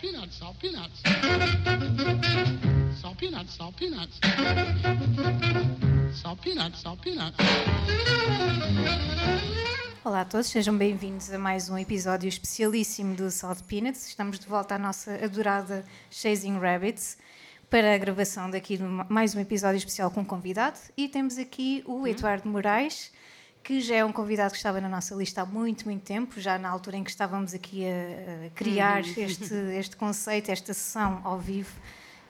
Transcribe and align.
peanuts, 0.00 0.38
salt 0.38 0.56
peanuts. 0.60 1.02
Salt 3.00 3.18
peanuts, 3.18 3.54
salt 3.54 3.76
peanuts. 3.76 4.20
Salt 6.12 6.40
peanuts, 6.40 6.80
salt 6.80 7.00
peanuts. 7.02 7.36
Olá 10.04 10.20
a 10.20 10.24
todos, 10.24 10.46
sejam 10.46 10.76
bem-vindos 10.76 11.32
a 11.32 11.38
mais 11.38 11.68
um 11.68 11.76
episódio 11.76 12.28
especialíssimo 12.28 13.16
do 13.16 13.30
Salt 13.30 13.62
Peanuts. 13.62 14.06
Estamos 14.06 14.38
de 14.38 14.46
volta 14.46 14.76
à 14.76 14.78
nossa 14.78 15.14
adorada 15.24 15.84
Chasing 16.10 16.58
Rabbits 16.58 17.18
para 17.68 17.94
a 17.94 17.98
gravação 17.98 18.48
daqui 18.48 18.76
de 18.76 18.84
mais 19.08 19.34
um 19.34 19.40
episódio 19.40 19.78
especial 19.78 20.12
com 20.12 20.20
um 20.20 20.24
convidado. 20.24 20.78
E 20.96 21.08
temos 21.08 21.38
aqui 21.38 21.82
o 21.84 22.06
Eduardo 22.06 22.48
Moraes, 22.48 23.12
que 23.68 23.82
já 23.82 23.96
é 23.96 24.04
um 24.04 24.10
convidado 24.10 24.52
que 24.52 24.56
estava 24.56 24.80
na 24.80 24.88
nossa 24.88 25.14
lista 25.14 25.42
há 25.42 25.44
muito, 25.44 25.84
muito 25.84 26.02
tempo, 26.02 26.40
já 26.40 26.56
na 26.56 26.70
altura 26.70 26.96
em 26.96 27.04
que 27.04 27.10
estávamos 27.10 27.52
aqui 27.52 27.84
a, 27.84 28.46
a 28.46 28.50
criar 28.54 29.00
este, 29.00 29.54
este 29.78 29.94
conceito, 29.94 30.50
esta 30.50 30.72
sessão 30.72 31.20
ao 31.22 31.38
vivo. 31.38 31.70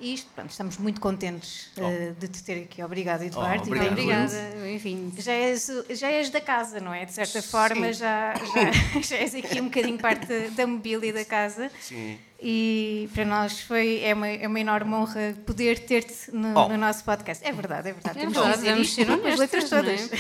E 0.00 0.14
isto, 0.14 0.30
pronto, 0.32 0.50
estamos 0.50 0.76
muito 0.78 1.00
contentes 1.00 1.70
uh, 1.76 2.14
de 2.20 2.28
te 2.28 2.44
ter 2.44 2.62
aqui. 2.62 2.82
Obrigada, 2.84 3.26
Eduardo. 3.26 3.62
Oh, 3.64 3.66
obrigado. 3.66 3.92
Obrigada, 3.92 4.70
enfim. 4.70 5.12
Já 5.18 5.32
és, 5.32 5.68
já 5.90 6.08
és 6.08 6.30
da 6.30 6.40
casa, 6.40 6.78
não 6.78 6.94
é? 6.94 7.04
De 7.04 7.12
certa 7.12 7.42
forma, 7.42 7.92
já, 7.92 8.32
já, 8.34 9.00
já 9.02 9.16
és 9.16 9.34
aqui 9.34 9.60
um 9.60 9.64
bocadinho 9.64 9.98
parte 9.98 10.50
da 10.50 10.66
mobília 10.68 11.12
da 11.12 11.24
casa. 11.24 11.68
Sim. 11.80 12.16
E 12.40 13.08
para 13.12 13.24
nós 13.24 13.58
foi, 13.62 14.00
é, 14.04 14.14
uma, 14.14 14.28
é 14.28 14.46
uma 14.46 14.60
enorme 14.60 14.94
honra 14.94 15.34
poder 15.44 15.80
ter-te 15.80 16.30
no, 16.32 16.56
Oh. 16.56 16.68
no 16.68 16.76
nosso 16.76 17.02
podcast. 17.02 17.44
É 17.44 17.50
verdade, 17.50 17.88
é 17.88 17.92
verdade. 17.92 18.18
É 18.18 18.20
Temos 18.20 18.36
verdade, 18.38 18.70
vamos 18.70 18.94
ser 18.94 19.06
com 19.06 19.12
as 19.14 19.18
honestas, 19.18 19.38
letras 19.40 19.64
é? 19.72 19.76
todas. 19.76 20.10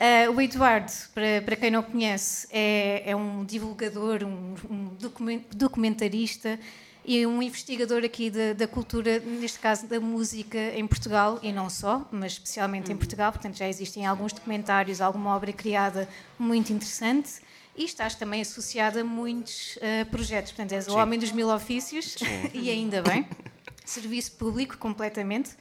Ah, 0.00 0.30
o 0.34 0.40
Eduardo, 0.40 0.90
para, 1.14 1.42
para 1.44 1.56
quem 1.56 1.70
não 1.70 1.82
conhece, 1.82 2.46
é, 2.50 3.02
é 3.10 3.14
um 3.14 3.44
divulgador, 3.44 4.24
um, 4.24 4.54
um 4.70 4.84
documen- 4.98 5.44
documentarista 5.54 6.58
e 7.04 7.26
um 7.26 7.42
investigador 7.42 8.04
aqui 8.04 8.30
da, 8.30 8.52
da 8.52 8.68
cultura, 8.68 9.18
neste 9.18 9.58
caso 9.58 9.86
da 9.86 9.98
música 9.98 10.58
em 10.58 10.86
Portugal, 10.86 11.40
e 11.42 11.52
não 11.52 11.68
só, 11.68 12.06
mas 12.12 12.32
especialmente 12.32 12.92
em 12.92 12.96
Portugal. 12.96 13.32
Portanto, 13.32 13.56
já 13.56 13.68
existem 13.68 14.06
alguns 14.06 14.32
documentários, 14.32 15.00
alguma 15.00 15.34
obra 15.34 15.52
criada 15.52 16.08
muito 16.38 16.72
interessante. 16.72 17.40
E 17.74 17.84
estás 17.84 18.14
também 18.14 18.42
associado 18.42 19.00
a 19.00 19.04
muitos 19.04 19.78
ah, 19.80 20.04
projetos. 20.10 20.52
Portanto, 20.52 20.72
és 20.72 20.86
o 20.88 20.96
homem 20.96 21.18
dos 21.18 21.32
mil 21.32 21.48
ofícios, 21.48 22.16
e 22.52 22.70
ainda 22.70 23.02
bem. 23.02 23.26
Serviço 23.84 24.32
público, 24.32 24.76
completamente. 24.76 25.56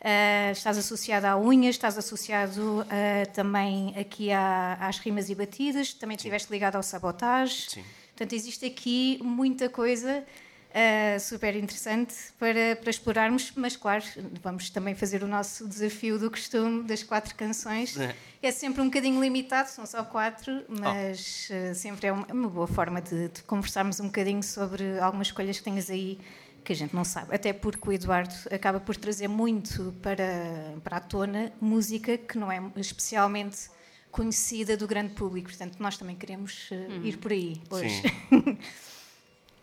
Uh, 0.00 0.52
estás 0.52 0.78
associado 0.78 1.26
à 1.26 1.36
unhas, 1.36 1.74
estás 1.74 1.98
associado 1.98 2.82
uh, 2.82 3.32
também 3.34 3.92
aqui 3.98 4.30
à- 4.30 4.78
às 4.80 4.98
rimas 4.98 5.28
e 5.28 5.34
batidas, 5.34 5.92
também 5.92 6.14
estiveste 6.14 6.52
ligado 6.52 6.76
ao 6.76 6.84
sabotagem. 6.84 7.68
Sim. 7.68 7.84
Portanto, 8.10 8.32
existe 8.32 8.64
aqui 8.64 9.18
muita 9.20 9.68
coisa 9.68 10.24
uh, 10.70 11.20
super 11.20 11.56
interessante 11.56 12.14
para, 12.38 12.76
para 12.76 12.90
explorarmos, 12.90 13.52
mas 13.56 13.76
claro, 13.76 14.04
vamos 14.42 14.70
também 14.70 14.94
fazer 14.94 15.22
o 15.22 15.26
nosso 15.26 15.66
desafio 15.66 16.18
do 16.18 16.30
costume 16.30 16.82
das 16.84 17.02
quatro 17.02 17.34
canções. 17.34 17.98
É. 17.98 18.14
É 18.40 18.52
sempre 18.52 18.80
um 18.80 18.84
bocadinho 18.84 19.20
limitado, 19.20 19.68
são 19.68 19.84
só 19.84 20.04
quatro, 20.04 20.64
mas 20.68 21.48
uh, 21.50 21.74
sempre 21.74 22.06
é 22.06 22.12
uma, 22.12 22.26
uma 22.26 22.48
boa 22.48 22.68
forma 22.68 23.00
de, 23.00 23.28
de 23.28 23.42
conversarmos 23.42 23.98
um 24.00 24.06
bocadinho 24.06 24.42
sobre 24.42 24.98
algumas 25.00 25.28
escolhas 25.28 25.58
que 25.58 25.64
tenhas 25.64 25.90
aí 25.90 26.18
que 26.64 26.72
a 26.72 26.76
gente 26.76 26.94
não 26.94 27.04
sabe. 27.04 27.34
Até 27.34 27.52
porque 27.52 27.88
o 27.88 27.92
Eduardo 27.92 28.34
acaba 28.50 28.78
por 28.78 28.94
trazer 28.96 29.26
muito 29.26 29.94
para, 30.02 30.74
para 30.84 30.98
a 30.98 31.00
tona 31.00 31.52
música 31.60 32.18
que 32.18 32.36
não 32.36 32.52
é 32.52 32.60
especialmente 32.76 33.70
conhecida 34.10 34.76
do 34.76 34.86
grande 34.86 35.14
público. 35.14 35.48
Portanto, 35.48 35.76
nós 35.78 35.96
também 35.96 36.14
queremos 36.14 36.70
uh, 36.70 37.04
ir 37.06 37.16
por 37.16 37.32
aí 37.32 37.60
hoje. 37.70 38.02
Sim. 38.02 38.58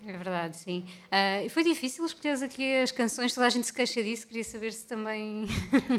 É 0.06 0.12
verdade, 0.12 0.58
sim. 0.58 0.86
E 1.44 1.50
foi 1.50 1.64
difícil 1.64 2.06
escolher 2.06 2.44
aqui 2.44 2.78
as 2.78 2.92
canções, 2.92 3.34
toda 3.34 3.48
a 3.48 3.50
gente 3.50 3.66
se 3.66 3.74
queixa 3.74 4.04
disso, 4.04 4.28
queria 4.28 4.44
saber 4.44 4.72
se 4.72 4.86
também. 4.86 5.48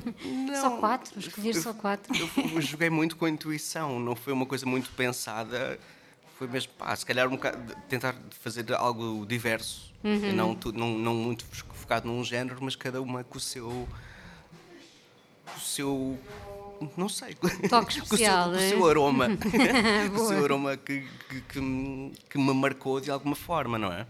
só 0.60 0.76
quatro? 0.78 1.18
Escolher 1.18 1.54
só 1.54 1.74
quatro. 1.74 2.12
Eu 2.54 2.60
joguei 2.60 2.88
muito 2.88 3.16
com 3.16 3.24
a 3.24 3.30
intuição, 3.30 3.98
não 3.98 4.14
foi 4.14 4.32
uma 4.32 4.46
coisa 4.46 4.64
muito 4.64 4.90
pensada. 4.90 5.78
Foi 6.38 6.46
mesmo, 6.46 6.72
pá, 6.74 6.94
se 6.94 7.04
calhar 7.04 7.26
um 7.26 7.32
bocado 7.32 7.74
tentar 7.88 8.14
fazer 8.30 8.72
algo 8.74 9.24
diverso. 9.26 9.92
Uhum. 10.04 10.28
E 10.28 10.32
não, 10.32 10.58
não, 10.74 10.98
não 10.98 11.14
muito 11.14 11.44
focado 11.46 12.06
num 12.06 12.22
género, 12.22 12.58
mas 12.60 12.76
cada 12.76 13.00
uma 13.00 13.24
com 13.24 13.38
o 13.38 13.40
seu. 13.40 13.88
com 15.44 15.56
o 15.56 15.60
seu. 15.60 16.18
Não 16.96 17.08
sei. 17.08 17.34
Toque 17.68 17.94
com 17.94 18.00
o 18.00 18.04
especial, 18.04 18.44
seu, 18.44 18.52
o 18.52 18.56
né? 18.56 18.68
seu 18.68 18.86
aroma. 18.88 19.28
o 20.14 20.18
seu 20.26 20.44
aroma 20.44 20.76
que, 20.76 21.04
que, 21.28 21.40
que, 22.30 22.38
me- 22.38 22.54
marcou 22.54 23.00
de 23.00 23.10
alguma 23.10 23.36
forma, 23.36 23.78
não 23.78 23.92
é? 23.92 24.06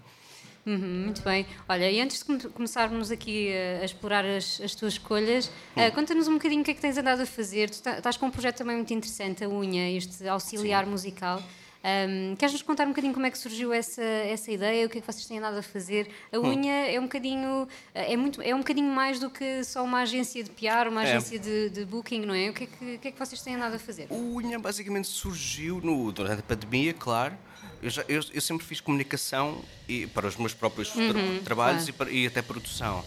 Uhum, 0.67 1.05
muito 1.05 1.23
bem. 1.23 1.47
Olha, 1.69 1.89
e 1.89 2.01
antes 2.01 2.19
de 2.19 2.25
come- 2.25 2.41
começarmos 2.53 3.13
aqui 3.13 3.53
a, 3.53 3.85
explorar 3.85 4.25
as, 4.25 4.61
as 4.61 4.75
tuas 4.75 4.95
escolhas, 4.95 5.49
ah, 5.77 5.91
conta-nos 5.93 6.27
um 6.27 6.33
bocadinho 6.35 6.63
o 6.63 6.65
que 6.65 6.73
é 6.73 6.75
que 6.75 6.81
tens 6.81 6.99
andado 6.99 7.21
a 7.23 7.27
fazer. 7.27 7.71
Tu 7.71 7.81
tá- 7.83 7.99
estás 7.99 8.17
com 8.17 8.27
um 8.27 8.31
projeto 8.31 8.57
também 8.59 8.75
muito 8.75 8.93
interessante, 8.93 9.45
a 9.45 9.49
Unha, 9.49 9.89
este 9.97 10.27
auxiliar 10.27 10.85
musical. 10.85 11.41
Ahm, 11.89 12.35
Queres-nos 12.37 12.63
contar 12.63 12.85
um 12.85 12.89
bocadinho 12.89 13.15
como 13.15 13.27
é 13.27 13.31
que 13.31 13.39
surgiu 13.39 13.73
essa, 13.73 14.03
essa 14.03 14.51
ideia, 14.51 14.85
o 14.85 14.91
que 14.91 14.99
é 14.99 15.01
que 15.01 15.07
vocês 15.07 15.25
têm 15.25 15.39
andado 15.39 15.59
a 15.59 15.63
fazer? 15.63 16.11
A 16.33 16.39
Unha 16.41 16.89
é 16.91 16.99
um 16.99 17.05
bocadinho 17.05 17.69
é 17.95 18.17
muito 18.17 18.43
é 18.43 18.53
um 18.53 18.59
bocadinho 18.59 18.91
mais 18.93 19.21
do 19.21 19.31
que 19.31 19.63
só 19.63 19.85
uma 19.85 20.01
agência 20.01 20.43
de 20.43 20.51
PR, 20.51 20.89
uma 20.91 21.05
É. 21.07 21.13
agência 21.13 21.39
de, 21.39 21.71
de 21.71 21.85
booking, 21.85 22.23
não 22.27 22.35
é? 22.35 22.51
O 22.51 22.53
que 22.53 22.65
é 22.65 22.67
que, 22.67 22.99
que 22.99 23.09
é 23.09 23.13
que 23.13 23.19
vocês 23.19 23.41
têm 23.41 23.55
andado 23.55 23.75
a 23.75 23.79
fazer? 23.79 24.09
O 24.11 24.37
Unha 24.39 24.59
basicamente 24.59 25.07
surgiu 25.07 25.81
no, 25.81 26.11
durante 26.11 26.41
a 26.41 26.43
pandemia, 26.43 26.93
claro. 26.93 27.39
Eu, 27.81 27.89
já- 27.91 28.05
eu- 28.09 28.25
eu 28.35 28.41
sempre 28.41 28.67
fiz 28.67 28.81
comunicação 28.81 29.63
e, 29.89 30.09
para 30.09 30.27
os 30.27 30.37
meus 30.37 30.55
próprios 30.55 30.91
tra- 30.91 31.03
trabalhos 31.45 31.85
claro. 31.85 31.91
e, 31.91 31.93
para- 31.93 32.11
e 32.11 32.27
até 32.27 32.43
produção. 32.43 33.05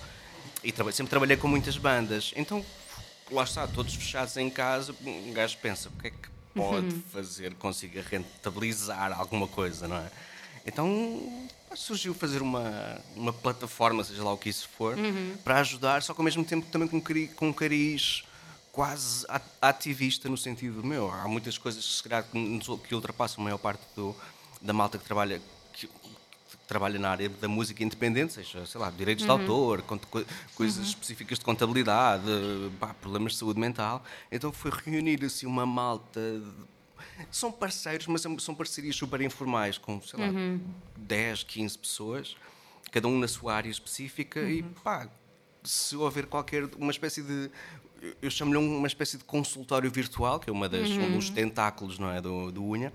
E 0.63 0.71
traba- 0.71 0.91
sempre 0.93 1.09
trabalhei 1.09 1.35
com 1.35 1.49
muitas 1.49 1.75
bandas. 1.77 2.31
Então, 2.35 2.63
lá 3.29 3.43
está, 3.43 3.67
todos 3.67 3.93
fechados 3.93 4.37
em 4.37 4.49
casa, 4.49 4.95
um 5.05 5.33
gajo 5.33 5.57
pensa, 5.61 5.89
o 5.89 6.01
que 6.01 6.07
é 6.07 6.11
que 6.11 6.29
pode 6.59 6.95
fazer 7.11 7.49
que 7.51 7.59
consiga 7.59 8.01
rentabilizar 8.01 9.17
alguma 9.19 9.47
coisa, 9.47 9.87
não 9.87 9.97
é? 9.97 10.09
Então 10.65 11.47
surgiu 11.75 12.13
fazer 12.13 12.41
uma, 12.41 12.99
uma 13.15 13.31
plataforma, 13.33 14.03
seja 14.03 14.23
lá 14.23 14.33
o 14.33 14.37
que 14.37 14.49
isso 14.49 14.67
for, 14.77 14.95
para 15.43 15.59
ajudar, 15.59 16.01
só 16.01 16.13
que 16.13 16.19
ao 16.19 16.25
mesmo 16.25 16.43
tempo 16.43 16.65
também 16.71 16.87
com, 16.87 16.97
um 16.97 17.01
cari- 17.01 17.27
com 17.29 17.53
cariz 17.53 18.23
quase 18.71 19.25
ativista 19.61 20.29
no 20.29 20.37
sentido 20.37 20.83
meu 20.83 21.11
há 21.11 21.27
muitas 21.27 21.57
coisas 21.57 22.01
que, 22.01 22.09
que 22.87 22.95
ultrapassam 22.95 23.41
a 23.41 23.43
maior 23.45 23.57
parte 23.57 23.81
do- 23.95 24.15
da 24.61 24.73
malta 24.73 24.97
que 24.97 25.03
trabalha 25.05 25.41
que 25.73 25.89
trabalha 26.69 26.97
na 26.99 27.09
área 27.09 27.27
da 27.27 27.47
música 27.47 27.83
independente 27.83 28.31
seja 28.33 28.65
sei 28.65 28.79
lá 28.79 28.89
direitos 28.91 29.25
de 29.25 29.31
autor 29.31 29.81
co- 29.81 29.99
coisas 30.55 30.87
específicas 30.87 31.39
de 31.39 31.43
contabilidade 31.43 32.23
pá, 32.79 32.93
problemas 32.93 33.33
de 33.33 33.39
saúde 33.39 33.59
mental. 33.59 34.03
Então 34.31 34.53
foi 34.53 34.71
reunir 34.85 35.25
assim 35.25 35.45
uma 35.47 35.65
malta 35.65 36.21
de- 36.21 36.69
são 37.31 37.51
parceiros, 37.51 38.05
mas 38.07 38.21
são- 38.21 38.55
parcerias 38.55 38.95
super 38.95 39.19
informais, 39.21 39.77
com, 39.77 39.99
sei 40.01 40.19
lá, 40.19 40.27
10, 40.95 41.43
15 41.43 41.77
pessoas, 41.77 42.37
cada 42.91 43.07
um 43.07 43.17
na 43.19 43.27
sua 43.27 43.55
área 43.55 43.69
específica, 43.69 44.39
e 44.41 44.61
pá, 44.83 45.09
se 45.63 45.95
houver 45.95 46.27
qualquer, 46.27 46.69
uma 46.77 46.91
espécie 46.91 47.21
de, 47.23 47.49
eu 48.21 48.29
chamo-lhe 48.31 48.57
uma 48.57 48.87
espécie 48.87 49.17
de 49.17 49.23
consultório 49.23 49.89
virtual, 49.91 50.39
que 50.39 50.49
é 50.49 50.53
uma 50.53 50.69
das, 50.69 50.87
um 50.91 51.11
dos 51.15 51.29
tentáculos, 51.31 51.97
não 51.99 52.09
é, 52.11 52.21
do, 52.21 52.51
do 52.51 52.63
Unha, 52.63 52.93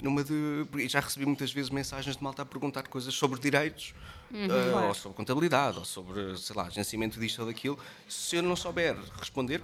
numa 0.00 0.22
de, 0.22 0.66
já 0.88 1.00
recebi 1.00 1.24
muitas 1.26 1.52
vezes 1.52 1.70
mensagens 1.70 2.16
de 2.16 2.22
malta 2.22 2.42
a 2.42 2.46
perguntar 2.46 2.86
coisas 2.88 3.14
sobre 3.14 3.40
direitos, 3.40 3.94
eh, 4.32 4.86
ou 4.88 4.94
sobre 4.94 5.16
contabilidade, 5.16 5.78
ou 5.78 5.84
sobre, 5.84 6.36
sei 6.36 6.56
lá, 6.56 6.66
agenciamento 6.66 7.18
disto 7.18 7.40
ou 7.40 7.46
daquilo. 7.46 7.78
Se 8.08 8.36
eu 8.36 8.42
não 8.42 8.56
souber 8.56 8.96
responder, 9.18 9.62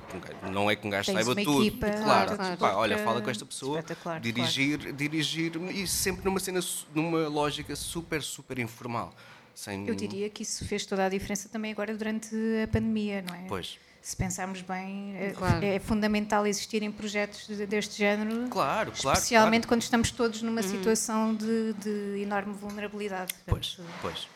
não 0.50 0.70
é 0.70 0.76
que 0.76 0.86
um 0.86 0.90
gajo 0.90 1.12
Tens 1.12 1.24
saiba 1.24 1.34
tudo, 1.42 1.66
equipa, 1.66 1.90
claro, 1.90 2.36
claro. 2.36 2.56
pá, 2.56 2.74
olha, 2.74 2.98
fala 2.98 3.20
com 3.20 3.30
esta 3.30 3.44
pessoa, 3.44 3.84
dirigir, 4.20 4.92
dirigir 4.92 5.52
e 5.72 5.86
sempre 5.86 6.24
numa 6.24 6.40
cena, 6.40 6.60
numa 6.94 7.28
lógica 7.28 7.74
super, 7.76 8.22
super 8.22 8.58
informal. 8.58 9.14
Sem, 9.54 9.86
Eu 9.86 9.94
diria 9.94 10.30
que 10.30 10.44
isso 10.44 10.64
fez 10.64 10.86
toda 10.86 11.04
a 11.04 11.08
diferença 11.08 11.48
também 11.48 11.72
agora 11.72 11.94
durante 11.94 12.34
a 12.62 12.68
pandemia, 12.68 13.22
não 13.22 13.34
é? 13.34 13.44
Pois. 13.48 13.78
Se 14.02 14.16
pensarmos 14.16 14.60
bem, 14.62 15.14
é, 15.16 15.30
Claro. 15.30 15.64
é 15.64 15.78
fundamental 15.78 16.44
existirem 16.44 16.90
projetos 16.90 17.46
de- 17.46 17.66
deste 17.66 17.96
género, 17.98 18.48
Claro, 18.50 18.90
claro. 18.90 19.16
especialmente 19.16 19.62
claro. 19.62 19.68
quando 19.68 19.82
estamos 19.82 20.10
todos 20.10 20.42
numa 20.42 20.60
situação 20.62 21.32
de, 21.36 21.72
de 21.74 22.20
enorme 22.20 22.52
vulnerabilidade. 22.52 23.32
Pois, 23.46 23.74
Portanto, 23.76 23.94
pois. 24.02 24.28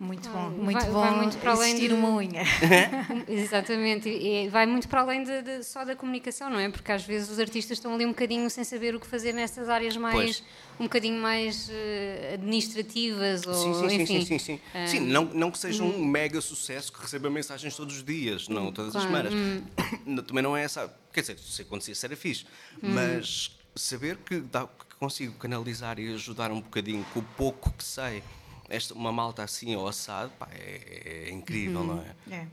Muito 0.00 0.28
bom, 0.30 0.50
muito 0.50 0.72
vai- 0.78 0.86
bom 0.90 1.00
vai 1.00 1.10
muito 1.10 1.38
para 1.38 1.52
além 1.54 1.74
de- 1.76 1.92
uma 1.92 2.08
unha. 2.10 2.42
Exatamente, 3.26 4.08
e 4.08 4.48
vai 4.48 4.64
muito 4.64 4.88
para 4.88 5.00
além 5.00 5.24
de, 5.24 5.42
de- 5.42 5.64
só 5.64 5.84
da 5.84 5.96
comunicação, 5.96 6.48
não 6.48 6.58
é? 6.60 6.68
Porque 6.70 6.92
às 6.92 7.02
vezes 7.04 7.28
os 7.30 7.38
artistas 7.40 7.78
estão 7.78 7.92
ali 7.94 8.04
um 8.06 8.10
bocadinho 8.10 8.48
sem 8.48 8.62
saber 8.62 8.94
o 8.94 9.00
que 9.00 9.06
fazer 9.08 9.32
nestas 9.32 9.68
áreas 9.68 9.96
mais, 9.96 10.14
Pois. 10.14 10.42
um 10.78 10.84
bocadinho 10.84 11.20
mais 11.20 11.68
eh, 11.72 12.30
administrativas 12.34 13.44
ou 13.46 13.54
Sim, 13.54 13.74
sim, 13.74 13.88
sim, 13.88 14.02
enfim. 14.02 14.20
sim, 14.20 14.24
sim, 14.26 14.38
sim. 14.38 14.60
Ah, 14.72 14.86
Sim, 14.86 15.00
não, 15.00 15.24
não 15.24 15.50
que 15.50 15.58
seja 15.58 15.82
um 15.82 16.04
mega 16.04 16.40
sucesso 16.40 16.92
que 16.92 17.00
receba 17.00 17.28
mensagens 17.28 17.74
todos 17.74 17.96
os 17.96 18.04
dias, 18.04 18.48
não 18.48 18.70
todas 18.70 18.94
as 18.94 19.04
claro, 19.04 19.30
semanas. 19.30 19.62
Não, 20.06 20.22
Também 20.22 20.42
não 20.42 20.56
é 20.56 20.62
essa. 20.62 20.92
Quer 21.12 21.20
dizer, 21.22 21.38
se 21.38 21.62
acontecia, 21.62 21.94
era 22.04 22.16
fixe. 22.16 22.46
Mas 22.80 23.50
saber 23.74 24.16
que, 24.18 24.40
dá- 24.40 24.66
que 24.66 24.96
consigo 24.98 25.34
canalizar 25.34 25.98
e 25.98 26.14
ajudar 26.14 26.50
um 26.50 26.60
bocadinho 26.60 27.04
com 27.12 27.20
o 27.20 27.22
pouco 27.36 27.70
que 27.72 27.84
sei, 27.84 28.22
esta, 28.68 28.94
uma 28.94 29.12
malta 29.12 29.42
assim 29.42 29.74
ou 29.76 29.86
assado, 29.88 30.30
pá, 30.38 30.48
é, 30.52 31.26
é 31.28 31.30
incrível, 31.30 31.84
não 31.84 32.02
é? 32.02 32.34
É. 32.34 32.46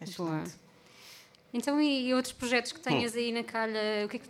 é 0.00 0.04
excelente. 0.04 0.54
Então, 1.52 1.80
e, 1.80 2.08
e 2.08 2.14
outros 2.14 2.32
projetos 2.32 2.72
que 2.72 2.80
tenhas 2.80 3.16
aí 3.16 3.32
na 3.32 3.42
calha, 3.42 4.04
o 4.04 4.08
que 4.08 4.16
é 4.16 4.20
que 4.20 4.28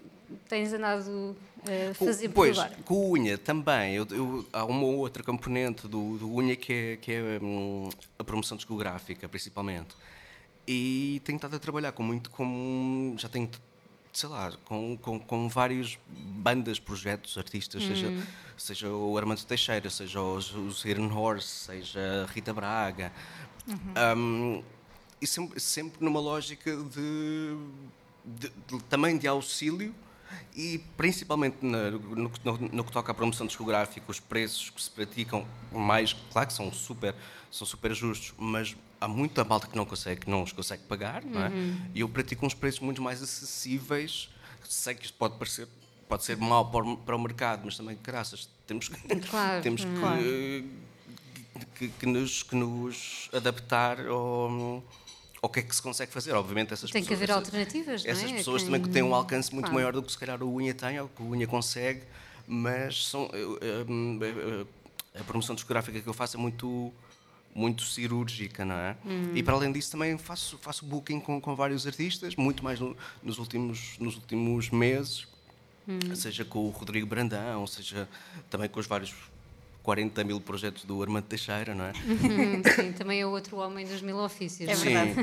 tens 0.49 0.73
andado 0.73 1.37
a 1.91 1.95
fazer 1.95 2.29
por 2.29 2.47
Pois, 2.47 2.59
com 2.85 2.95
o 2.95 3.13
Unha 3.13 3.37
também. 3.37 3.95
Eu, 3.95 4.07
eu- 4.11 4.47
há 4.53 4.65
uma 4.65 4.85
ou 4.85 4.99
outra 4.99 5.23
componente 5.23 5.89
do, 5.89 6.17
do 6.19 6.33
Unha 6.33 6.55
que 6.55 6.73
é, 6.73 6.97
que 6.97 7.13
é 7.13 7.41
hum, 7.43 7.89
a 8.19 8.25
promoção 8.25 8.57
discográfica, 8.57 9.29
principalmente. 9.29 9.97
E 10.67 11.21
tenho 11.25 11.37
estado 11.37 11.57
a 11.57 11.59
trabalhar 11.59 11.93
com 11.93 12.03
muito 12.03 12.31
com. 12.31 13.15
Já 13.17 13.29
tenho, 13.29 13.51
sei 14.13 14.29
lá, 14.29 14.53
com, 14.65 14.97
com, 14.97 15.19
com 15.19 15.49
várias 15.49 15.99
bandas, 16.09 16.79
projetos, 16.79 17.37
artistas, 17.39 17.83
seja, 17.83 18.09
seja 18.57 18.89
o 18.89 19.17
Armando 19.17 19.45
Teixeira, 19.45 19.89
seja 19.91 20.21
os, 20.21 20.53
os 20.55 20.85
Iron 20.85 21.13
Horse, 21.15 21.47
seja 21.67 22.25
a 22.29 22.33
Rita 22.33 22.53
Braga. 22.53 23.13
Hum, 24.17 24.63
e 25.21 25.27
sempre, 25.27 25.61
sempre 25.61 26.03
numa 26.05 26.21
lógica 26.21 26.75
de, 26.77 27.57
de- 28.25 28.53
de- 28.67 28.83
também 28.85 29.19
de 29.19 29.27
auxílio 29.29 29.95
e 30.57 30.79
principalmente 30.97 31.59
na- 31.65 31.91
no, 31.91 32.31
que- 32.31 32.41
no- 32.45 32.59
no 32.59 32.85
que 32.85 32.93
toca 32.93 33.13
à 33.13 33.15
promoção 33.15 33.47
discográfica, 33.47 34.11
os 34.11 34.21
preços 34.21 34.71
que 34.71 34.83
se 34.83 34.91
praticam, 34.91 35.47
mais, 35.73 36.13
claro 36.33 36.49
que 36.49 36.55
são 36.55 36.73
super, 36.73 37.15
são 37.51 37.67
super 37.67 37.95
justos, 37.95 38.33
mas 38.39 38.75
há 39.01 39.07
muita 39.09 39.45
malta 39.45 39.67
que 39.67 39.77
não 39.77 39.85
consegue, 39.85 40.23
que 40.23 40.31
não 40.31 40.43
os 40.43 40.53
consegue 40.53 40.83
pagar, 40.85 41.25
não 41.25 41.41
é? 41.43 41.51
E 41.95 42.01
eu 42.01 42.09
pratico 42.09 42.45
uns 42.47 42.55
preços 42.55 42.81
muito 42.81 43.01
mais 43.03 43.23
acessíveis. 43.23 44.29
Sei 44.69 44.95
que 44.95 45.05
isto 45.07 45.17
pode 45.17 45.37
parecer 45.39 45.67
pode 46.09 46.25
ser 46.25 46.39
mau 46.39 46.71
para 46.71 46.87
o, 46.87 46.95
o 47.19 47.23
mercado, 47.23 47.63
mas 47.67 47.77
também, 47.77 47.97
graças, 48.03 48.49
temos 48.67 48.89
que, 48.89 48.97
Claro, 49.29 49.63
temos 49.63 49.85
que, 49.85 49.95
claro. 50.01 50.23
que, 51.75 51.89
que 51.89 52.07
nos, 52.07 52.43
que 52.43 52.57
nos 52.57 53.29
adaptar 53.33 54.07
ao, 54.07 54.83
ao 55.43 55.49
que 55.51 55.61
é 55.61 55.63
que 55.63 55.77
se 55.77 55.83
consegue 55.83 56.11
fazer. 56.11 56.33
Obviamente, 56.33 56.73
essas 56.73 56.91
Tem 56.91 57.03
que 57.03 57.09
pessoas, 57.09 57.31
haver 57.31 57.31
essas- 57.31 57.45
alternativas, 57.55 58.05
é? 58.07 58.11
Essas 58.11 58.33
pessoas 58.33 58.63
Quem- 58.63 58.71
também 58.73 58.83
que 58.83 58.89
têm 58.89 59.03
um 59.03 59.15
alcance 59.15 59.53
muito 59.53 59.67
Claro. 59.67 59.75
maior 59.75 59.93
do 59.93 60.03
que 60.03 60.11
se 60.11 60.17
calhar 60.17 60.43
o 60.43 60.55
Unha 60.55 60.73
tem 60.73 60.99
ou 60.99 61.09
que 61.09 61.23
o 61.23 61.27
Unha 61.29 61.47
consegue, 61.47 62.03
mas 62.47 63.07
são, 63.07 63.29
a 65.19 65.25
promoção 65.25 65.55
discográfica 65.55 66.01
que 66.01 66.07
eu 66.09 66.15
faço 66.15 66.37
é 66.37 66.41
muito 66.41 66.93
muito 67.59 67.83
cirúrgica, 67.83 68.65
não 68.65 68.75
é? 68.77 68.97
Hum. 69.05 69.33
E 69.35 69.43
para 69.43 69.55
além 69.55 69.73
disso 69.73 69.91
também 69.91 70.17
faço 70.17 70.57
faço 70.59 70.85
booking 70.87 71.21
com, 71.21 71.41
com 71.41 71.55
vários 71.57 71.87
artistas, 71.87 72.37
muito 72.37 72.63
mais 72.63 72.79
no- 72.79 72.97
nos 73.23 73.39
últimos 73.39 73.99
nos 73.99 74.15
últimos 74.17 74.71
meses, 74.71 75.27
Hum. 75.89 76.15
seja 76.15 76.45
com 76.45 76.61
o 76.67 76.71
Rodrigo 76.71 77.07
Brandão, 77.07 77.67
seja 77.67 78.07
também 78.51 78.69
com 78.69 78.79
os 78.79 78.87
vários 78.87 79.15
40 79.83 80.23
mil 80.23 80.39
projetos 80.39 80.85
do 80.85 81.03
Armando 81.03 81.25
Teixeira, 81.25 81.75
não 81.75 81.87
é? 81.87 81.93
Hum, 81.93 82.63
sim, 82.77 82.93
também 82.93 83.23
é 83.23 83.27
outro 83.27 83.57
homem 83.57 83.87
dos 83.87 84.03
mil 84.03 84.19
ofícios. 84.19 84.69
É 84.69 84.75
verdade. 84.75 85.15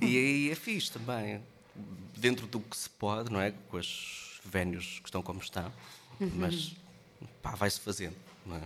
E 0.00 0.16
aí 0.16 0.50
é 0.50 0.54
fixe 0.54 0.92
também. 0.92 1.40
Dentro 2.16 2.46
do 2.46 2.60
que 2.60 2.76
se 2.76 2.88
pode, 2.88 3.32
não 3.32 3.40
é? 3.40 3.52
Com 3.68 3.76
as 3.76 4.38
vénios 4.44 5.00
que 5.00 5.08
estão 5.08 5.20
como 5.20 5.40
estão. 5.40 5.72
Mas 6.20 6.76
pá, 7.42 7.56
vai-se 7.56 7.80
fazendo, 7.80 8.14
não 8.46 8.54
é? 8.56 8.62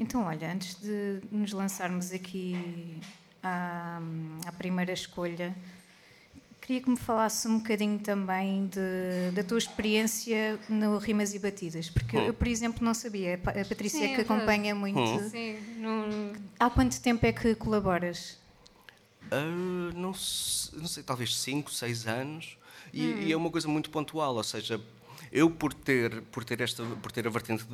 Então, 0.00 0.24
olha, 0.24 0.50
antes 0.50 0.76
de 0.80 1.20
nos 1.30 1.52
lançarmos 1.52 2.10
aqui 2.10 2.96
à, 3.42 4.00
à 4.46 4.52
primeira 4.52 4.94
escolha, 4.94 5.54
queria 6.58 6.80
que 6.80 6.88
me 6.88 6.96
falasse 6.96 7.46
um 7.46 7.58
bocadinho 7.58 7.98
também 7.98 8.66
de- 8.68 9.30
da 9.34 9.44
tua 9.44 9.58
experiência 9.58 10.58
no 10.70 10.96
Rimas 10.96 11.34
e 11.34 11.38
Batidas, 11.38 11.90
porque 11.90 12.16
eu, 12.16 12.32
por 12.32 12.48
exemplo, 12.48 12.82
não 12.82 12.94
sabia. 12.94 13.34
A 13.34 13.38
Patrícia 13.38 13.98
Sim, 13.98 14.04
é 14.04 14.14
que 14.14 14.20
acompanha 14.22 14.74
muito. 14.74 15.28
Sim, 15.28 15.58
não- 15.76 16.32
Há 16.58 16.70
quanto 16.70 16.98
tempo 17.02 17.26
é 17.26 17.32
que 17.32 17.54
colaboras? 17.54 18.38
Ah, 19.30 19.44
não, 19.94 20.12
não 20.12 20.14
sei, 20.14 21.02
talvez 21.04 21.36
5, 21.36 21.70
6 21.70 22.06
anos. 22.06 22.56
E, 22.90 23.26
e 23.26 23.32
é 23.32 23.36
uma 23.36 23.50
coisa 23.50 23.68
muito 23.68 23.90
pontual, 23.90 24.34
ou 24.34 24.42
seja, 24.42 24.80
eu 25.32 25.50
por 25.50 25.72
ter, 25.72 26.22
por 26.32 26.44
ter, 26.44 26.60
esta, 26.60 26.82
por 26.84 27.12
ter 27.12 27.26
a 27.26 27.30
vertente 27.30 27.64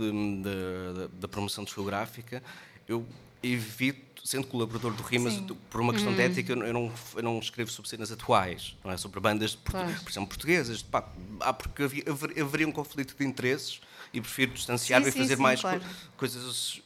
da 1.19 1.29
promoção 1.29 1.65
discográfica, 1.65 2.43
eu 2.89 3.07
evito, 3.43 4.27
sendo 4.27 4.47
colaborador 4.47 4.93
do 4.93 5.03
Rimas, 5.03 5.35
Sim. 5.35 5.47
por 5.71 5.81
uma 5.81 5.93
questão 5.93 6.13
de 6.15 6.21
ética, 6.21 6.53
eu 6.53 6.57
não- 6.73 6.93
eu 7.15 7.23
não, 7.23 7.39
escrevo 7.39 7.71
sobre 7.71 7.89
cenas 7.89 8.11
atuais, 8.11 8.77
não 8.85 8.91
é? 8.91 8.97
sobre 8.97 9.21
bandas, 9.21 9.57
Claro. 9.65 9.89
por 10.03 10.11
exemplo, 10.11 10.29
portuguesas. 10.29 10.83
Pá, 10.83 11.09
há 11.41 11.53
porque 11.53 11.83
havia, 11.85 12.03
haver- 12.09 12.41
haveria 12.43 12.67
um 12.69 12.73
conflito 12.73 13.15
de 13.17 13.25
interesses 13.25 13.81
e 14.13 14.21
prefiro 14.21 14.53
distanciar-me 14.53 15.09
e 15.09 15.13
fazer 15.13 15.37
sim, 15.37 15.43
mais 15.43 15.61
claro. 15.61 15.81
co- 15.81 15.87
coisas 16.17 16.83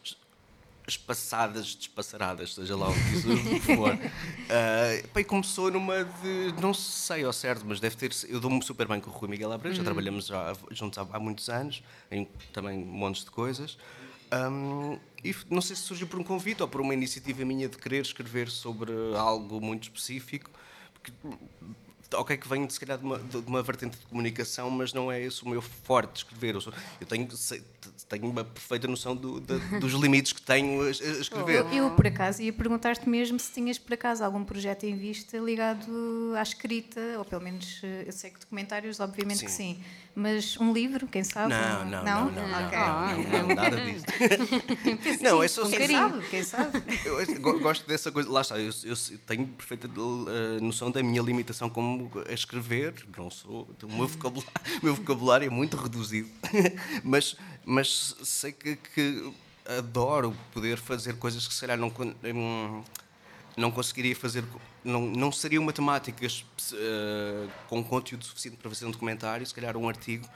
espaçadas, 0.93 1.75
despassaradas, 1.75 2.55
seja 2.55 2.77
lá 2.77 2.89
o 2.89 2.95
que 2.95 3.61
for. 3.61 3.99
Ah, 4.53 5.09
pá, 5.15 5.21
e 5.21 5.25
começou 5.25 5.71
numa 5.71 6.05
de. 6.05 6.61
Não 6.61 6.75
sei 6.75 7.23
ao 7.23 7.33
certo, 7.33 7.65
mas 7.65 7.79
deve 7.79 7.95
ter. 7.95 8.11
Eu 8.29 8.41
dou-me 8.41 8.61
super 8.65 8.89
bem 8.89 9.01
com 9.01 9.09
o 9.09 9.13
Rui 9.13 9.29
Miguel 9.29 9.53
Abreu, 9.53 9.73
já 9.73 9.85
trabalhamos 9.85 10.27
já 10.27 10.53
juntos 10.73 10.99
há, 10.99 11.03
há 11.13 11.21
muitos 11.21 11.49
anos, 11.49 11.85
em 12.11 12.27
também 12.53 12.85
montes 12.85 13.25
de 13.25 13.31
coisas. 13.31 13.79
Ahm, 14.33 14.99
e 15.25 15.35
não 15.49 15.61
sei 15.61 15.77
se 15.77 15.83
surgiu 15.83 16.07
por 16.07 16.19
um 16.19 16.25
convite 16.25 16.63
ou 16.63 16.69
por 16.69 16.81
uma 16.81 16.95
iniciativa 16.95 17.45
minha 17.45 17.69
de 17.69 17.77
querer 17.77 18.01
escrever 18.01 18.49
sobre 18.51 18.93
algo 19.17 19.61
muito 19.61 19.85
específico. 19.85 20.51
Porque, 20.95 21.13
ok, 22.15 22.37
que 22.37 22.49
venho 22.49 22.71
se 22.71 22.79
calhar 22.81 22.99
de 22.99 23.05
uma, 23.05 23.19
de 23.19 23.37
uma 23.39 23.63
vertente 23.63 23.97
de 23.99 24.07
comunicação, 24.07 24.71
mas 24.71 24.93
não 24.93 25.11
é 25.11 25.21
esse 25.23 25.43
o 25.45 25.49
meu 25.49 25.63
forte 25.63 26.17
escrever. 26.19 26.55
Eu, 26.55 26.61
sou- 26.61 26.73
eu 27.01 27.07
tenho, 27.07 27.31
sei- 27.37 27.63
tenho 28.09 28.27
uma 28.29 28.43
perfeita 28.45 28.89
noção 28.89 29.15
do- 29.15 29.41
da- 29.41 29.57
dos 29.79 29.93
limites 29.95 30.33
que 30.33 30.43
tenho 30.43 30.83
a, 30.83 30.87
a 30.87 30.91
escrever. 30.91 31.65
Eu, 31.67 31.85
eu, 31.85 31.91
por 31.93 32.07
acaso, 32.07 32.43
ia 32.43 32.53
perguntar-te 32.53 33.09
mesmo 33.09 33.39
se 33.39 33.53
tinhas, 33.53 33.79
por 33.79 33.95
acaso, 33.95 34.25
algum 34.25 34.45
projeto 34.45 34.85
em 34.85 34.97
vista 34.97 35.39
ligado 35.39 36.35
à 36.37 36.43
escrita, 36.43 37.01
ou 37.19 37.25
pelo 37.25 37.43
menos, 37.43 37.81
eh, 37.83 38.05
eu 38.07 38.13
sei 38.13 38.31
que 38.31 38.41
documentários, 38.41 38.99
obviamente 39.01 39.45
que 39.45 39.51
Sim. 39.51 39.75
sim. 39.77 39.85
Mas 40.13 40.57
um 40.59 40.73
livro, 40.73 41.07
quem 41.07 41.23
sabe? 41.23 41.51
Não, 41.55 41.85
não, 41.85 42.05
não, 42.05 42.31
não, 42.33 42.49
não, 42.49 42.67
Ok. 42.67 42.79
não, 42.79 43.23
não, 43.23 43.49
não, 43.49 43.55
nada 43.55 43.77
disso. 43.81 44.05
não, 45.23 45.43
é 45.43 45.49
só 45.49 45.69
Quem 45.69 45.87
sabe? 45.89 46.27
Quem 46.29 46.43
sabe? 46.43 46.83
Eu 47.05 47.41
go- 47.41 47.59
gosto 47.61 47.87
dessa 47.87 48.11
coisa. 48.11 48.29
Lá 48.31 48.41
está, 48.41 48.59
eu, 48.59 48.71
eu 48.85 48.97
tenho 49.27 49.47
perfeita 49.47 49.87
eh, 49.89 50.61
noção 50.61 50.91
da 50.91 51.03
minha 51.03 51.23
limitação 51.23 51.71
como 51.71 52.00
a 52.29 52.33
escrever. 52.33 52.95
Não 53.17 53.31
sou. 53.31 53.69
O 53.83 53.93
meu 53.93 54.07
vocabulário, 54.07 54.53
meu 54.83 54.95
vocabulário 54.95 55.47
é 55.47 55.51
muito 55.51 55.77
reduzido. 55.77 56.29
mas, 57.03 57.37
mas 57.65 58.17
sei 58.23 58.53
que, 58.53 58.77
que 58.77 59.33
adoro 59.67 60.37
poder 60.53 60.79
fazer 60.79 61.17
coisas 61.17 61.47
que 61.47 61.55
se 61.55 61.61
calhar 61.61 61.79
não. 61.79 61.89
hum, 61.89 62.85
não 63.57 63.71
conseguiria 63.71 64.15
fazer, 64.17 64.45
não, 64.83 65.03
não 65.03 65.31
seria 65.31 65.61
uma 65.61 65.73
temática 65.73 66.27
eh, 66.27 67.49
com 67.69 67.83
conteúdo 67.83 68.25
suficiente 68.25 68.57
para 68.57 68.71
fazer 68.71 68.87
um 68.87 68.91
documentário, 68.91 69.45
se 69.47 69.55
calhar 69.55 69.77
um 69.77 69.89
artigo. 69.89 70.27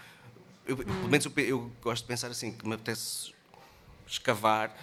Eu, 0.66 0.76
Pelo 0.76 1.08
menos 1.08 1.24
eu, 1.24 1.32
eu 1.36 1.72
gosto 1.82 2.02
de 2.02 2.08
pensar 2.08 2.30
assim, 2.30 2.52
que 2.52 2.66
me 2.66 2.74
apetece 2.74 3.32
escavar, 4.06 4.76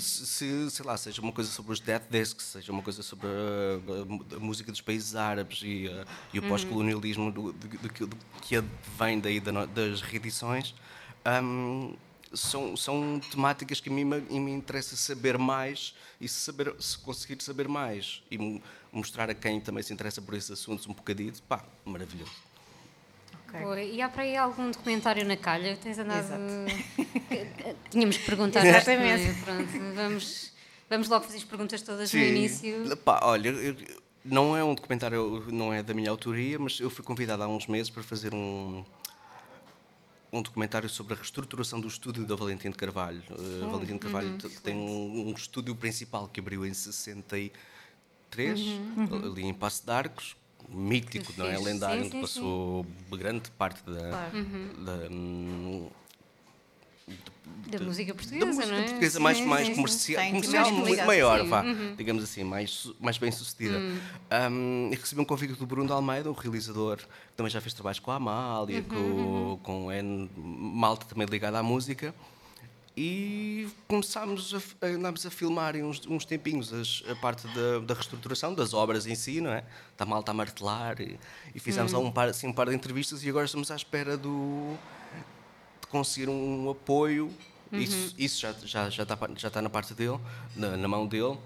se, 0.00 0.26
se, 0.26 0.70
sei 0.70 0.84
lá, 0.84 0.96
seja 0.96 1.20
uma 1.22 1.32
coisa 1.32 1.50
sobre 1.50 1.72
os 1.72 1.80
Death 1.80 2.04
Discs, 2.10 2.44
seja 2.44 2.72
uma 2.72 2.82
coisa 2.82 3.02
sobre 3.02 3.26
a, 3.28 4.02
a 4.02 4.04
mu- 4.04 4.26
a 4.34 4.38
música 4.38 4.70
dos 4.72 4.80
países 4.80 5.14
árabes 5.14 5.60
e, 5.62 5.88
a- 5.88 6.04
e 6.32 6.38
o 6.38 6.42
pós-colonialismo 6.42 7.30
do, 7.32 7.52
do, 7.52 7.68
do 7.78 7.88
que- 7.88 8.06
do 8.06 8.16
que 8.42 8.62
vem 8.98 9.20
daí 9.20 9.40
das 9.40 10.00
reedições. 10.00 10.74
Hum, 11.42 11.94
são, 12.32 12.76
são 12.76 13.20
temáticas 13.30 13.80
que 13.80 13.88
a 13.88 13.92
mim 13.92 14.04
me, 14.04 14.20
me 14.20 14.50
interessa 14.50 14.96
saber 14.96 15.38
mais 15.38 15.94
e 16.20 16.28
se, 16.28 16.34
saber, 16.40 16.74
se 16.80 16.98
conseguir 16.98 17.40
saber 17.42 17.68
mais 17.68 18.22
e 18.30 18.36
mo- 18.36 18.60
mostrar 18.92 19.30
a 19.30 19.34
quem 19.34 19.60
também 19.60 19.82
se 19.84 19.92
interessa 19.92 20.20
por 20.20 20.34
esses 20.34 20.50
assuntos 20.50 20.86
um 20.88 20.92
bocadinho, 20.92 21.32
pá, 21.48 21.64
maravilhoso. 21.84 22.32
Ok. 23.54 23.60
Boa. 23.64 23.82
E 23.82 24.00
há 24.02 24.08
para 24.08 24.22
aí 24.22 24.36
algum 24.36 24.70
documentário 24.70 25.24
na 25.24 25.36
calha? 25.36 25.76
Tens 25.76 25.98
andado. 25.98 26.18
Exato. 26.24 26.42
Tínhamos 27.90 28.16
que 28.18 28.24
perguntar 28.26 28.64
Exatamente. 28.66 29.24
é? 29.28 29.32
Pronto, 29.44 29.94
vamos, 29.94 30.52
vamos 30.90 31.08
logo 31.08 31.24
fazer 31.24 31.38
as 31.38 31.44
perguntas 31.44 31.82
todas 31.82 32.12
no 32.12 32.20
início. 32.20 32.96
Pá, 32.98 33.20
olha, 33.22 33.48
eu- 33.50 33.76
não 34.24 34.56
é 34.56 34.64
um 34.64 34.74
documentário, 34.74 35.44
não 35.52 35.70
é 35.72 35.82
da 35.82 35.92
minha 35.92 36.10
autoria, 36.10 36.58
mas 36.58 36.80
eu 36.80 36.88
fui 36.88 37.04
convidado 37.04 37.42
há 37.42 37.46
uns 37.48 37.66
meses 37.66 37.90
para 37.90 38.02
fazer 38.02 38.32
um 38.34 38.84
um 40.32 40.42
documentário 40.42 40.88
sobre 40.88 41.14
a 41.14 41.16
reestruturação 41.16 41.80
do 41.80 41.86
estúdio 41.86 42.26
da 42.26 42.34
Valentim 42.34 42.68
de 42.70 42.76
Carvalho. 42.76 43.22
Uh, 43.30 43.70
Valentim 43.70 43.92
de 43.92 43.98
Carvalho 44.00 44.36
t- 44.36 44.48
tem 44.64 44.74
um, 44.74 45.28
um 45.28 45.32
estúdio 45.32 45.76
principal 45.76 46.26
que 46.26 46.40
abriu 46.40 46.66
em 46.66 46.74
63, 46.74 48.60
ali 49.24 49.44
em 49.44 49.54
Passo 49.54 49.84
de 49.84 49.92
Arcos, 49.92 50.36
mítico, 50.68 51.32
não 51.36 51.46
é? 51.46 51.58
Lendário, 51.58 51.98
Sim, 51.98 52.06
onde 52.06 52.10
sim, 52.12 52.20
passou 52.20 52.86
grande 53.10 53.50
parte 53.52 53.82
da, 53.88 54.08
Claro. 54.10 54.32
da, 54.84 54.92
hum, 55.10 55.88
Da 57.66 57.78
de- 57.78 57.84
música 57.84 58.12
da 58.12 58.18
portuguesa, 58.18 58.46
música 58.46 58.66
não 58.66 58.74
é? 58.76 58.82
portuguesa 58.84 59.16
Sim, 59.18 59.22
mais, 59.22 59.38
sim, 59.38 59.44
mais 59.46 59.66
sim. 59.68 59.74
comercial, 59.74 60.22
Tem 60.22 60.30
comercial 60.32 60.64
mesmo 60.64 60.78
muito 60.86 61.04
maior, 61.06 61.40
sim. 61.42 61.48
vá, 61.50 61.62
Uhum. 61.64 61.94
digamos 61.96 62.24
assim, 62.24 62.44
mais, 62.44 62.90
mais 63.00 63.18
bem 63.18 63.30
sucedida. 63.30 63.78
Hum. 63.78 63.98
Um, 64.50 64.90
e 64.92 64.96
recebi 64.96 65.20
um 65.20 65.24
convite 65.24 65.54
do 65.54 65.66
Bruno 65.66 65.86
de 65.86 65.92
Almeida, 65.92 66.30
um 66.30 66.34
realizador 66.34 66.96
que 66.98 67.06
também 67.36 67.50
já 67.50 67.60
fez 67.60 67.74
trabalhos 67.74 67.98
com 67.98 68.10
a 68.10 68.14
Amália, 68.16 68.78
Uhum, 68.80 69.58
com, 69.58 69.60
com 69.62 69.92
N 69.92 70.30
malta 70.36 71.04
também 71.06 71.26
ligada 71.26 71.58
à 71.58 71.62
música. 71.62 72.14
E 72.96 73.68
começámos 73.88 74.54
a, 74.54 74.58
f- 74.58 74.76
andámos 74.80 75.26
a 75.26 75.30
filmar 75.30 75.74
em 75.74 75.82
uns, 75.82 76.00
uns 76.06 76.24
tempinhos 76.24 76.72
as- 76.72 77.02
a 77.10 77.16
parte 77.16 77.44
da, 77.48 77.80
da 77.80 77.92
reestruturação 77.94 78.54
das 78.54 78.72
obras 78.72 79.04
em 79.06 79.16
si, 79.16 79.40
não 79.40 79.50
é? 79.52 79.64
Da 79.98 80.06
malta 80.06 80.30
a 80.30 80.34
martelar 80.34 81.00
e, 81.00 81.18
e 81.52 81.58
fizemos 81.58 81.92
Hum. 81.92 82.06
um 82.06 82.12
par, 82.12 82.28
assim, 82.28 82.46
um 82.46 82.52
par 82.52 82.68
de 82.68 82.74
entrevistas 82.74 83.24
e 83.24 83.28
agora 83.28 83.46
estamos 83.46 83.70
à 83.72 83.74
espera 83.76 84.16
do, 84.16 84.76
de 85.80 85.86
conseguir 85.88 86.28
um 86.28 86.70
apoio. 86.70 87.32
Uhum. 87.72 87.80
Isso, 87.80 88.14
isso 88.16 88.40
já, 88.40 88.52
já, 88.64 88.88
já, 88.88 89.02
está, 89.02 89.18
já 89.36 89.48
está 89.48 89.60
na 89.60 89.68
parte 89.70 89.92
dele, 89.94 90.20
na, 90.54 90.76
na 90.76 90.86
mão 90.86 91.04
dele, 91.08 91.36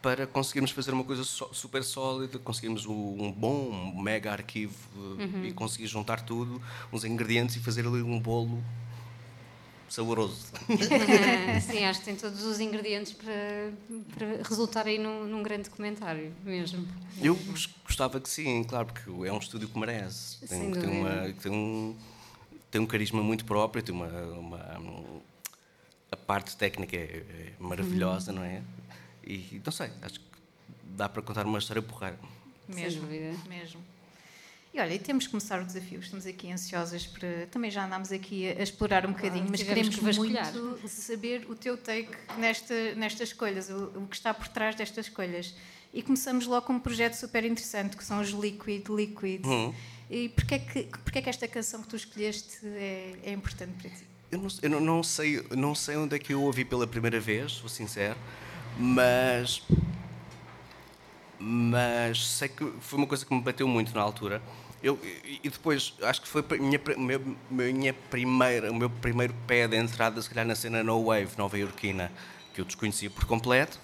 para 0.00 0.26
conseguirmos 0.26 0.70
fazer 0.70 0.92
uma 0.92 1.04
coisa 1.04 1.22
super 1.24 1.84
sólida, 1.84 2.38
conseguirmos 2.38 2.86
um 2.86 3.30
bom, 3.32 3.68
um 3.70 4.00
mega 4.00 4.32
arquivo 4.32 4.74
eh, 5.18 5.24
Uhum. 5.24 5.44
e 5.44 5.52
conseguir 5.52 5.88
juntar 5.88 6.22
tudo, 6.22 6.62
uns 6.90 7.04
ingredientes 7.04 7.56
e 7.56 7.60
fazer 7.60 7.86
ali 7.86 8.00
um 8.00 8.18
bolo 8.18 8.62
saboroso. 9.88 10.46
Sim, 11.66 11.84
acho 11.84 12.00
que 12.00 12.04
tem 12.06 12.16
todos 12.16 12.42
os 12.42 12.60
ingredientes 12.60 13.12
para, 13.12 13.72
para 14.14 14.48
resultar 14.48 14.86
aí 14.86 14.98
num, 14.98 15.24
num 15.26 15.42
grande 15.42 15.68
documentário 15.68 16.32
mesmo. 16.44 16.86
Eu 17.20 17.34
gos- 17.36 17.68
gostava 17.84 18.20
que 18.20 18.28
sim, 18.28 18.62
claro, 18.64 18.86
porque 18.86 19.08
é 19.26 19.32
um 19.32 19.38
estúdio 19.38 19.68
que 19.68 19.78
merece. 19.78 20.38
Tem, 20.40 20.48
Sem 20.48 20.70
tem, 20.72 20.88
uma, 20.90 21.32
tem, 21.40 21.52
um, 21.52 21.96
tem 22.70 22.80
um 22.80 22.86
carisma 22.86 23.22
muito 23.22 23.44
próprio, 23.44 23.82
tem 23.82 23.94
uma. 23.94 24.06
uma- 24.08 25.20
a 26.10 26.16
parte 26.16 26.56
técnica 26.56 26.96
é, 26.96 27.00
é 27.00 27.52
maravilhosa, 27.58 28.32
não 28.32 28.42
é? 28.44 28.62
E 29.24 29.60
não 29.64 29.72
sei, 29.72 29.90
acho 30.02 30.20
que 30.20 30.26
dá 30.84 31.08
para 31.08 31.20
contar 31.20 31.44
uma 31.46 31.58
história 31.58 31.82
porreira. 31.82 32.16
Mesmo, 32.68 33.02
dúvida. 33.02 33.36
mesmo. 33.48 33.80
E 34.76 34.80
olha, 34.80 34.92
e 34.92 34.98
temos 34.98 35.24
que 35.24 35.30
começar 35.30 35.58
o 35.62 35.64
desafio. 35.64 36.00
Estamos 36.00 36.26
aqui 36.26 36.52
ansiosas 36.52 37.06
para. 37.06 37.46
Também 37.46 37.70
já 37.70 37.86
andámos 37.86 38.12
aqui 38.12 38.46
a, 38.46 38.62
explorar 38.62 39.06
um 39.06 39.12
bocadinho, 39.12 39.46
mas 39.48 39.62
queremos 39.62 39.96
que 39.96 40.04
muito 40.04 40.86
saber 40.86 41.46
o 41.48 41.54
teu 41.54 41.78
take 41.78 42.10
nesta, 42.36 42.94
nestas 42.94 43.30
escolhas, 43.30 43.70
o, 43.70 43.84
o 43.96 44.06
que 44.06 44.16
está 44.16 44.34
por 44.34 44.48
trás 44.48 44.74
destas 44.74 45.06
escolhas. 45.06 45.54
E 45.94 46.02
começamos 46.02 46.46
logo 46.46 46.66
com 46.66 46.74
um 46.74 46.78
projeto 46.78 47.14
super 47.14 47.42
interessante, 47.42 47.96
que 47.96 48.04
são 48.04 48.20
os 48.20 48.28
Liquid 48.28 48.86
Liquid. 48.90 49.46
Uhum. 49.46 49.74
E 50.10 50.28
porquê 50.28 50.56
é, 50.56 50.58
que, 50.58 50.82
porquê 50.84 51.20
é 51.20 51.22
que 51.22 51.30
esta 51.30 51.48
canção 51.48 51.80
que 51.80 51.88
tu 51.88 51.96
escolheste 51.96 52.58
é, 52.66 53.14
é 53.24 53.32
importante 53.32 53.72
para 53.80 53.88
ti? 53.88 54.04
Eu, 54.30 54.38
não, 54.38 54.48
eu 54.60 54.70
não, 54.70 54.80
não 54.80 55.02
sei, 55.02 55.42
não 55.56 55.74
sei 55.74 55.96
onde 55.96 56.16
é 56.16 56.18
que 56.18 56.34
eu 56.34 56.42
ouvi 56.42 56.66
pela 56.66 56.86
primeira 56.86 57.18
vez, 57.18 57.52
sou 57.52 57.68
sincero, 57.70 58.18
mas. 58.78 59.62
Mas 61.38 62.26
sei 62.26 62.48
que 62.48 62.72
foi 62.80 62.98
uma 62.98 63.06
coisa 63.06 63.24
que 63.24 63.34
me 63.34 63.40
bateu 63.40 63.66
muito 63.66 63.94
na 63.94 64.02
altura. 64.02 64.42
Eu, 64.86 64.96
e 65.42 65.48
depois, 65.48 65.94
acho 66.02 66.22
que 66.22 66.28
foi 66.28 66.44
a 66.48 66.54
minha, 66.62 66.80
minha 67.50 67.92
primeira, 67.92 68.70
o 68.70 68.74
meu 68.76 68.88
primeiro 68.88 69.34
pé 69.44 69.66
de 69.66 69.76
entrada, 69.76 70.22
se 70.22 70.28
calhar, 70.28 70.46
na 70.46 70.54
cena 70.54 70.80
No 70.84 71.04
Wave 71.06 71.30
nova 71.36 71.58
iorquina, 71.58 72.12
que 72.54 72.60
eu 72.60 72.64
desconhecia 72.64 73.10
por 73.10 73.24
completo. 73.24 73.80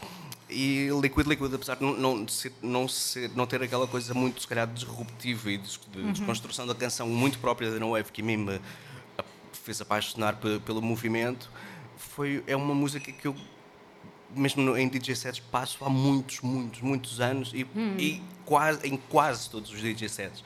E 0.48 0.88
Liquid 1.02 1.26
Liquid, 1.26 1.52
apesar 1.54 1.74
de 1.74 1.82
não, 1.82 1.96
não, 1.96 2.28
ser, 2.28 2.52
não, 2.62 2.86
ser, 2.86 3.32
não 3.34 3.46
ter 3.48 3.60
aquela 3.60 3.88
coisa 3.88 4.14
muito, 4.14 4.40
se 4.42 4.46
calhar, 4.46 4.68
disruptiva 4.68 5.50
e 5.50 5.58
des- 5.58 5.80
de 5.92 6.12
desconstrução 6.12 6.68
da 6.68 6.74
canção 6.74 7.08
muito 7.08 7.36
própria 7.40 7.68
da 7.68 7.80
No 7.80 7.90
Wave, 7.92 8.12
que 8.12 8.22
a 8.22 8.24
mim 8.24 8.36
me 8.36 8.60
fez 9.64 9.80
apaixonar 9.80 10.36
pe- 10.36 10.60
pelo 10.60 10.80
movimento, 10.80 11.50
foi, 11.96 12.44
é 12.46 12.54
uma 12.54 12.74
música 12.76 13.10
que 13.10 13.26
eu 13.26 13.34
mesmo 14.36 14.76
em 14.76 14.88
DJ 14.88 15.16
sets 15.16 15.40
passo 15.40 15.84
há 15.84 15.90
muitos, 15.90 16.40
muitos, 16.42 16.80
muitos 16.80 17.20
anos 17.20 17.50
e, 17.52 17.66
e 17.98 18.22
quase, 18.46 18.86
em 18.86 18.96
quase 18.96 19.50
todos 19.50 19.70
os 19.72 19.80
DJ 19.80 20.08
sets. 20.08 20.44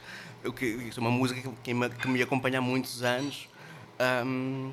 Que, 0.53 0.91
é 0.97 1.01
uma 1.01 1.11
música 1.11 1.51
que, 1.63 1.75
me, 1.75 1.89
que 1.89 2.09
me 2.09 2.23
acompanha 2.23 2.59
há 2.59 2.63
muitos 2.63 3.03
anos. 3.03 3.49
ahm, 3.99 4.73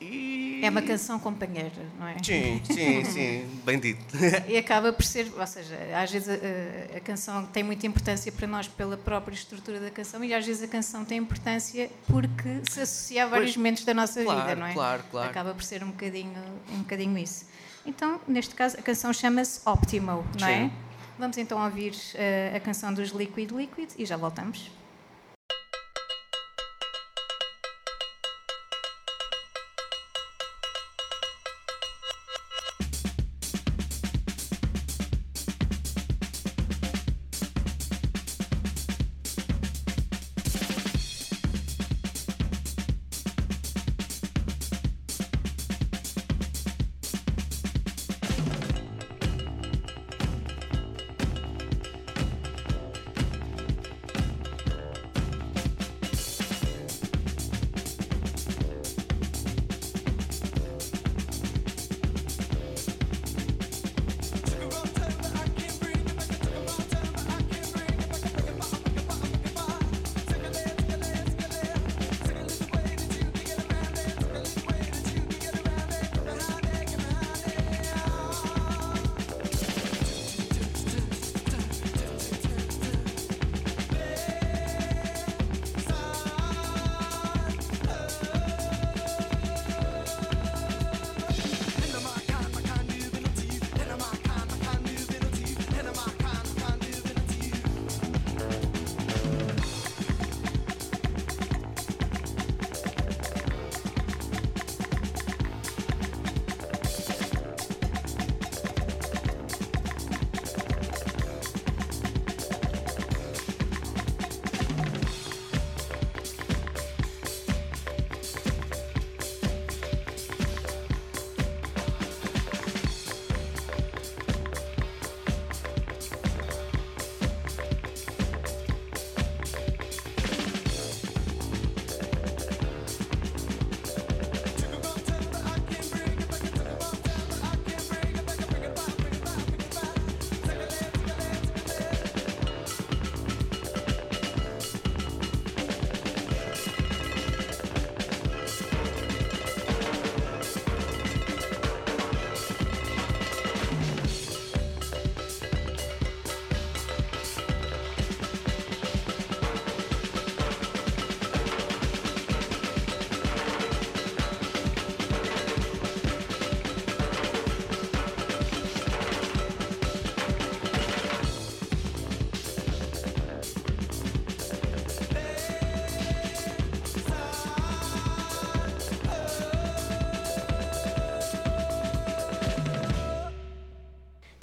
e... 0.00 0.60
É 0.62 0.68
uma 0.68 0.82
canção 0.82 1.18
companheira, 1.18 1.70
não 1.98 2.06
é? 2.06 2.16
Sim, 2.22 2.60
sim, 2.64 3.04
sim, 3.10 3.60
bem 3.64 3.78
dito. 3.78 4.04
E 4.46 4.56
acaba 4.56 4.92
por 4.92 5.02
ser, 5.02 5.32
ou 5.34 5.46
seja, 5.46 5.74
às 5.94 6.10
vezes 6.10 6.28
a, 6.28 6.96
a 6.98 7.00
canção 7.00 7.46
tem 7.46 7.62
muita 7.62 7.86
importância 7.86 8.30
para 8.30 8.46
nós 8.46 8.68
pela 8.68 8.96
própria 8.98 9.34
estrutura 9.34 9.80
da 9.80 9.90
canção 9.90 10.22
e 10.22 10.34
às 10.34 10.44
vezes 10.44 10.62
a 10.62 10.68
canção 10.68 11.02
tem 11.04 11.18
importância 11.18 11.90
porque 12.06 12.60
se 12.70 12.80
associa 12.80 13.24
a 13.24 13.26
vários 13.26 13.52
Pois, 13.52 13.56
momentos 13.56 13.84
da 13.84 13.94
nossa 13.94 14.20
vida, 14.20 14.34
claro, 14.34 14.60
não 14.60 14.66
é? 14.66 14.72
claro, 14.74 15.02
claro. 15.10 15.30
Acaba 15.30 15.54
por 15.54 15.62
ser 15.62 15.82
um 15.82 15.90
bocadinho, 15.90 16.42
um 16.72 16.78
bocadinho 16.80 17.16
isso. 17.16 17.46
Então, 17.86 18.20
neste 18.28 18.54
caso, 18.54 18.76
a 18.78 18.82
canção 18.82 19.12
chama-se 19.12 19.60
Optimo, 19.64 20.24
não 20.38 20.48
é? 20.48 20.70
Vamos 21.18 21.38
então 21.38 21.62
ouvir 21.64 21.94
eh, 22.14 22.52
a 22.54 22.60
canção 22.60 22.92
dos 22.92 23.08
Liquid 23.10 23.50
Liquid 23.50 23.90
e 23.98 24.04
já 24.04 24.16
voltamos. 24.18 24.70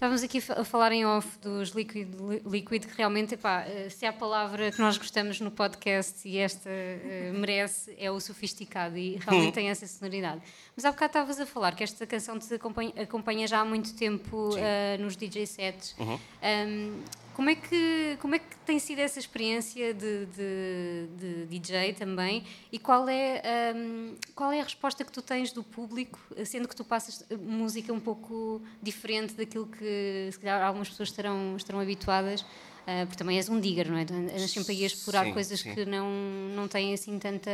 Estávamos 0.03 0.22
aqui 0.22 0.43
a 0.50 0.65
falar 0.65 0.91
em 0.91 1.05
off 1.05 1.39
dos 1.39 1.69
Liquid, 1.69 2.10
Liquid 2.45 2.88
que 2.88 2.98
realmente, 2.98 3.36
epá, 3.36 3.62
eh, 3.62 3.88
se 3.89 4.05
há 4.05 4.12
palavra 4.12 4.69
que 4.69 4.77
nós 4.77 4.98
gostamos 4.98 5.39
no 5.39 5.50
podcast 5.50 6.27
e 6.27 6.39
esta 6.39 6.69
uh, 6.69 7.39
merece, 7.39 7.95
é 7.98 8.12
o 8.12 8.19
sofisticado 8.19 8.98
e 8.98 9.15
realmente 9.15 9.53
tem 9.55 9.69
essa 9.69 9.88
sonoridade. 9.88 10.41
Mas 10.75 10.83
há 10.83 10.91
bocado 10.91 11.07
estavas 11.12 11.39
a 11.39 11.45
falar 11.45 11.74
que 11.74 11.86
esta 11.86 12.05
canção 12.05 12.38
te 12.38 12.53
acompanha, 12.53 12.91
acompanha 13.01 13.48
já 13.48 13.62
há 13.62 13.63
muito 13.63 13.95
tempo 13.95 14.50
uh, 14.50 15.01
nos 15.01 15.15
DJ 15.15 15.45
sets. 15.48 15.95
Uhum. 15.98 16.19
Um, 16.43 17.03
como 17.33 17.49
é 17.49 17.55
que, 17.55 18.17
como 18.21 18.35
é 18.35 18.39
que 18.39 18.55
tem 18.65 18.77
sido 18.79 18.99
essa 18.99 19.19
experiência 19.19 19.93
de, 19.93 20.25
de, 20.27 21.07
de 21.17 21.45
DJ 21.47 21.93
também? 21.93 22.43
E 22.71 22.77
qual 22.77 23.07
é, 23.09 23.73
um, 23.75 24.15
qual 24.35 24.51
é 24.51 24.59
a 24.59 24.63
resposta 24.63 25.03
que 25.03 25.11
tu 25.11 25.21
tens 25.21 25.51
do 25.51 25.63
público, 25.63 26.19
sendo 26.45 26.67
que 26.67 26.75
tu 26.75 26.83
passas 26.83 27.25
música 27.41 27.91
um 27.91 27.99
pouco 27.99 28.61
diferente 28.81 29.33
daquilo 29.33 29.67
que 29.67 30.29
se 30.31 30.39
calhar 30.39 30.61
algumas 30.61 30.89
pessoas 30.89 31.09
estarão, 31.09 31.55
estarão 31.57 31.79
habituadas? 31.79 32.41
Uh, 32.83 33.05
porque 33.05 33.17
também 33.17 33.37
és 33.37 33.47
um 33.47 33.61
digger, 33.61 33.89
não 33.89 33.97
é? 33.97 34.01
Andas 34.01 34.51
sempre 34.51 34.73
aí 34.73 34.83
a 34.83 34.87
explorar 34.87 35.23
sim, 35.23 35.31
coisas 35.31 35.61
sim. 35.61 35.73
que 35.73 35.85
não, 35.85 36.09
não 36.53 36.67
têm 36.67 36.93
assim 36.93 37.17
tanta, 37.17 37.49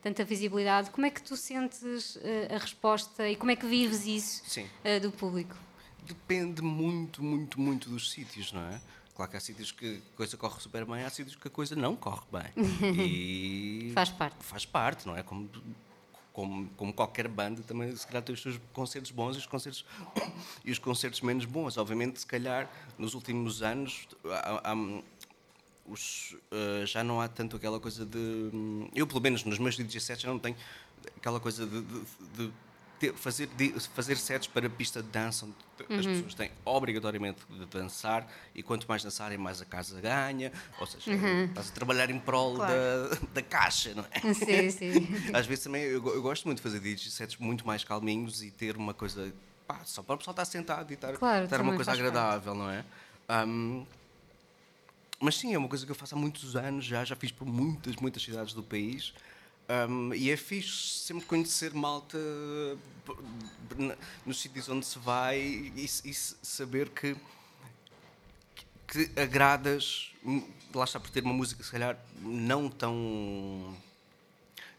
tanta 0.00 0.24
visibilidade. 0.24 0.90
Como 0.90 1.04
é 1.04 1.10
que 1.10 1.20
tu 1.20 1.36
sentes 1.36 2.14
uh, 2.14 2.20
a 2.54 2.58
resposta 2.58 3.28
e 3.28 3.34
como 3.34 3.50
é 3.50 3.56
que 3.56 3.66
vives 3.66 4.06
isso 4.06 4.60
uh, 4.60 5.00
do 5.00 5.10
público? 5.10 5.56
Depende 6.06 6.62
muito, 6.62 7.24
muito, 7.24 7.60
muito 7.60 7.90
dos 7.90 8.12
sítios, 8.12 8.52
não 8.52 8.62
é? 8.62 8.80
Claro 9.14 9.30
que 9.30 9.36
há 9.36 9.40
sítios 9.40 9.70
que 9.70 10.02
a 10.14 10.16
coisa 10.16 10.36
corre 10.36 10.60
super 10.60 10.84
bem, 10.86 11.04
há 11.04 11.10
sítios 11.10 11.36
que 11.36 11.46
a 11.46 11.50
coisa 11.50 11.76
não 11.76 11.94
corre 11.94 12.22
bem. 12.32 12.96
E 12.98 13.92
faz 13.94 14.10
parte. 14.10 14.36
Faz 14.40 14.64
parte, 14.64 15.06
não 15.06 15.16
é? 15.16 15.22
Como, 15.22 15.50
como, 16.32 16.68
como 16.76 16.92
qualquer 16.94 17.28
banda, 17.28 17.62
também 17.62 17.94
se 17.94 18.06
calhar 18.06 18.22
tem 18.22 18.34
os 18.34 18.40
seus 18.40 18.58
concertos 18.72 19.10
bons 19.10 19.36
e 19.36 19.38
os 19.38 19.46
concertos, 19.46 19.84
e 20.64 20.72
os 20.72 20.78
concertos 20.78 21.20
menos 21.20 21.44
bons. 21.44 21.76
Obviamente, 21.76 22.20
se 22.20 22.26
calhar, 22.26 22.70
nos 22.96 23.12
últimos 23.12 23.62
anos, 23.62 24.08
há, 24.24 24.72
há, 24.72 25.02
os, 25.86 26.34
uh, 26.50 26.86
já 26.86 27.04
não 27.04 27.20
há 27.20 27.28
tanto 27.28 27.56
aquela 27.56 27.78
coisa 27.78 28.06
de. 28.06 28.50
Eu, 28.94 29.06
pelo 29.06 29.20
menos, 29.20 29.44
nos 29.44 29.58
meus 29.58 29.76
17 29.76 30.22
já 30.22 30.28
não 30.28 30.38
tenho 30.38 30.56
aquela 31.16 31.38
coisa 31.38 31.66
de, 31.66 31.82
de, 31.82 32.00
de 32.36 32.52
ter, 33.02 33.14
fazer, 33.14 33.48
fazer 33.94 34.16
sets 34.16 34.46
para 34.46 34.70
pista 34.70 35.02
de 35.02 35.08
dança, 35.08 35.44
onde 35.44 35.54
uhum. 35.90 35.98
as 35.98 36.06
pessoas 36.06 36.34
têm 36.34 36.52
obrigatoriamente 36.64 37.40
de 37.50 37.66
dançar 37.66 38.30
e 38.54 38.62
quanto 38.62 38.86
mais 38.86 39.02
dançarem, 39.02 39.36
mais 39.36 39.60
a 39.60 39.64
casa 39.64 40.00
ganha. 40.00 40.52
Ou 40.78 40.86
seja, 40.86 41.10
uhum. 41.10 41.46
estás 41.46 41.70
a 41.70 41.72
trabalhar 41.72 42.10
em 42.10 42.20
prol 42.20 42.54
claro. 42.54 42.72
da, 42.72 43.18
da 43.34 43.42
caixa, 43.42 43.92
não 43.92 44.04
é? 44.12 44.34
Sim, 44.34 44.70
sim. 44.70 45.08
Às 45.34 45.46
vezes 45.46 45.64
também 45.64 45.82
eu, 45.82 46.06
eu 46.14 46.22
gosto 46.22 46.44
muito 46.44 46.58
de 46.58 46.62
fazer 46.62 46.78
DJ 46.78 47.10
sets 47.10 47.36
muito 47.38 47.66
mais 47.66 47.82
calminhos 47.82 48.40
e 48.40 48.52
ter 48.52 48.76
uma 48.76 48.94
coisa. 48.94 49.34
Pá, 49.66 49.80
só 49.84 50.00
para 50.00 50.14
o 50.14 50.18
pessoal 50.18 50.32
estar 50.32 50.44
sentado 50.44 50.88
e 50.90 50.94
estar, 50.94 51.14
claro, 51.14 51.44
estar 51.44 51.60
uma 51.60 51.74
coisa 51.74 51.90
agradável, 51.90 52.54
parte. 52.54 52.58
não 52.58 52.70
é? 52.70 53.44
Um, 53.44 53.84
mas 55.18 55.36
sim, 55.36 55.54
é 55.54 55.58
uma 55.58 55.68
coisa 55.68 55.84
que 55.84 55.90
eu 55.90 55.96
faço 55.96 56.14
há 56.14 56.18
muitos 56.18 56.54
anos 56.54 56.84
já, 56.84 57.04
já 57.04 57.16
fiz 57.16 57.32
por 57.32 57.46
muitas, 57.46 57.96
muitas 57.96 58.22
cidades 58.22 58.54
do 58.54 58.62
país. 58.62 59.12
Um, 59.68 60.12
e 60.12 60.30
é 60.30 60.36
fixe 60.36 60.98
sempre 60.98 61.24
conhecer 61.24 61.72
malta 61.72 62.18
nos 64.26 64.40
sítios 64.40 64.68
onde 64.68 64.84
se 64.84 64.98
vai 64.98 65.38
e, 65.40 65.84
e 66.04 66.14
saber 66.14 66.90
que, 66.90 67.16
que 68.86 69.10
agradas, 69.18 70.12
lá 70.74 70.84
está 70.84 71.00
por 71.00 71.10
ter 71.10 71.22
uma 71.22 71.32
música, 71.32 71.62
se 71.62 71.70
calhar, 71.70 71.98
não 72.20 72.68
tão. 72.68 73.74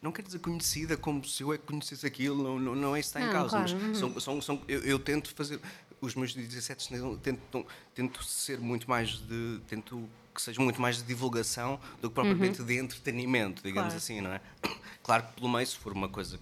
Não 0.01 0.11
quer 0.11 0.21
dizer 0.21 0.39
conhecida 0.39 0.97
como 0.97 1.23
se 1.25 1.43
eu 1.43 1.53
é 1.53 1.57
que 1.57 1.65
conhecesse 1.65 2.05
aquilo, 2.05 2.43
não, 2.43 2.59
não, 2.59 2.75
não 2.75 2.95
é 2.95 2.99
isso 2.99 3.13
que 3.13 3.19
está 3.19 3.29
em 3.29 3.31
causa. 3.31 3.57
Claro. 3.57 3.79
Mas 3.87 3.97
são, 3.97 4.19
são, 4.19 4.41
são, 4.41 4.61
eu, 4.67 4.81
eu, 4.81 4.99
tento 4.99 5.33
fazer. 5.33 5.59
Os 6.01 6.15
meus 6.15 6.33
17 6.33 6.89
tento, 7.21 7.65
tento 7.95 8.23
ser 8.23 8.59
muito 8.59 8.89
mais 8.89 9.11
de. 9.11 9.61
Tento 9.67 10.09
que 10.33 10.41
seja 10.41 10.61
muito 10.61 10.81
mais 10.81 10.97
de 10.97 11.03
divulgação 11.03 11.79
do 12.01 12.09
que 12.09 12.15
propriamente 12.15 12.61
uhum. 12.61 12.67
de 12.67 12.77
entretenimento, 12.77 13.61
digamos 13.63 13.93
claro. 13.93 13.97
assim, 13.97 14.21
não 14.21 14.31
é? 14.33 14.41
Claro 15.03 15.23
que 15.27 15.33
pelo 15.33 15.49
meio, 15.49 15.67
se 15.67 15.75
for 15.75 15.91
uma 15.91 16.07
coisa 16.07 16.39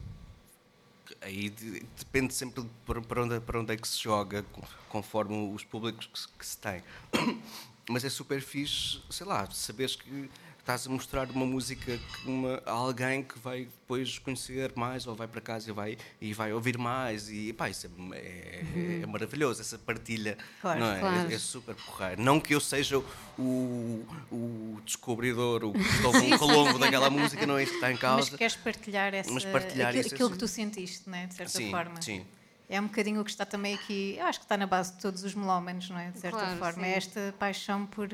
aí 1.19 1.49
de, 1.49 1.83
depende 1.97 2.33
sempre 2.33 2.63
para, 2.85 3.01
para, 3.01 3.23
onde, 3.23 3.39
para 3.39 3.59
onde 3.59 3.73
é 3.73 3.77
que 3.77 3.87
se 3.87 3.99
joga, 3.99 4.45
conforme 4.87 5.53
os 5.53 5.63
públicos 5.63 6.07
que, 6.07 6.37
que 6.37 6.45
se 6.45 6.57
tem. 6.57 6.83
Mas 7.89 8.05
é 8.05 8.09
super 8.09 8.39
fixe, 8.41 9.01
sei 9.09 9.25
lá, 9.25 9.49
saberes 9.51 9.95
que 9.95 10.29
estás 10.61 10.85
a 10.87 10.89
mostrar 10.89 11.29
uma 11.31 11.45
música 11.45 11.99
uma, 12.25 12.61
a 12.65 12.71
alguém 12.71 13.23
que 13.23 13.37
vai 13.39 13.65
depois 13.65 14.19
conhecer 14.19 14.71
mais 14.75 15.07
ou 15.07 15.15
vai 15.15 15.27
para 15.27 15.41
casa 15.41 15.69
e 15.69 15.73
vai, 15.73 15.97
e 16.21 16.33
vai 16.33 16.53
ouvir 16.53 16.77
mais 16.77 17.29
e 17.29 17.51
pá, 17.51 17.69
isso 17.69 17.87
é, 17.87 18.17
é, 18.17 18.63
uhum. 18.63 19.03
é 19.03 19.05
maravilhoso, 19.05 19.59
essa 19.59 19.77
partilha 19.77 20.37
claro, 20.61 20.79
não 20.79 20.91
é? 20.93 20.99
Claro. 20.99 21.31
é? 21.31 21.33
é? 21.33 21.39
super 21.39 21.75
porreiro. 21.75 22.21
Não 22.21 22.39
que 22.39 22.53
eu 22.53 22.59
seja 22.59 22.99
o, 23.37 24.05
o 24.31 24.79
descobridor, 24.85 25.63
o 25.65 25.73
Cristóvão 25.73 26.29
Colombo 26.37 26.79
daquela 26.79 27.09
música, 27.09 27.45
não 27.45 27.57
é 27.57 27.63
isso 27.63 27.71
que 27.71 27.77
está 27.77 27.91
em 27.91 27.97
causa. 27.97 28.29
Mas 28.29 28.37
queres 28.37 28.55
partilhar, 28.55 29.13
essa, 29.13 29.31
mas 29.31 29.43
partilhar 29.43 29.89
aquilo, 29.89 30.05
isso, 30.05 30.13
é 30.13 30.15
aquilo 30.15 30.31
que 30.31 30.37
tu 30.37 30.47
sentiste, 30.47 31.09
não 31.09 31.17
é? 31.17 31.25
de 31.25 31.33
certa 31.33 31.57
sim, 31.57 31.71
forma. 31.71 32.01
Sim, 32.01 32.25
é 32.71 32.79
um 32.79 32.87
bocadinho 32.87 33.19
o 33.19 33.25
que 33.25 33.29
está 33.29 33.45
também 33.45 33.75
aqui, 33.75 34.15
eu 34.17 34.25
acho 34.25 34.39
que 34.39 34.45
está 34.45 34.55
na 34.55 34.65
base 34.65 34.93
de 34.93 35.01
todos 35.01 35.25
os 35.25 35.35
melómanos, 35.35 35.89
não 35.89 35.99
é? 35.99 36.09
De 36.09 36.19
certa 36.19 36.37
claro, 36.37 36.57
forma, 36.57 36.87
é 36.87 36.95
esta 36.95 37.35
paixão 37.37 37.85
por. 37.85 38.07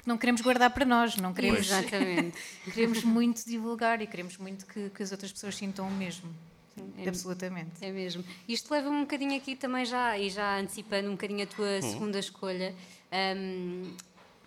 Porque 0.00 0.08
não 0.08 0.16
queremos 0.16 0.40
guardar 0.40 0.70
para 0.70 0.86
nós, 0.86 1.16
não 1.16 1.34
queremos. 1.34 1.60
Exatamente. 1.60 2.34
queremos 2.72 3.04
muito 3.04 3.44
divulgar 3.44 4.00
e 4.00 4.06
queremos 4.06 4.38
muito 4.38 4.64
que, 4.64 4.88
que 4.88 5.02
as 5.02 5.12
outras 5.12 5.30
pessoas 5.30 5.54
sintam 5.54 5.86
o 5.86 5.90
mesmo. 5.90 6.34
É, 6.96 7.06
Absolutamente. 7.06 7.72
É 7.82 7.92
mesmo. 7.92 8.24
Isto 8.48 8.72
leva-me 8.72 8.96
um 8.96 9.00
bocadinho 9.02 9.36
aqui 9.36 9.54
também 9.54 9.84
já, 9.84 10.16
e 10.18 10.30
já 10.30 10.58
antecipando 10.58 11.08
um 11.08 11.12
bocadinho 11.12 11.42
a 11.42 11.46
tua 11.46 11.66
hum. 11.66 11.82
segunda 11.82 12.18
escolha. 12.18 12.74
Um, 13.12 13.92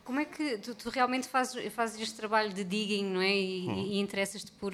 como 0.03 0.19
é 0.19 0.25
que 0.25 0.57
tu, 0.57 0.75
tu, 0.75 0.89
realmente 0.89 1.27
fazes, 1.27 1.73
fazes 1.73 2.01
este 2.01 2.15
trabalho 2.15 2.53
de 2.53 2.63
digging, 2.63 3.05
não 3.05 3.21
é? 3.21 3.35
E, 3.35 3.67
hum. 3.67 3.75
e 3.75 3.99
interessas-te 3.99 4.51
por 4.53 4.73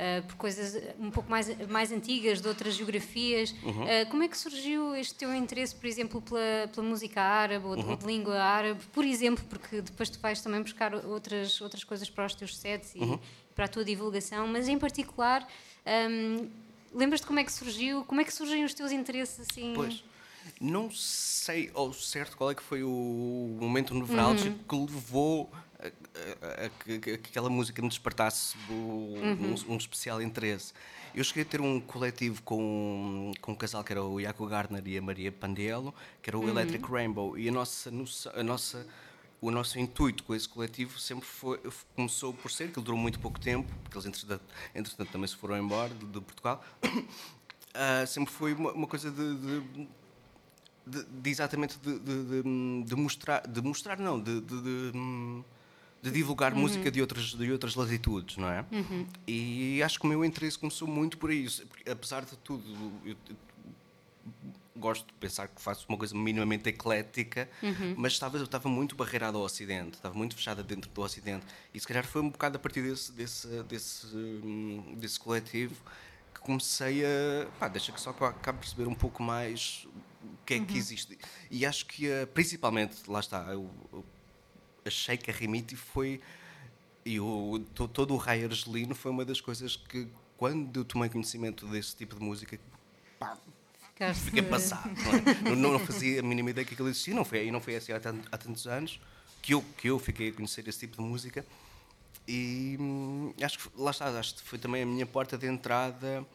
uh, 0.00 0.26
por 0.26 0.36
coisas 0.36 0.82
um 0.98 1.10
pouco 1.10 1.30
mais, 1.30 1.68
mais 1.68 1.92
antigas, 1.92 2.40
de 2.40 2.48
outras 2.48 2.74
geografias. 2.74 3.54
Uhum. 3.62 3.84
Uh, 3.84 4.10
como 4.10 4.22
é 4.22 4.28
que 4.28 4.36
surgiu 4.36 4.94
este 4.94 5.14
teu 5.14 5.34
interesse, 5.34 5.74
por 5.74 5.86
exemplo, 5.86 6.22
pela, 6.22 6.68
pela 6.72 6.86
música 6.86 7.20
árabe 7.20 7.66
ou, 7.66 7.76
uhum. 7.76 7.90
ou, 7.90 7.96
de 7.96 8.06
língua 8.06 8.40
árabe? 8.40 8.80
Por 8.92 9.04
exemplo, 9.04 9.44
porque 9.48 9.82
depois 9.82 10.08
tu 10.08 10.18
vais 10.20 10.40
também 10.40 10.62
buscar 10.62 10.94
outras, 10.94 11.60
outras 11.60 11.84
coisas 11.84 12.08
para 12.08 12.24
os 12.24 12.34
teus 12.34 12.56
sets 12.56 12.94
e 12.94 13.00
uhum. 13.00 13.18
para 13.54 13.66
a 13.66 13.68
tua 13.68 13.84
divulgação, 13.84 14.46
mas 14.48 14.68
em 14.68 14.78
particular. 14.78 15.46
Um, 15.86 16.48
Lembras-te 16.92 17.24
como 17.24 17.38
é 17.38 17.44
que 17.44 17.52
surgiu? 17.52 18.04
Como 18.04 18.20
é 18.20 18.24
que 18.24 18.34
surgem 18.34 18.64
os 18.64 18.74
teus 18.74 18.90
interesses 18.90 19.46
assim? 19.48 19.74
Pois. 19.76 20.02
Não 20.60 20.90
sei 20.90 21.70
ao 21.74 21.92
certo 21.92 22.36
qual 22.36 22.50
é 22.50 22.54
que 22.54 22.62
foi 22.62 22.82
o 22.82 23.58
momento 23.60 23.94
nevrálgico 23.94 24.56
uhum. 24.74 24.86
que 24.86 24.92
levou 24.92 25.50
a, 25.78 26.66
a, 26.66 26.98
que 26.98 27.12
aquela 27.12 27.48
música 27.48 27.80
me 27.80 27.88
despertasse 27.88 28.56
uhum. 28.68 29.56
um, 29.68 29.72
um, 29.72 29.76
especial 29.76 30.20
interesse. 30.20 30.72
Eu 31.14 31.24
cheguei 31.24 31.42
a 31.42 31.46
ter 31.46 31.60
um 31.60 31.80
coletivo 31.80 32.42
com, 32.42 33.32
com 33.40 33.52
um 33.52 33.54
casal 33.54 33.82
que 33.82 33.92
era 33.92 34.02
o 34.02 34.20
Iaco 34.20 34.46
Gardner 34.46 34.86
e 34.86 34.98
a 34.98 35.02
Maria 35.02 35.32
Pandiello, 35.32 35.94
que 36.22 36.30
era 36.30 36.38
o 36.38 36.42
uhum. 36.42 36.48
Electric 36.48 36.84
Rainbow, 36.90 37.36
e 37.38 37.48
a 37.48 37.52
nossa, 37.52 37.90
a 38.34 38.42
nossa, 38.42 38.86
o 39.40 39.50
nosso 39.50 39.78
intuito 39.78 40.22
com 40.22 40.34
esse 40.34 40.48
coletivo 40.48 40.98
sempre 41.00 41.26
foi, 41.26 41.58
começou 41.96 42.32
por 42.32 42.50
ser, 42.50 42.70
que 42.70 42.78
ele 42.78 42.84
durou 42.84 42.98
muito 42.98 43.18
pouco 43.18 43.40
tempo, 43.40 43.72
porque 43.82 43.96
eles 43.96 44.06
entretanto, 44.06 44.44
entretanto 44.74 45.10
também 45.10 45.26
se 45.26 45.36
foram 45.36 45.58
embora 45.58 45.92
de, 45.94 46.06
de 46.06 46.20
Portugal, 46.20 46.62
uh, 46.84 48.06
sempre 48.06 48.32
foi 48.32 48.52
uma, 48.52 48.72
uma 48.72 48.86
coisa 48.86 49.10
de, 49.10 49.36
de 49.36 49.88
de, 50.86 51.04
de, 51.04 51.30
exatamente 51.30 51.78
de, 51.78 51.98
de, 51.98 52.84
de, 52.84 52.96
mostrar, 52.96 53.46
de 53.46 53.60
mostrar 53.60 53.98
não, 53.98 54.20
de, 54.20 54.40
de 56.02 56.10
divulgar 56.10 56.52
uhum. 56.52 56.60
música 56.60 56.90
de 56.90 57.00
outras, 57.00 57.34
de 57.34 57.52
outras 57.52 57.74
latitudes, 57.74 58.36
não 58.36 58.50
é? 58.50 58.64
Uhum. 58.72 59.06
E 59.26 59.82
acho 59.82 59.98
que 59.98 60.06
o 60.06 60.08
meu 60.08 60.24
interesse 60.24 60.58
começou 60.58 60.88
muito 60.88 61.18
por 61.18 61.30
isso, 61.30 61.66
porque, 61.66 61.90
apesar 61.90 62.24
de 62.24 62.36
tudo, 62.38 62.64
eu, 63.04 63.16
eu, 63.28 63.36
gosto 64.76 65.06
de 65.06 65.12
pensar 65.14 65.46
que 65.46 65.60
faço 65.60 65.84
uma 65.88 65.98
coisa 65.98 66.14
minimamente 66.16 66.68
eclética, 66.68 67.48
uhum. 67.62 67.94
mas 67.98 68.12
estava, 68.12 68.38
estava 68.42 68.68
muito 68.68 68.96
barreirada 68.96 69.36
ao 69.36 69.44
Ocidente, 69.44 69.96
estava 69.96 70.14
muito 70.14 70.34
fechada 70.34 70.62
dentro 70.62 70.90
do 70.90 71.02
Ocidente. 71.02 71.44
E 71.74 71.78
se 71.78 71.86
calhar 71.86 72.06
foi 72.06 72.22
um 72.22 72.30
bocado 72.30 72.56
a 72.56 72.58
partir 72.58 72.82
desse, 72.82 73.12
desse, 73.12 73.46
desse, 73.64 74.06
desse 74.96 75.20
coletivo 75.20 75.76
que 76.34 76.40
comecei 76.40 77.04
a. 77.04 77.46
pá, 77.58 77.68
deixa 77.68 77.92
que 77.92 78.00
só 78.00 78.12
que 78.12 78.22
eu 78.22 78.26
acabe 78.26 78.58
de 78.58 78.64
perceber 78.64 78.88
um 78.88 78.94
pouco 78.94 79.22
mais 79.22 79.86
que 80.50 80.54
é 80.54 80.58
uhum. 80.58 80.64
que 80.64 80.76
existe. 80.76 81.16
E 81.48 81.64
acho 81.64 81.86
que, 81.86 82.08
principalmente, 82.34 83.08
lá 83.08 83.20
está, 83.20 83.46
eu, 83.52 83.70
eu 83.92 84.04
achei 84.84 85.16
que 85.16 85.30
a 85.30 85.34
Remiti 85.34 85.76
foi. 85.76 86.20
E 87.04 87.20
o, 87.20 87.60
todo 87.92 88.14
o 88.14 88.16
raio 88.16 88.46
argelino 88.46 88.94
foi 88.94 89.12
uma 89.12 89.24
das 89.24 89.40
coisas 89.40 89.76
que, 89.76 90.08
quando 90.36 90.80
eu 90.80 90.84
tomei 90.84 91.08
conhecimento 91.08 91.66
desse 91.68 91.94
tipo 91.94 92.16
de 92.16 92.22
música, 92.22 92.58
pá, 93.18 93.38
fiquei 94.12 94.42
passado. 94.42 94.90
Não, 95.44 95.52
é? 95.52 95.56
não, 95.56 95.72
não, 95.72 95.78
fazia 95.78 96.18
a 96.18 96.22
mínima 96.22 96.50
ideia 96.50 96.64
que 96.64 96.74
aquilo 96.74 96.88
existia. 96.88 97.14
Não 97.14 97.24
foi, 97.24 97.46
e 97.46 97.50
não 97.52 97.60
foi 97.60 97.76
assim 97.76 97.92
há, 97.92 97.96
há 97.96 98.38
tantos 98.38 98.66
anos 98.66 99.00
que 99.40 99.54
eu, 99.54 99.64
que 99.78 99.88
eu 99.88 100.00
fiquei 100.00 100.30
a 100.30 100.32
conhecer 100.32 100.66
esse 100.66 100.80
tipo 100.80 100.96
de 100.96 101.02
música. 101.02 101.46
E 102.26 102.76
hum, 102.78 103.32
acho 103.40 103.58
que 103.58 103.68
lá 103.76 103.92
está, 103.92 104.08
acho 104.18 104.34
que 104.34 104.42
foi 104.42 104.58
também 104.58 104.82
a 104.82 104.86
minha 104.86 105.06
porta 105.06 105.38
de 105.38 105.46
entrada 105.46 106.26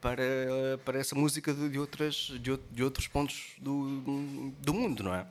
para, 0.00 0.22
para 0.84 0.98
essa 0.98 1.14
música 1.14 1.52
de, 1.52 1.68
de 1.68 1.78
outras, 1.78 2.14
de, 2.40 2.56
de 2.70 2.82
outros 2.84 3.06
pontos 3.08 3.52
do, 3.58 4.00
do 4.60 4.74
mundo, 4.74 5.02
não 5.02 5.14
é? 5.14 5.26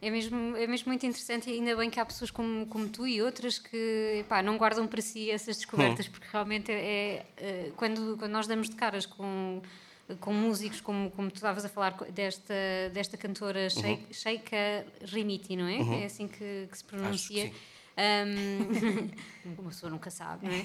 É 0.00 0.10
mesmo, 0.10 0.56
é 0.56 0.66
mesmo 0.68 0.88
muito 0.88 1.04
interessante 1.04 1.50
e 1.50 1.54
ainda 1.54 1.74
bem 1.74 1.90
que 1.90 1.98
há 1.98 2.06
pessoas 2.06 2.30
como, 2.30 2.64
como 2.66 2.88
tu 2.88 3.04
e 3.06 3.20
outras 3.20 3.58
que 3.58 4.24
pá, 4.28 4.40
não 4.42 4.56
guardam 4.56 4.86
para 4.86 5.00
si 5.02 5.28
essas 5.28 5.56
descobertas, 5.56 6.06
porque 6.06 6.26
realmente 6.30 6.70
é, 6.70 7.26
é, 7.36 7.72
quando, 7.76 8.16
quando 8.16 8.30
nós 8.30 8.46
damos 8.46 8.70
de 8.70 8.76
caras 8.76 9.04
com, 9.06 9.60
com 10.20 10.32
músicos, 10.32 10.80
como, 10.80 11.10
como 11.10 11.28
tu 11.30 11.36
estavas 11.36 11.64
a 11.64 11.68
falar 11.68 11.96
desta, 12.12 12.54
desta 12.92 13.16
cantora 13.16 13.68
Sheik- 13.70 14.14
Sheikha 14.14 14.86
Rimiti, 15.02 15.56
não 15.56 15.66
é? 15.66 16.02
É 16.02 16.04
assim 16.04 16.28
que, 16.28 16.68
que 16.70 16.78
se 16.78 16.84
pronuncia. 16.84 17.46
sim. 17.46 17.52
Um, 17.98 19.10
uma 19.58 19.70
pessoa 19.70 19.90
nunca 19.90 20.08
sabe, 20.10 20.46
não 20.46 20.54
é? 20.54 20.64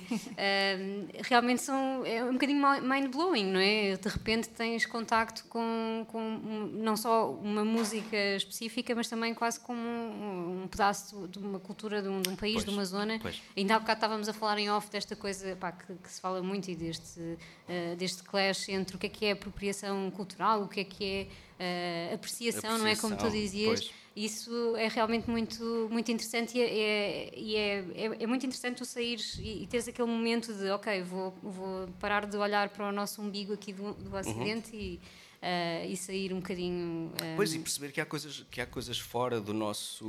Um, 0.78 1.08
realmente 1.24 1.62
são, 1.62 2.06
é 2.06 2.24
um 2.24 2.34
bocadinho 2.34 2.62
mind-blowing, 2.82 3.46
não 3.46 3.60
é? 3.60 3.96
De 3.98 4.08
repente 4.08 4.50
tens 4.50 4.86
contacto 4.86 5.44
com, 5.46 6.06
com 6.10 6.20
um- 6.22 6.70
não 6.84 6.96
só 6.96 7.32
uma 7.32 7.66
música 7.66 8.16
específica, 8.36 8.94
mas 8.94 9.08
também 9.08 9.34
quase 9.34 9.60
como 9.60 9.80
um, 9.82 10.68
pedaço 10.70 11.28
de 11.28 11.40
uma 11.40 11.60
cultura 11.60 12.02
de 12.02 12.08
um, 12.08 12.22
de 12.22 12.30
país, 12.36 12.54
Pois, 12.56 12.66
de 12.66 12.72
uma 12.72 12.86
zona. 12.86 13.18
pois. 13.22 13.42
Ainda 13.58 13.76
há 13.76 13.80
bocado 13.80 13.98
estávamos 13.98 14.30
a 14.30 14.34
falar 14.34 14.58
em 14.60 14.70
off 14.70 14.90
desta 14.92 15.16
coisa 15.16 15.56
pá, 15.56 15.72
que, 15.72 15.94
que 15.96 16.12
se 16.12 16.22
fala 16.22 16.42
muito 16.44 16.70
e 16.70 16.76
deste, 16.76 17.38
eh, 17.68 17.96
deste 17.96 18.22
clash 18.24 18.70
entre 18.70 18.96
o 18.96 19.00
que 19.00 19.08
é 19.08 19.10
que 19.10 19.26
é 19.26 19.32
apropriação 19.32 20.12
cultural, 20.12 20.64
o 20.64 20.68
que 20.68 20.82
é 20.82 20.84
que 20.84 21.04
é 21.04 21.28
eh, 21.60 22.12
apreciação, 22.14 22.78
não 22.78 22.86
é? 22.86 22.96
Como 22.96 23.16
tu 23.16 23.26
Apreciação, 23.26 23.30
dizias. 23.42 23.80
pois. 23.86 24.03
Isso 24.16 24.76
é 24.76 24.88
realmente 24.88 25.28
muito, 25.30 25.88
muito 25.92 26.12
interessante 26.12 26.56
e, 26.58 26.62
é, 26.62 26.66
é- 26.68 27.34
e 27.36 27.56
é, 27.56 27.78
é, 27.96 28.24
é 28.24 28.28
muito 28.28 28.46
interessante 28.46 28.78
tu 28.78 28.86
saíres 28.86 29.40
e, 29.40 29.64
e 29.64 29.68
teres 29.68 29.88
aquele 29.88 30.08
momento 30.08 30.54
de, 30.54 30.70
ok, 30.70 31.02
vou, 31.02 31.32
vou 31.42 31.88
parar 32.00 32.28
de 32.28 32.38
olhar 32.38 32.70
para 32.70 32.88
o 32.90 32.92
nosso 32.92 33.22
umbigo 33.24 33.54
aqui 33.54 33.74
do, 33.74 33.94
do 33.96 34.16
Ocidente 34.16 34.76
e, 34.76 35.00
eh, 35.42 35.88
e 35.90 35.98
sair 35.98 36.32
um 36.32 36.38
bocadinho. 36.38 37.12
eh, 37.24 37.34
Pois, 37.36 37.56
e 37.56 37.60
perceber 37.60 37.92
que 37.92 38.00
há 38.00 38.06
coisas, 38.06 38.46
que 38.52 38.62
há 38.62 38.68
coisas 38.68 39.00
fora 39.00 39.42
do 39.42 39.52
nosso 39.52 40.06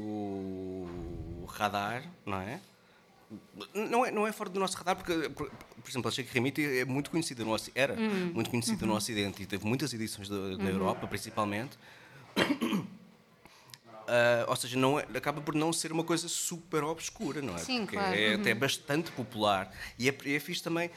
radar, 1.48 2.04
não 2.26 2.40
é? 2.40 2.60
Não 3.74 4.04
é, 4.04 4.10
não 4.10 4.26
é 4.26 4.32
fora 4.32 4.50
do 4.50 4.60
nosso 4.60 4.76
radar, 4.76 4.96
porque, 4.96 5.30
por, 5.30 5.48
por 5.50 5.90
exemplo, 5.90 6.08
a 6.08 6.12
Sheikh 6.12 6.30
Remiti 6.32 6.62
é 6.62 6.84
muito 6.84 7.10
conhecida 7.10 7.42
no 7.42 7.52
Ocidente, 7.52 7.78
era 7.80 7.96
muito 8.34 8.50
conhecida 8.50 8.84
no 8.86 8.94
Ocidente 8.94 9.42
e 9.42 9.46
teve 9.46 9.64
muitas 9.66 9.92
edições 9.94 10.28
da- 10.28 10.58
na 10.58 10.68
Europa, 10.68 11.06
principalmente. 11.06 11.76
Ah, 14.06 14.44
ou 14.48 14.56
seja, 14.56 14.78
não 14.78 14.98
é- 15.00 15.06
acaba 15.14 15.40
por 15.40 15.54
não 15.54 15.72
ser 15.72 15.90
uma 15.92 16.04
coisa 16.04 16.28
super 16.28 16.84
obscura, 16.84 17.40
não 17.40 17.54
é? 17.54 17.58
Sim, 17.58 17.80
Porque 17.82 17.96
claro. 17.96 18.14
é 18.14 18.34
até 18.34 18.54
bastante 18.54 19.10
popular. 19.12 19.72
E 19.98 20.08
é, 20.08 20.14
é 20.26 20.40
fixe 20.40 20.62
também 20.62 20.90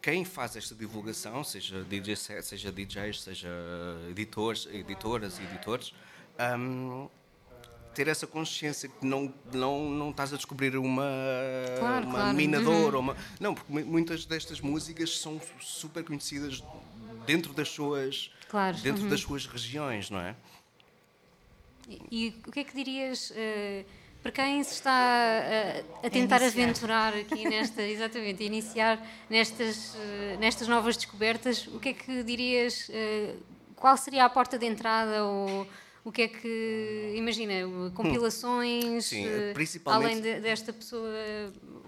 quem 0.00 0.24
faz 0.24 0.56
esta 0.56 0.74
divulgação, 0.74 1.44
seja 1.44 1.84
DJ 1.84 2.16
set, 2.16 2.42
seja 2.44 2.72
DJs, 2.72 3.20
seja 3.22 3.48
editores, 4.10 4.66
editoras 4.72 5.38
e 5.38 5.42
editores, 5.44 5.94
hum, 6.58 7.08
ter 7.94 8.08
essa 8.08 8.26
consciência 8.26 8.88
que 8.88 9.06
não, 9.06 9.32
não, 9.52 9.88
não 9.88 10.10
estás 10.10 10.32
a 10.32 10.36
descobrir 10.36 10.76
uma, 10.76 11.04
Claro, 11.78 12.06
uma 12.06 12.12
claro. 12.14 12.28
Uhum. 12.30 12.34
minadora. 12.34 12.98
Uma, 12.98 13.16
não, 13.38 13.54
porque 13.54 13.72
mu- 13.72 13.84
muitas 13.86 14.24
destas 14.24 14.60
músicas 14.60 15.18
são 15.18 15.40
super 15.60 16.02
conhecidas 16.02 16.64
dentro 17.26 17.52
das 17.52 17.68
suas, 17.68 18.32
Claro, 18.48 18.76
dentro 18.78 19.04
uhum. 19.04 19.08
das 19.08 19.20
suas 19.20 19.46
regiões, 19.46 20.10
não 20.10 20.18
é? 20.18 20.34
E, 22.10 22.26
e 22.26 22.34
o 22.46 22.50
que 22.52 22.60
é 22.60 22.64
que 22.64 22.74
dirias 22.74 23.32
eh, 23.34 23.84
para 24.22 24.30
quem 24.32 24.62
se 24.62 24.74
está 24.74 24.92
eh, 25.44 25.84
a 26.02 26.08
tentar 26.10 26.40
iniciar. 26.42 26.62
aventurar 26.64 27.14
aqui 27.14 27.44
nesta, 27.48 27.82
exatamente, 27.86 28.42
a 28.42 28.46
iniciar 28.46 29.06
nestas, 29.28 29.94
eh, 29.96 30.36
nestas 30.38 30.68
novas 30.68 30.96
descobertas, 30.96 31.66
o 31.66 31.78
que 31.80 31.90
é 31.90 31.92
que 31.92 32.22
dirias, 32.22 32.88
eh, 32.92 33.34
qual 33.76 33.96
seria 33.96 34.24
a 34.24 34.30
porta 34.30 34.58
de 34.58 34.66
entrada 34.66 35.24
ou 35.24 35.66
o 36.04 36.10
que 36.10 36.22
é 36.22 36.28
que, 36.28 37.14
imagina, 37.16 37.52
compilações, 37.94 39.06
Sim, 39.06 39.24
além 39.86 40.20
de- 40.20 40.40
desta 40.40 40.72
pessoa, 40.72 41.08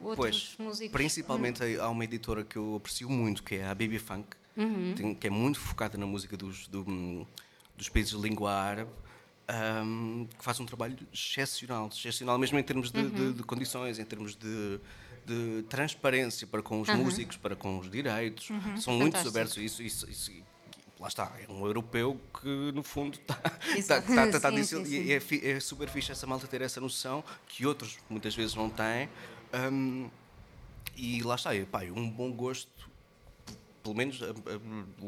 outros 0.03 0.55
Pois, 0.57 0.57
músicos? 0.59 0.93
principalmente 0.93 1.63
há 1.79 1.89
uma 1.89 2.05
editora 2.05 2.45
que 2.45 2.57
eu 2.57 2.77
aprecio 2.77 3.09
muito, 3.11 3.43
que 3.43 3.57
é 3.57 3.65
a 3.67 3.75
Baby 3.75 3.99
Funk, 3.99 4.29
tem- 4.97 5.15
que 5.15 5.27
é 5.27 5.31
muito 5.31 5.59
focada 5.59 5.99
na 5.99 6.07
música 6.07 6.37
dos, 6.37 6.69
do- 6.69 7.27
dos 7.77 7.89
países 7.89 8.13
de 8.13 8.19
língua 8.21 8.53
árabe, 8.53 8.91
ahm, 9.49 10.25
que 10.39 10.45
faz 10.45 10.59
um 10.61 10.67
trabalho 10.67 10.97
excepcional, 11.13 11.89
excepcional 11.93 12.39
mesmo 12.39 12.59
em 12.59 12.63
termos 12.63 12.91
de, 12.91 13.09
de- 13.11 13.33
de 13.35 13.43
condições, 13.43 13.99
em 13.99 14.05
termos 14.05 14.35
de, 14.37 14.81
de 15.27 15.63
transparência 15.69 16.47
para 16.47 16.63
com 16.63 16.81
os 16.81 16.89
músicos, 16.89 17.37
para 17.37 17.55
com 17.57 17.79
os 17.79 17.91
direitos. 17.91 18.47
São 18.81 18.95
muito 18.95 19.13
Fantástico. 19.17 19.29
abertos 19.29 19.59
a 19.59 19.63
isso, 19.63 19.83
isso, 19.83 20.11
isso- 20.11 20.33
Lá 21.01 21.09
está, 21.09 21.33
é 21.47 21.51
um 21.53 21.67
europeu 21.67 22.19
que 22.41 22.49
no 22.73 22.83
fundo 22.83 23.19
está 23.19 23.39
Exato. 23.77 24.07
tá, 24.15 24.27
tá, 24.31 24.41
tá 24.41 24.49
Sim, 24.51 24.55
disso, 24.57 24.77
sim, 24.79 24.85
sim. 24.87 25.03
e 25.03 25.13
é, 25.13 25.51
é 25.57 25.61
super 25.61 25.89
fixe 25.89 26.13
essa 26.13 26.27
malta 26.27 26.47
ter 26.47 26.63
essa 26.63 26.81
noção 26.81 27.23
que 27.49 27.67
outros 27.67 27.99
muitas 28.09 28.35
vezes 28.35 28.55
não 28.55 28.71
têm. 28.71 29.09
Ahm, 29.53 30.09
e 30.97 31.21
lá 31.23 31.35
está, 31.35 31.55
e, 31.55 31.67
pá, 31.67 31.81
um 31.83 32.09
bom 32.09 32.33
gosto, 32.33 32.71
pelo 33.83 33.95
menos 33.95 34.23
a- 34.23 34.27
a- 34.27 35.05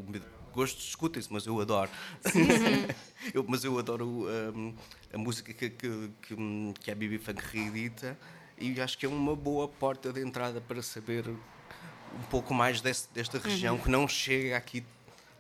o 0.57 0.59
meu 0.59 0.64
gosto 0.64 0.79
discutem-se, 0.79 1.31
mas 1.31 1.47
eu 1.47 1.61
adoro. 1.61 1.90
Eu- 3.35 3.45
mas 3.47 3.64
eu 3.64 3.79
adoro 3.79 4.27
ahm, 4.29 4.73
a 5.12 5.19
música 5.19 5.53
que, 5.53 5.69
que, 5.71 6.11
que, 6.23 6.37
que 6.81 6.90
a 6.90 6.95
Bibi 6.95 7.19
Funk 7.19 7.42
reedita 7.53 8.16
e 8.59 8.81
acho 8.81 8.97
que 8.97 9.05
é 9.05 9.09
uma 9.09 9.35
boa 9.35 9.66
porta 9.69 10.12
de 10.12 10.21
entrada 10.23 10.61
para 10.61 10.81
saber 10.83 11.29
um 11.29 12.23
pouco 12.31 12.55
mais 12.55 12.81
desse- 12.81 13.09
desta 13.12 13.38
região 13.38 13.77
que 13.79 13.90
não 13.90 14.07
chega 14.07 14.57
aqui 14.57 14.85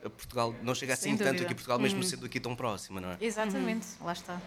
a 0.04 0.10
Portugal, 0.10 0.54
não 0.62 0.74
chega 0.74 0.92
assim 0.94 1.16
tanto 1.16 1.42
aqui 1.42 1.52
a 1.52 1.54
Portugal, 1.54 1.78
mesmo 1.78 2.02
sendo 2.02 2.26
aqui 2.26 2.40
tão 2.40 2.54
próxima, 2.56 3.00
não 3.00 3.10
é? 3.12 3.16
Exatamente, 3.20 3.86
lá 4.00 4.12
está. 4.12 4.40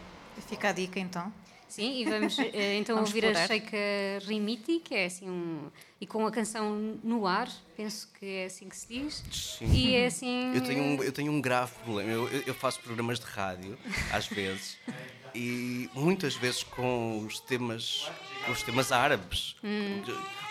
Fica 0.47 0.69
a 0.69 0.71
dica 0.71 0.99
então. 0.99 1.31
Sim, 1.69 2.01
e 2.01 2.05
vamos 2.05 2.37
eh, 2.39 2.75
então 2.81 2.95
Vamos 2.95 3.11
ouvir 3.11 3.23
a 3.25 3.27
explorar. 3.29 3.47
Sheikha 3.47 3.77
Rimiti, 4.27 4.79
que 4.79 4.95
é 4.95 5.05
assim 5.05 5.29
um. 5.29 5.69
e 6.01 6.05
com 6.07 6.25
a 6.25 6.31
canção 6.31 6.97
No 7.03 7.25
Ar, 7.27 7.47
penso 7.77 8.09
que 8.19 8.25
é 8.25 8.45
assim 8.45 8.67
que 8.67 8.75
se 8.75 8.87
diz. 8.87 9.23
Sim. 9.31 9.71
E 9.71 9.95
é 9.95 10.07
assim. 10.07 10.51
Eu 10.55 10.61
tenho 10.63 10.83
um, 10.83 11.03
eu 11.03 11.11
tenho 11.11 11.31
um 11.31 11.39
grave 11.39 11.71
problema. 11.83 12.11
Eu- 12.11 12.27
eu 12.47 12.53
faço 12.55 12.79
programas 12.81 13.19
de 13.19 13.25
rádio, 13.27 13.77
às 14.11 14.27
vezes, 14.27 14.77
e 15.33 15.89
muitas 15.93 16.35
vezes 16.35 16.63
com 16.63 17.19
os 17.25 17.39
temas, 17.39 18.09
com 18.45 18.51
os 18.51 18.63
temas 18.63 18.91
árabes. 18.91 19.55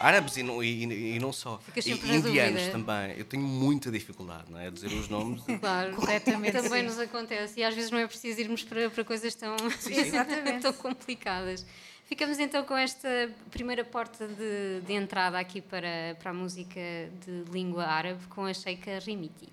Árabes 0.01 0.37
e 0.37 0.43
não, 0.43 0.63
e, 0.63 1.17
e 1.17 1.19
não 1.19 1.33
só. 1.33 1.57
Hum. 1.57 1.81
E 1.85 2.17
indianos 2.17 2.69
também. 2.69 3.17
Eu 3.17 3.25
tenho 3.25 3.43
muita 3.43 3.91
dificuldade 3.91 4.51
não 4.51 4.59
é? 4.59 4.69
a 4.69 4.71
dizer 4.71 4.89
os 4.89 5.09
nomes. 5.09 5.43
Claro, 5.59 5.95
Corretamente, 5.97 6.53
Também 6.53 6.83
sim. 6.83 6.87
nos 6.87 6.99
acontece 6.99 7.61
e 7.61 7.65
às 7.65 7.75
vezes 7.75 7.91
não 7.91 7.99
é 7.99 8.07
preciso 8.07 8.41
irmos 8.41 8.63
para, 8.63 8.89
para 8.91 9.05
coisas 9.05 9.35
tão, 9.35 9.57
exatamente. 9.91 10.63
tão 10.63 10.73
complicadas. 10.75 11.67
Ficamos 12.05 12.39
então 12.39 12.65
com 12.65 12.77
esta 12.77 13.31
primeira 13.51 13.85
porta 13.85 14.27
de, 14.27 14.81
de 14.87 14.93
entrada 14.95 15.39
aqui 15.39 15.61
para, 15.61 16.17
para 16.19 16.31
a 16.31 16.35
música 16.35 16.81
de 17.27 17.45
língua 17.51 17.85
árabe 17.85 18.27
com 18.29 18.45
a 18.45 18.55
Sheikha 18.55 18.99
Rimiti. 19.01 19.49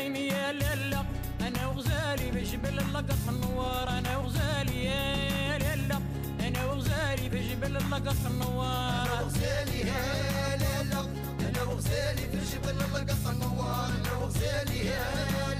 دني 0.00 0.26
يا 0.28 0.52
للا 0.52 1.02
أنا 1.40 1.66
وغزالي 1.66 2.30
بجبل 2.30 2.78
اللقط 2.78 3.12
في 3.24 3.28
النوار 3.30 3.88
أنا 3.88 4.16
وغزالي 4.16 4.84
يا 4.84 5.58
للا 5.58 5.98
أنا 6.40 6.64
وغزالي 6.66 7.28
بجبل 7.28 7.76
اللقط 7.76 8.14
في 8.22 8.26
النوار 8.30 9.06
أنا 9.06 9.20
وغزالي 9.20 9.80
يا 9.80 10.56
للا 10.56 11.00
أنا 11.48 11.62
وغزالي 11.62 12.24
بجبل 12.32 12.70
اللقط 12.84 13.10
النوار 13.30 13.86
أنا 14.00 14.12
وغزالي 14.20 14.78
يا 14.86 15.04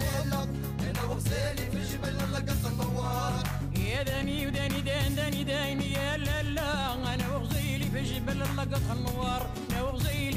للا 0.00 0.42
أنا 0.90 1.02
وغزالي 1.10 1.64
بجبل 1.74 2.16
اللقط 2.24 2.66
النوار 2.66 3.42
يا 3.76 4.02
دني 4.02 4.46
ودني 4.46 4.80
دن 4.80 5.14
دني 5.16 5.44
دني 5.44 5.92
يا 5.92 6.16
للا 6.16 6.94
أنا 7.14 7.34
وغزيلي 7.36 7.84
بجبل 7.94 8.42
اللقط 8.42 8.74
في 8.86 8.92
النوار 8.92 9.50
أنا 9.70 9.82
للا 9.82 10.29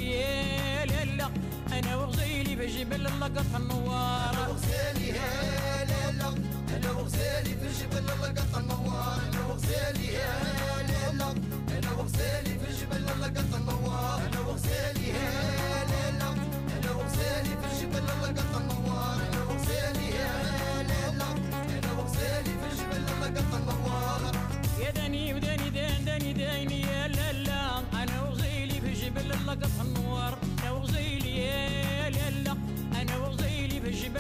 وغزيلي 2.14 2.56
في 2.56 2.68
جبل 2.68 3.08
اللقط 3.08 3.56
النوار. 3.56 4.34
أنا 4.34 4.48
وغزيلي 4.48 5.08
يا 5.08 5.86
ليلى 5.86 6.30
أنا 6.76 6.92
وغزيلي 6.92 7.56
في 7.60 7.68
جبل 7.80 7.98
اللقط 7.98 8.58
النوار. 8.58 9.20
أنا 9.34 9.46
وغزيلي 9.46 10.14
يا 10.14 10.34
ليلى 10.88 11.34
أنا 11.78 11.92
وغزيلي 11.98 12.53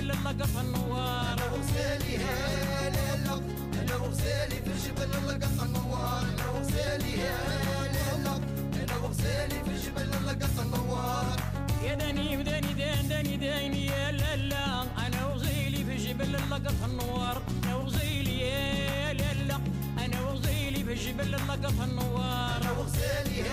ولا 0.04 0.62
النوار. 0.62 1.34
أنا 1.34 1.46
وسالي 1.54 2.18
هلا 2.18 3.36
أنا 3.82 3.96
وسالي 3.96 4.56
في 4.56 4.68
الجبل 4.68 5.28
لقف 5.28 5.64
النوار 5.64 6.22
أنا 6.22 6.50
وسالي 6.60 7.14
هلا 7.24 8.36
أنا 8.84 8.96
وسالي 9.10 9.64
في 9.64 9.70
الجبل 9.72 10.28
لقف 10.28 10.60
النوار 10.62 11.36
يا 11.84 11.96
داني 11.96 12.38
بداني 12.38 12.74
دان 12.74 13.08
داني 13.08 13.38
داني 13.38 13.86
يا 13.86 14.12
لا 14.12 14.36
لا 14.36 14.82
أنا 15.08 15.26
وغزيلي 15.28 15.84
في 15.86 15.96
جبل 15.96 16.34
لقف 16.34 16.86
النوار 16.86 17.42
أنا 17.64 17.76
وغزيلي 17.76 18.40
يا 18.40 19.14
لا 19.14 19.34
لا 19.34 19.60
أنا 20.06 20.22
وغزيلي 20.22 20.84
في 20.84 20.94
جبل 20.94 21.32
لقف 21.32 21.84
النوار 21.84 22.62
أنا 22.62 22.72
وغزيلي 22.72 23.44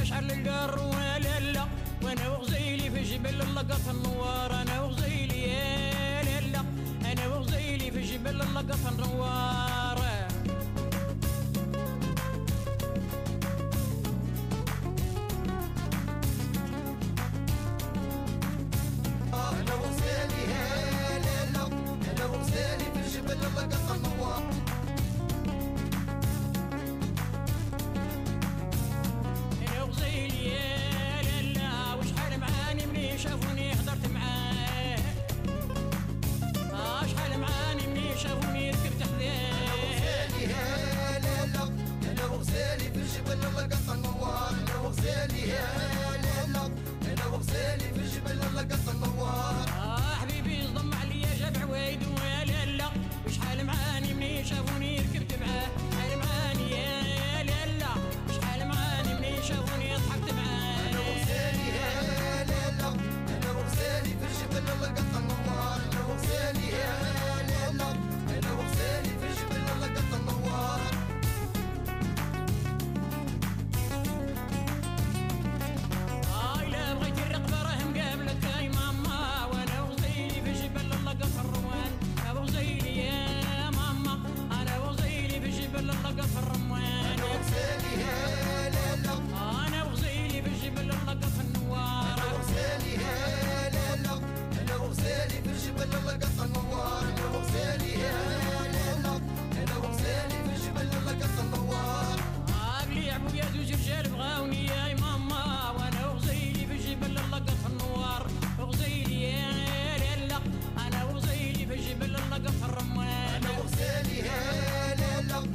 مشعل 0.00 0.30
شحال 0.30 0.78
ولا 0.78 1.40
لا 1.40 1.64
وأنا 2.02 2.28
وغزيلي 2.28 2.90
في 2.90 3.02
جبل 3.02 3.38
لقط 3.54 3.88
النوار 3.90 4.62
أنا 4.62 4.80
وغزيلي 4.80 5.42
يا 5.48 6.22
لا 6.52 6.62
أنا 7.12 7.28
وغزيلي 7.28 7.90
في 7.90 8.00
جبل 8.00 8.38
لقط 8.38 8.86
النوار 8.92 9.81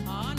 on. 0.08 0.37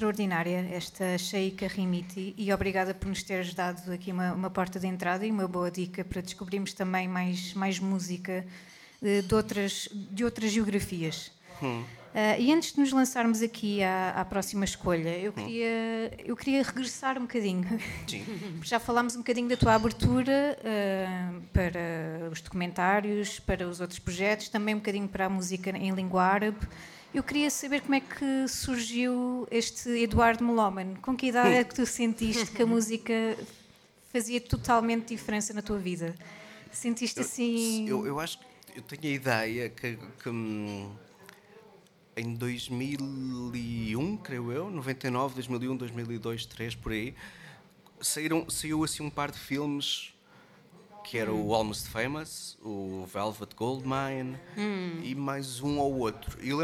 extraordinária 0.00 0.66
esta 0.72 1.18
Sheikha 1.18 1.68
Rimiti 1.68 2.34
e 2.38 2.50
obrigada 2.54 2.94
por 2.94 3.06
nos 3.06 3.22
teres 3.22 3.52
dado 3.52 3.92
aqui 3.92 4.10
uma, 4.10 4.32
uma, 4.32 4.48
porta 4.48 4.80
de 4.80 4.86
entrada 4.86 5.26
e 5.26 5.30
uma 5.30 5.46
boa 5.46 5.70
dica 5.70 6.02
para 6.02 6.22
descobrirmos 6.22 6.72
também 6.72 7.06
mais, 7.06 7.52
mais 7.52 7.78
música 7.78 8.46
de, 9.02 9.20
de 9.20 9.34
outras, 9.34 9.90
de 9.92 10.24
outras 10.24 10.50
geografias. 10.50 11.30
Hum. 11.62 11.82
Uh, 11.82 12.40
e 12.40 12.52
antes 12.52 12.72
de 12.72 12.80
nos 12.80 12.92
lançarmos 12.92 13.42
aqui 13.42 13.82
à, 13.82 14.12
à 14.16 14.24
próxima 14.24 14.64
escolha, 14.64 15.18
eu 15.18 15.32
hum. 15.32 15.34
queria, 15.34 16.12
eu 16.24 16.34
queria 16.34 16.62
regressar 16.62 17.18
um 17.18 17.22
bocadinho. 17.22 17.66
Já 18.64 18.80
falámos 18.80 19.14
um 19.14 19.18
bocadinho 19.18 19.50
da 19.50 19.56
tua 19.56 19.74
abertura 19.74 20.58
uh, 20.60 21.42
para 21.52 22.30
os 22.32 22.40
documentários, 22.40 23.38
para 23.38 23.68
os 23.68 23.80
outros 23.82 23.98
projetos, 23.98 24.48
também 24.48 24.74
um 24.74 24.78
bocadinho 24.78 25.08
para 25.08 25.26
a 25.26 25.28
música 25.28 25.70
em 25.76 25.90
língua 25.90 26.22
árabe. 26.22 26.58
Eu 27.12 27.24
queria 27.24 27.50
saber 27.50 27.80
como 27.80 27.94
é 27.94 28.00
que 28.00 28.46
surgiu 28.46 29.46
este 29.50 29.88
Eduardo 29.90 30.44
Meloman. 30.44 30.94
Com 31.02 31.16
que 31.16 31.26
idade 31.26 31.54
é 31.54 31.64
que 31.64 31.74
tu 31.74 31.84
sentiste 31.84 32.52
que 32.52 32.62
a 32.62 32.66
música 32.66 33.36
fazia 34.12 34.40
totalmente 34.40 35.08
diferença 35.08 35.52
na 35.52 35.60
tua 35.60 35.78
vida? 35.78 36.14
Sentiste 36.70 37.18
assim. 37.20 37.88
Eu, 37.88 38.06
eu 38.06 38.20
acho 38.20 38.38
que 38.38 38.44
eu 38.76 38.82
tenho 38.82 39.12
a 39.12 39.16
ideia 39.16 39.68
que, 39.68 39.98
que, 40.22 40.28
hum, 40.28 40.88
em 42.16 42.32
2001, 42.34 44.16
creio 44.18 44.52
eu, 44.52 44.70
99, 44.70 45.34
2001, 45.34 45.76
2002, 45.76 46.20
2003, 46.46 46.74
por 46.76 46.92
aí, 46.92 47.12
saíram, 48.00 48.48
saiu 48.48 48.84
assim 48.84 49.02
um 49.02 49.10
par 49.10 49.32
de 49.32 49.38
filmes 49.38 50.14
que 51.02 51.18
era 51.18 51.32
o 51.32 51.52
Almost 51.52 51.88
Famous, 51.88 52.56
o 52.62 53.04
Velvet 53.12 53.52
Goldmine 53.56 54.38
e 55.02 55.12
mais 55.16 55.60
um 55.60 55.78
ou 55.78 55.98
outro. 55.98 56.38
Eu 56.40 56.60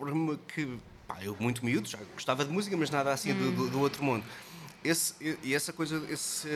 lembro-me 0.00 0.38
que, 0.54 0.78
pá, 1.06 1.18
eu 1.22 1.36
muito 1.38 1.64
miúdo, 1.64 1.88
já 1.88 1.98
gostava 2.14 2.44
de 2.44 2.50
música, 2.52 2.76
mas 2.76 2.90
nada 2.90 3.12
assim 3.12 3.32
do, 3.34 3.50
do- 3.52 3.70
do 3.70 3.80
outro 3.80 4.02
mundo. 4.04 4.24
Esse, 4.84 5.14
e 5.42 5.54
essa 5.54 5.72
coisa, 5.72 6.04
esse 6.10 6.48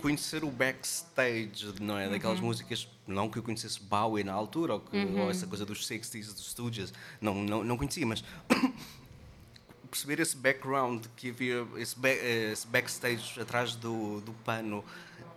conhecer 0.00 0.44
o 0.44 0.50
backstage, 0.50 1.74
não 1.80 1.98
é? 1.98 2.08
Daquelas 2.08 2.38
músicas, 2.40 2.88
não 3.06 3.28
que 3.28 3.38
eu 3.38 3.42
conhecesse 3.42 3.80
Bowie 3.82 4.24
na 4.24 4.32
altura, 4.32 4.74
ou, 4.74 4.80
que- 4.80 4.96
ou 5.20 5.30
essa 5.30 5.46
coisa 5.46 5.66
dos 5.66 5.86
60s, 5.86 6.32
dos 6.32 6.50
Stooges, 6.50 6.92
não, 7.20 7.34
não, 7.42 7.62
não 7.64 7.76
conhecia, 7.76 8.06
mas 8.06 8.24
perceber 9.90 10.20
esse 10.20 10.36
background 10.36 11.04
que 11.16 11.30
havia, 11.30 11.66
esse, 11.76 11.96
eh, 12.04 12.52
esse 12.52 12.66
backstage 12.66 13.40
atrás 13.40 13.74
do, 13.74 14.20
do 14.20 14.32
pano, 14.44 14.84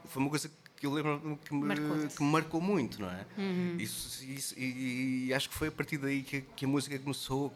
foi 0.06 0.22
uma 0.22 0.30
coisa 0.30 0.48
que 0.48 0.63
eu 0.86 0.92
lembro 0.94 1.40
que 1.46 1.54
me, 1.54 1.66
Marcou-te. 1.66 2.16
que 2.16 2.24
me 2.24 2.32
marcou 2.32 2.62
muito, 2.62 3.02
não 3.02 3.10
é? 3.10 3.26
Isso, 3.80 4.24
isso- 4.26 4.56
e, 4.58 5.28
e 5.28 5.34
acho 5.34 5.50
que 5.50 5.56
foi 5.56 5.68
a 5.68 5.72
partir 5.72 5.98
daí 5.98 6.24
que, 6.24 6.42
que 6.42 6.66
a 6.66 6.68
música 6.68 6.98
começou, 7.00 7.54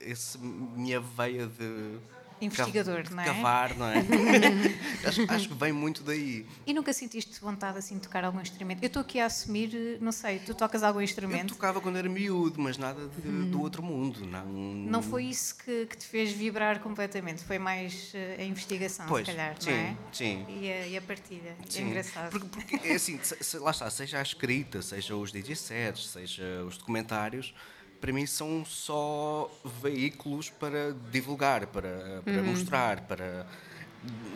essa 0.00 0.38
minha 0.38 1.00
veia 1.00 1.46
de. 1.46 1.98
Investigador, 2.40 3.02
de 3.02 3.14
não 3.14 3.22
é? 3.22 3.26
Cavar, 3.26 3.76
não 3.76 3.86
é? 3.86 3.98
acho, 5.04 5.22
acho 5.28 5.48
que 5.48 5.54
vem 5.54 5.72
muito 5.72 6.02
daí. 6.02 6.46
E 6.66 6.72
nunca 6.72 6.92
sentiste 6.92 7.40
vontade 7.40 7.78
assim 7.78 7.96
de 7.96 8.02
tocar 8.02 8.24
algum 8.24 8.40
instrumento? 8.40 8.82
Eu 8.82 8.86
estou 8.86 9.02
aqui 9.02 9.18
a 9.18 9.26
assumir, 9.26 9.98
não 10.00 10.12
sei, 10.12 10.38
tu 10.38 10.54
tocas 10.54 10.82
algum 10.82 11.00
Eu 11.00 11.04
instrumento? 11.04 11.54
tocava 11.54 11.80
quando 11.80 11.96
era 11.96 12.08
miúdo, 12.08 12.60
mas 12.60 12.78
nada 12.78 13.08
de- 13.08 13.44
do 13.46 13.60
outro 13.60 13.82
mundo. 13.82 14.24
Não, 14.26 14.44
Não 14.46 15.02
foi 15.02 15.24
isso 15.24 15.56
que, 15.56 15.86
que 15.86 15.96
te 15.96 16.06
fez 16.06 16.30
vibrar 16.30 16.78
completamente, 16.80 17.42
foi 17.42 17.58
mais 17.58 18.12
eh, 18.14 18.36
a 18.38 18.44
investigação, 18.44 19.06
Pois, 19.06 19.26
se 19.26 19.32
calhar, 19.32 19.56
sim, 19.60 19.70
não 19.70 19.76
é? 19.76 19.96
sim. 20.12 20.46
E 20.48 20.70
a, 20.72 20.86
e 20.86 20.96
a 20.96 21.02
partilha. 21.02 21.56
É 21.60 21.70
Sim, 21.70 21.86
engraçado. 21.88 22.30
Porque, 22.30 22.46
porque 22.48 22.86
é 22.88 22.94
assim, 22.94 23.18
se- 23.22 23.36
se- 23.42 23.58
lá 23.58 23.70
está, 23.72 23.90
seja 23.90 24.18
a 24.18 24.22
escrita, 24.22 24.80
seja 24.82 25.16
os 25.16 25.32
DJ 25.32 25.56
sets, 25.56 26.08
seja 26.08 26.64
os 26.66 26.76
documentários, 26.78 27.52
para 28.00 28.12
mim 28.12 28.26
são 28.26 28.64
só 28.64 29.50
veículos 29.82 30.50
para 30.50 30.92
divulgar, 31.10 31.66
para, 31.66 32.22
para 32.24 32.42
mostrar, 32.42 33.00
para. 33.02 33.46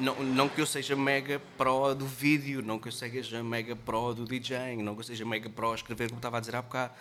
Não, 0.00 0.22
não 0.22 0.48
que 0.48 0.60
eu 0.60 0.66
seja 0.66 0.96
mega 0.96 1.40
pró 1.56 1.94
do 1.94 2.06
vídeo, 2.06 2.62
não 2.62 2.78
que 2.78 2.88
eu 2.88 2.92
seja 2.92 3.42
mega 3.42 3.76
pró 3.76 4.12
do 4.12 4.24
DJing, 4.24 4.82
não 4.82 4.94
que 4.94 5.00
eu 5.00 5.04
seja 5.04 5.24
mega 5.24 5.48
pró 5.48 5.72
a 5.72 5.74
escrever, 5.76 6.08
como 6.08 6.18
estava 6.18 6.38
a 6.38 6.40
dizer 6.40 6.56
há 6.56 6.62
bocado, 6.62 6.92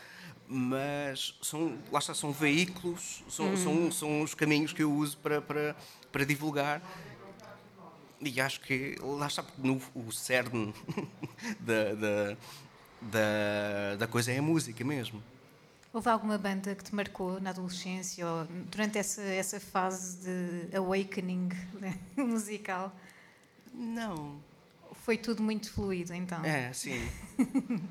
mas 0.48 1.36
são, 1.42 1.78
lá 1.92 2.00
está, 2.00 2.14
são 2.14 2.32
veículos, 2.32 3.24
são, 3.28 3.58
são, 3.58 3.92
são 3.92 4.22
os 4.22 4.36
caminhos 4.36 4.72
que 4.72 4.84
eu 4.84 4.94
uso 4.94 5.18
para, 5.18 5.42
para, 5.42 5.76
para 6.12 6.24
divulgar 6.24 6.82
e 8.22 8.40
acho 8.40 8.62
que 8.62 8.96
lá 9.02 9.28
está 9.28 9.42
porque 9.42 9.68
no, 9.68 9.82
o 9.96 10.12
cerne 10.12 10.74
da, 11.60 11.94
da, 11.96 12.38
da, 13.02 13.96
da 13.98 14.08
coisa 14.08 14.32
é 14.32 14.38
a 14.38 14.42
música 14.42 14.84
mesmo. 14.84 15.24
Houve 15.94 16.10
alguma 16.10 16.38
banda 16.38 16.74
que 16.74 16.84
te 16.84 16.96
marcou 16.96 17.42
na 17.42 17.50
adolescência 17.50 18.26
ou 18.26 18.46
durante 18.72 18.98
essa, 18.98 19.22
essa 19.22 19.60
fase 19.60 20.18
de 20.70 20.76
awakening 20.78 21.50
né, 21.80 22.00
musical? 22.16 22.96
Não. 23.74 24.40
Foi 25.04 25.18
tudo 25.18 25.44
muito 25.44 25.72
fluido, 25.72 26.14
então? 26.14 26.44
É, 26.46 26.72
sim. 26.72 27.02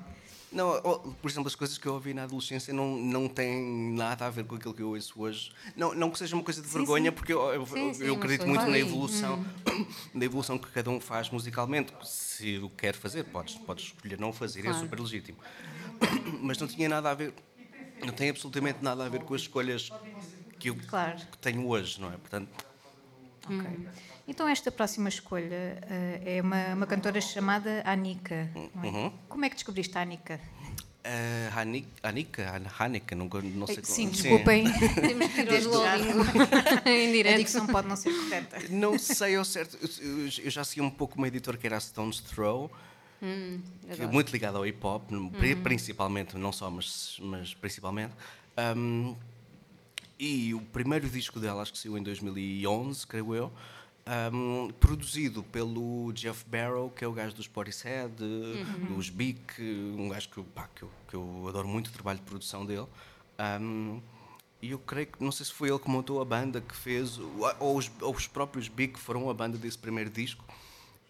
Não, 0.52 0.80
por 1.22 1.30
exemplo, 1.30 1.46
as 1.46 1.54
coisas 1.54 1.78
que 1.78 1.86
eu 1.86 1.94
ouvi 1.94 2.12
na 2.12 2.24
adolescência 2.24 2.74
não, 2.74 2.96
não 2.96 3.28
têm 3.28 3.92
nada 3.92 4.26
a 4.26 4.30
ver 4.30 4.44
com 4.44 4.56
aquilo 4.56 4.74
que 4.74 4.82
eu 4.82 4.88
ouço 4.88 5.22
hoje. 5.22 5.52
Não, 5.76 5.94
não 5.94 6.10
que 6.10 6.18
seja 6.18 6.34
uma 6.34 6.42
coisa 6.42 6.60
de 6.60 6.66
vergonha, 6.66 7.12
porque 7.12 7.32
eu, 7.32 7.40
eu, 7.52 7.64
Sim, 7.66 7.94
sim, 7.94 8.04
eu 8.04 8.16
acredito 8.16 8.48
muito 8.48 8.66
na 8.66 8.76
evolução, 8.76 9.44
na 10.12 10.24
evolução 10.24 10.58
que 10.58 10.68
cada 10.72 10.90
um 10.90 10.98
faz 11.00 11.30
musicalmente. 11.30 11.92
Se 12.02 12.58
o 12.58 12.68
quer 12.68 12.96
fazer, 12.96 13.24
podes, 13.24 13.54
podes 13.58 13.86
escolher 13.86 14.18
não 14.18 14.32
fazer, 14.32 14.62
Claro. 14.62 14.76
é 14.76 14.80
super 14.80 14.98
legítimo. 14.98 15.38
Mas 16.42 16.58
não 16.58 16.66
tinha 16.66 16.88
nada 16.88 17.10
a 17.10 17.14
ver, 17.14 17.32
não 18.04 18.12
tem 18.12 18.30
absolutamente 18.30 18.78
nada 18.82 19.04
a 19.04 19.08
ver 19.08 19.20
com 19.22 19.34
as 19.34 19.42
escolhas 19.42 19.90
que 20.58 20.70
eu 20.70 20.76
Claro. 20.88 21.16
que 21.30 21.38
tenho 21.38 21.66
hoje, 21.66 22.00
não 22.00 22.08
é? 22.12 22.16
Portanto, 22.16 22.48
Ok. 23.46 23.88
Então, 24.28 24.46
esta 24.46 24.70
próxima 24.70 25.08
escolha 25.08 25.78
eh, 25.88 26.36
é 26.38 26.42
uma, 26.42 26.74
uma 26.74 26.86
cantora 26.86 27.20
chamada 27.20 27.82
Anika. 27.84 28.34
é? 28.54 28.68
Uhum. 28.86 29.12
Como 29.28 29.44
é 29.44 29.48
que 29.48 29.56
descobriste 29.56 29.96
a 29.98 30.02
Anika? 30.02 30.38
a 31.02 31.58
Hanika, 31.58 31.88
Hanika, 32.02 32.62
Hanika, 32.78 33.16
não, 33.16 33.26
não 33.26 33.66
sei 33.66 33.76
como- 33.76 33.86
Sim, 33.86 34.10
desculpem. 34.10 34.64
Temos 34.94 35.28
que 35.32 35.40
ir 35.40 35.48
ao. 35.50 35.60
Duolingo 35.62 36.24
em 36.86 37.08
A 37.08 37.12
direto. 37.12 37.38
dicção 37.38 37.66
pode 37.66 37.88
não 37.88 37.96
ser 37.96 38.12
correta. 38.14 38.58
Não 38.68 38.98
sei 38.98 39.34
ao 39.36 39.44
certo. 39.44 39.78
Eu 40.44 40.50
já 40.50 40.62
segui 40.62 40.82
um 40.82 40.90
pouco 40.90 41.16
uma 41.16 41.26
editora 41.26 41.56
que 41.56 41.66
era 41.66 41.78
a 41.78 41.80
Stone's 41.80 42.20
Throw, 42.20 42.70
que 43.96 44.02
é 44.02 44.06
muito 44.06 44.30
ligada 44.33 44.59
ao 44.59 44.66
hip 44.66 44.78
hop, 44.85 45.11
pri- 45.30 45.54
principalmente, 45.56 46.37
não 46.37 46.52
só, 46.52 46.70
mas, 46.70 47.18
mas 47.22 47.54
principalmente. 47.54 48.12
Um, 48.76 49.14
e 50.18 50.52
o 50.54 50.61
primeiro 50.61 51.09
disco 51.09 51.40
dela, 51.40 51.62
acho 51.62 51.72
que 51.72 51.78
saiu 51.78 51.96
em 51.96 52.02
2011, 52.02 53.06
creio 53.06 53.35
eu, 53.35 53.52
um, 54.33 54.70
produzido 54.78 55.42
pelo 55.42 56.12
Jeff 56.12 56.44
Barrow, 56.46 56.90
que 56.90 57.04
é 57.04 57.09
o 57.09 57.12
gajo 57.12 57.35
dos 57.35 57.46
Portishead, 57.46 58.12
dos 58.88 59.09
Big, 59.09 59.40
um 59.96 60.09
gajo 60.09 60.28
que, 60.28 60.38
eu- 60.38 60.44
pá, 60.44 60.68
que, 60.74 60.83
eu, 60.83 60.90
que 61.09 61.14
eu 61.14 61.46
adoro 61.48 61.68
muito 61.68 61.88
o 61.88 61.90
trabalho 61.92 62.18
de 62.18 62.24
produção 62.24 62.66
dele. 62.66 62.87
Um, 63.61 64.00
e 64.61 64.72
eu 64.72 64.78
creio 64.78 65.06
que, 65.06 65.22
não 65.24 65.33
sei 65.33 65.46
se 65.46 65.52
foi 65.52 65.70
ele 65.70 65.78
que 65.78 65.88
montou 65.88 66.20
a 66.20 66.24
banda 66.24 66.61
que 66.61 66.76
fez, 66.76 67.18
ou 67.59 67.76
os, 67.78 67.90
ou 68.02 68.14
os 68.14 68.26
próprios 68.26 68.68
Big 68.68 68.98
foram 68.98 69.30
a 69.30 69.35
banda 69.35 69.56
desse 69.56 69.78
primeiro 69.78 70.11
disco. 70.11 70.44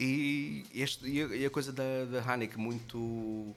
E, 0.01 0.65
este, 0.75 1.07
e, 1.07 1.23
a, 1.23 1.27
e 1.27 1.45
a 1.45 1.51
coisa 1.51 1.71
da, 1.71 2.07
da 2.11 2.23
Hanek, 2.33 2.59
muito. 2.59 3.55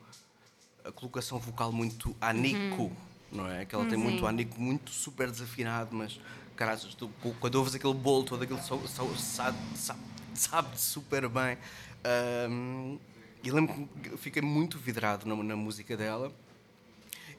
a 0.84 0.92
colocação 0.92 1.40
vocal 1.40 1.72
muito 1.72 2.14
anico, 2.20 2.92
não 3.32 3.50
é? 3.50 3.64
Que 3.64 3.74
ela 3.74 3.86
tem 3.86 3.98
muito 3.98 4.28
anico, 4.28 4.60
muito 4.60 4.92
super 4.92 5.32
desafinado, 5.32 5.96
mas, 5.96 6.20
caras, 6.58 6.84
tu, 6.96 7.10
quando 7.40 7.56
ouves 7.56 7.74
aquele 7.74 7.94
bolo 7.94 8.26
todo, 8.26 8.44
aquilo 8.44 8.62
só, 8.62 8.78
só, 8.80 9.08
sabe, 9.16 9.58
sabe, 9.78 10.02
sabe 10.36 10.78
super 10.78 11.30
bem. 11.30 11.58
Ahm, 12.04 12.98
e 13.42 13.50
lembro 13.50 13.88
que 14.02 14.10
eu 14.10 14.18
fiquei 14.18 14.42
muito 14.42 14.78
vidrado 14.78 15.26
na, 15.26 15.42
na 15.42 15.56
música 15.56 15.96
dela. 15.96 16.30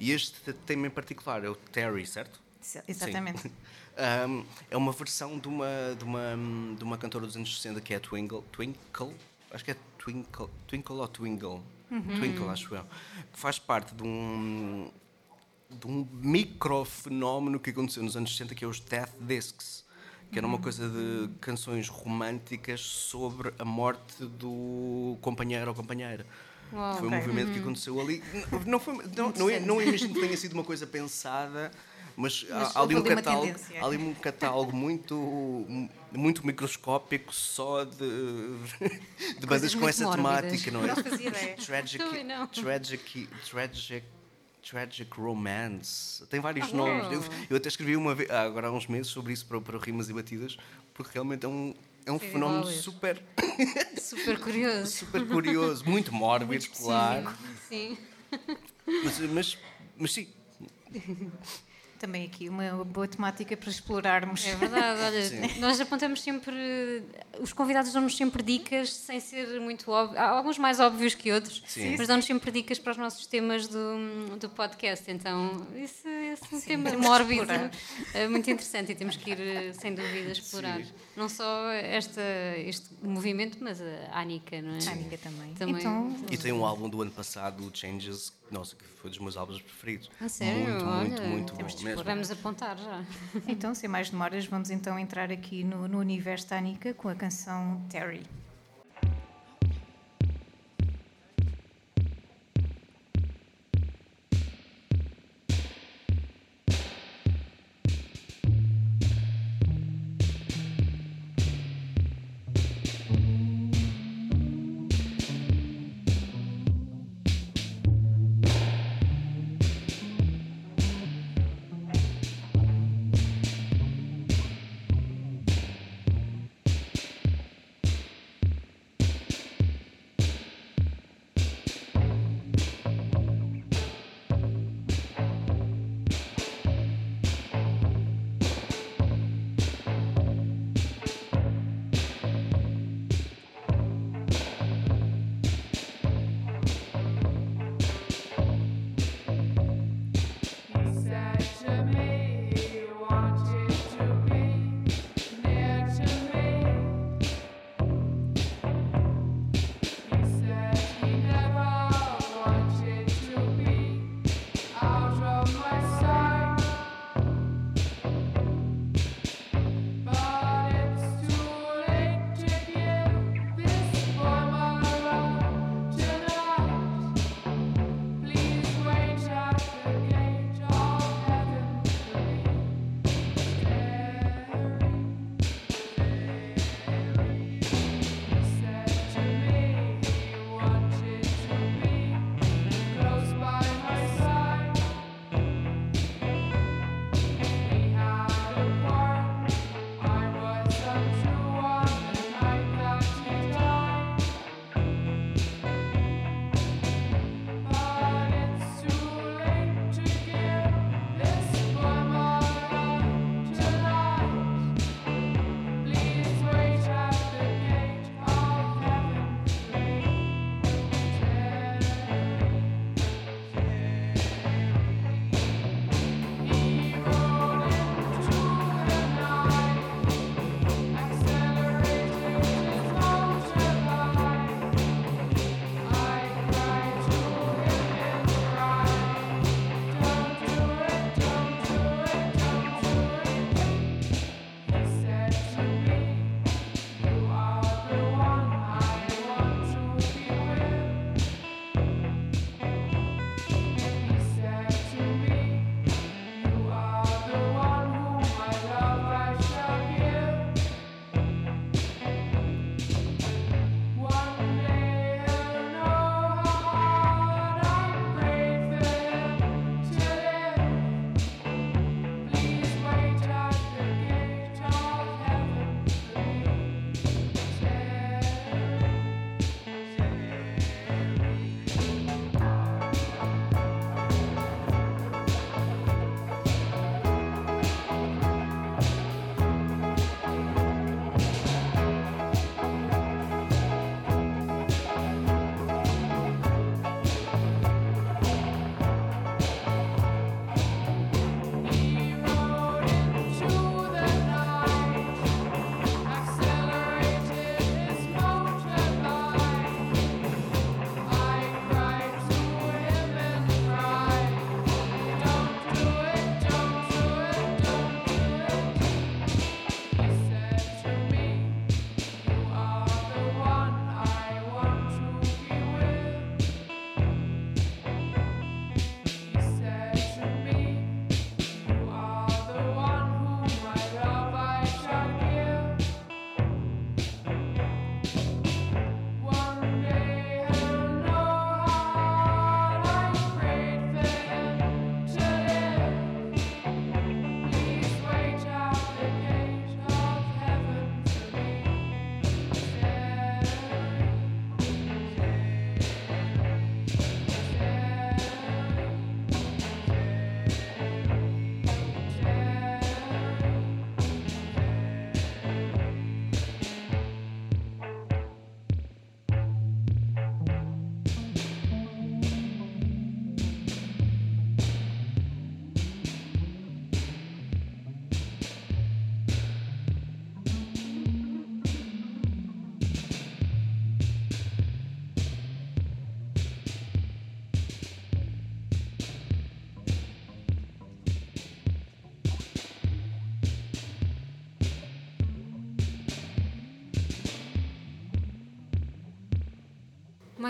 E 0.00 0.12
este 0.12 0.50
tema 0.66 0.86
em 0.86 0.90
particular 0.90 1.44
é 1.44 1.48
o 1.50 1.54
Terry, 1.54 2.06
certo? 2.06 2.40
Sim, 2.60 2.80
Exatamente. 2.88 3.42
Sim. 3.42 3.52
Um, 3.96 4.44
é 4.70 4.76
uma 4.76 4.90
versão 4.92 5.38
de 5.38 5.46
uma, 5.46 5.66
de, 5.96 6.04
uma, 6.04 6.36
de 6.76 6.82
uma 6.82 6.98
cantora 6.98 7.26
dos 7.26 7.36
anos 7.36 7.54
60 7.56 7.80
que 7.80 7.94
é 7.94 7.96
a 7.96 8.00
Twinkle. 8.00 8.42
Twinkle? 8.50 9.14
Acho 9.52 9.64
que 9.64 9.70
é 9.70 9.76
Twinkle, 9.98 10.48
Twinkle 10.66 10.96
ou 10.96 11.08
Twinkle? 11.08 11.60
Twinkle, 11.88 12.48
acho 12.48 12.74
eu. 12.74 12.82
Que 13.32 13.38
faz 13.38 13.58
parte 13.58 13.94
de 13.94 14.02
um, 14.02 14.90
de 15.70 15.86
um 15.86 16.06
micro 16.12 16.84
fenómeno 16.84 17.60
que 17.60 17.70
aconteceu 17.70 18.02
nos 18.02 18.16
anos 18.16 18.32
60 18.36 18.54
que 18.54 18.64
é 18.64 18.68
os 18.68 18.80
Death 18.80 19.12
Discs. 19.20 19.84
Que 20.32 20.38
era 20.38 20.46
uma 20.46 20.58
coisa 20.58 20.88
de 20.88 21.28
canções 21.40 21.88
românticas 21.88 22.80
sobre 22.80 23.52
a 23.56 23.64
morte 23.64 24.24
do 24.24 25.16
companheiro 25.20 25.68
ou 25.68 25.74
companheira. 25.74 26.26
Uau, 26.72 26.94
foi 26.96 27.04
um 27.04 27.12
ok. 27.12 27.18
movimento 27.20 27.52
que 27.52 27.60
aconteceu 27.60 28.00
ali. 28.00 28.20
Não, 28.66 28.80
foi, 28.80 28.94
não, 29.16 29.30
não, 29.30 29.48
é- 29.48 29.60
não 29.60 29.80
imagino 29.80 30.12
que 30.12 30.20
tenha 30.20 30.36
sido 30.36 30.54
uma 30.54 30.64
coisa 30.64 30.84
pensada, 30.88 31.70
mas, 32.16 32.46
há- 32.50 32.54
Mas 32.58 32.76
há, 32.76 32.80
ali 32.82 32.94
um 32.96 33.02
catálogo, 33.02 33.46
tendência. 33.46 33.80
há 33.82 33.86
ali 33.86 33.96
um 33.96 34.14
catálogo 34.14 34.76
muito, 34.76 35.66
muito 36.12 36.46
microscópico 36.46 37.34
só 37.34 37.84
de, 37.84 37.96
de 39.38 39.46
bandas 39.46 39.74
com 39.74 39.80
muito 39.80 39.90
essa 39.90 40.04
mórbidas. 40.04 40.40
temática, 40.40 40.70
não 40.70 40.84
é? 40.84 40.86
Não 40.88 40.96
fazia 40.96 41.28
ideia. 41.28 41.56
Tragic, 41.64 42.24
não. 42.24 42.46
tragic, 42.46 43.26
tragic, 43.50 44.04
tragic 44.62 45.10
romance. 45.20 46.24
Tem 46.28 46.40
vários 46.40 46.72
Oh. 46.72 46.76
nomes. 46.76 47.12
Eu, 47.12 47.22
eu 47.50 47.56
até 47.56 47.68
escrevi 47.68 47.96
uma 47.96 48.14
vez, 48.14 48.30
ah, 48.30 48.42
agora 48.42 48.68
há 48.68 48.72
uns 48.72 48.86
meses 48.86 49.08
sobre 49.08 49.32
isso 49.32 49.44
para, 49.46 49.60
para 49.60 49.78
rimas 49.78 50.08
e 50.08 50.12
batidas, 50.12 50.56
porque 50.94 51.10
realmente 51.14 51.44
é 51.44 51.48
um, 51.48 51.74
é 52.06 52.12
um 52.12 52.18
Sim, 52.20 52.30
fenómeno 52.30 52.66
super, 52.66 53.22
Super 53.98 54.38
curioso. 54.38 54.86
super 54.92 55.26
curioso, 55.26 55.84
muito 55.84 56.12
mórbido, 56.14 56.66
claro. 56.76 57.28
Sim. 57.68 57.98
Mas, 59.02 59.18
mas, 59.20 59.58
mas 59.96 60.12
sim, 60.12 60.28
Também 62.04 62.26
aqui 62.26 62.50
uma 62.50 62.84
boa 62.84 63.08
temática 63.08 63.56
para 63.56 63.70
explorarmos. 63.70 64.46
É 64.46 64.54
verdade, 64.56 65.00
olha, 65.00 65.58
nós 65.58 65.80
apontamos 65.80 66.20
sempre, 66.20 67.02
os 67.40 67.50
convidados 67.54 67.94
dão-nos 67.94 68.14
sempre 68.14 68.42
dicas, 68.42 68.92
sem 68.92 69.18
ser 69.20 69.58
muito 69.58 69.90
óbvio, 69.90 70.18
há 70.18 70.28
alguns 70.28 70.58
mais 70.58 70.80
óbvios 70.80 71.14
que 71.14 71.32
outros, 71.32 71.62
Sim. 71.66 71.96
mas 71.96 72.06
dão-nos 72.06 72.26
sempre 72.26 72.50
dicas 72.50 72.78
para 72.78 72.92
os 72.92 72.98
nossos 72.98 73.26
temas 73.26 73.68
do, 73.68 74.36
do 74.38 74.50
podcast. 74.50 75.10
Então, 75.10 75.66
esse, 75.76 76.06
esse 76.06 76.42
é 76.52 76.56
um 76.56 76.60
tema 76.60 76.92
mórbido, 76.98 77.50
é 78.12 78.28
muito 78.28 78.50
interessante 78.50 78.92
e 78.92 78.94
temos 78.94 79.16
que 79.16 79.30
ir, 79.30 79.40
eh, 79.40 79.72
sem 79.72 79.94
dúvida, 79.94 80.30
explorar. 80.30 80.82
Não 81.16 81.30
só 81.30 81.70
esta, 81.70 82.20
este 82.58 82.90
movimento, 83.02 83.56
mas 83.62 83.80
a 83.80 84.20
Anica, 84.20 84.60
não 84.60 84.74
é? 84.74 84.88
A 84.88 84.92
Ânica 84.92 85.16
também. 85.16 85.54
Também. 85.54 85.76
Então, 85.80 86.14
E 86.30 86.36
tem 86.36 86.52
um 86.52 86.66
álbum 86.66 86.86
do 86.86 87.00
ano 87.00 87.12
passado, 87.12 87.66
o 87.66 87.74
Changes, 87.74 88.28
que, 88.28 88.43
nossa, 88.54 88.76
que 88.76 88.84
foi 88.84 89.10
dos 89.10 89.18
meus 89.18 89.36
álbuns 89.36 89.60
preferidos. 89.60 90.08
A 90.20 90.28
sério? 90.28 90.70
Muito, 90.72 90.84
muito, 90.86 91.22
Olha, 91.22 91.28
muito 91.28 91.54
temos 91.54 91.72
bom 91.72 91.78
de 91.78 91.84
mesmo. 91.84 92.04
Vamos 92.04 92.30
apontar 92.30 92.78
já. 92.78 93.04
então, 93.46 93.74
sem 93.74 93.88
mais 93.88 94.08
demoras, 94.08 94.46
vamos 94.46 94.70
então 94.70 94.98
entrar 94.98 95.30
aqui 95.30 95.64
no, 95.64 95.88
no 95.88 95.98
universo 95.98 96.48
da 96.48 96.56
Anica 96.56 96.94
com 96.94 97.08
a 97.08 97.14
canção. 97.14 97.84
Terry, 97.90 98.22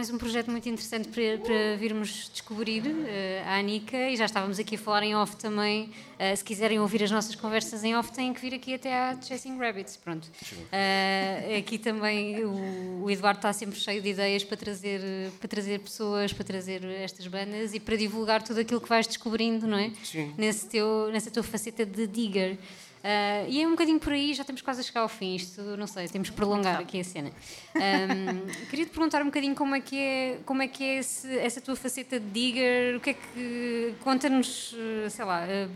mais 0.05 0.12
um 0.12 0.18
projeto 0.18 0.50
muito 0.50 0.68
interessante 0.68 1.09
para, 1.09 1.38
para 1.38 1.76
virmos 1.78 2.28
descobrir, 2.30 2.82
eh, 3.07 3.42
a 3.46 3.55
Anica, 3.55 3.96
e 4.11 4.16
já 4.16 4.26
estávamos 4.26 4.59
aqui 4.59 4.74
a 4.74 4.78
falar 4.78 5.02
em 5.02 5.16
off 5.16 5.34
também. 5.36 5.90
eh, 6.18 6.36
se 6.36 6.44
quiserem 6.44 6.78
ouvir 6.78 7.02
as 7.02 7.11
nossas 7.11 7.34
conversas 7.34 7.82
em 7.82 7.96
off, 7.96 8.12
têm 8.12 8.34
que 8.34 8.40
vir 8.42 8.52
aqui 8.52 8.74
até 8.74 8.92
à 8.94 9.18
Chasing 9.18 9.57
Rabbits. 9.57 9.96
Pronto. 9.96 10.28
Eh, 10.70 11.57
aqui 11.59 11.78
também 11.78 12.44
o, 12.44 13.05
o 13.05 13.11
Eduardo 13.11 13.38
está 13.38 13.50
sempre 13.55 13.78
cheio 13.80 14.02
de 14.02 14.11
ideias 14.11 14.44
para 14.44 14.59
trazer, 14.59 15.00
para 15.40 15.48
trazer 15.48 15.80
pessoas, 15.80 16.34
para 16.34 16.44
trazer 16.44 16.84
estas 16.84 17.26
bandas 17.26 17.72
e 17.72 17.80
para 17.80 17.96
divulgar 17.96 18.42
tudo 18.42 18.61
aquilo 18.61 18.82
que 18.82 18.88
vais 18.88 19.07
descobrindo, 19.07 19.66
não 19.66 19.78
é? 19.78 19.90
Sim. 20.05 20.34
Nesse 20.36 20.66
teu, 20.66 21.09
nessa 21.12 21.30
tua 21.30 21.42
faceta 21.42 21.86
de 21.86 22.07
digger. 22.07 22.59
Ah, 23.07 23.44
e 23.48 23.61
é 23.62 23.66
um 23.66 23.72
bocadinho 23.72 24.00
por 24.00 24.14
aí, 24.14 24.32
já 24.32 24.40
estamos 24.40 24.62
quase 24.62 24.80
a 24.80 24.82
chegar 24.82 25.02
ao 25.02 25.09
fim. 25.11 25.34
Isto, 25.36 25.61
não 25.76 25.86
sei, 25.86 26.09
temos 26.09 26.30
que 26.30 26.36
prolongar 26.36 26.80
aqui 26.80 26.98
a 27.00 27.05
cena. 27.05 27.30
Ahm, 27.74 28.46
queria 28.70 28.86
te 28.86 28.92
perguntar 28.92 29.20
um 29.20 29.26
bocadinho 29.26 29.55
como 29.55 29.74
é 29.74 29.80
que 29.80 29.98
é, 29.98 30.38
como 30.46 30.62
é, 30.62 30.68
que 30.68 30.82
é 30.82 30.98
esse- 31.00 31.38
essa 31.38 31.61
tua 31.61 31.76
faceta 31.76 32.18
de 32.18 32.30
digger, 32.30 32.96
o 32.96 33.00
que 33.00 33.11
é 33.11 33.14
que. 33.14 33.94
Conta-nos, 34.02 34.74
eh, 35.05 35.11
sei 35.11 35.24
lá, 35.26 35.46
eh, 35.46 35.68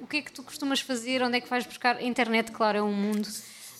o 0.00 0.06
que 0.08 0.16
é 0.16 0.22
que 0.22 0.32
tu 0.32 0.42
costumas 0.42 0.80
fazer, 0.80 1.22
onde 1.22 1.36
é 1.36 1.40
que 1.40 1.48
vais 1.48 1.64
buscar. 1.64 1.96
A 1.98 2.02
internet, 2.02 2.50
claro, 2.50 2.78
é 2.78 2.82
um 2.82 2.92
mundo. 2.92 3.28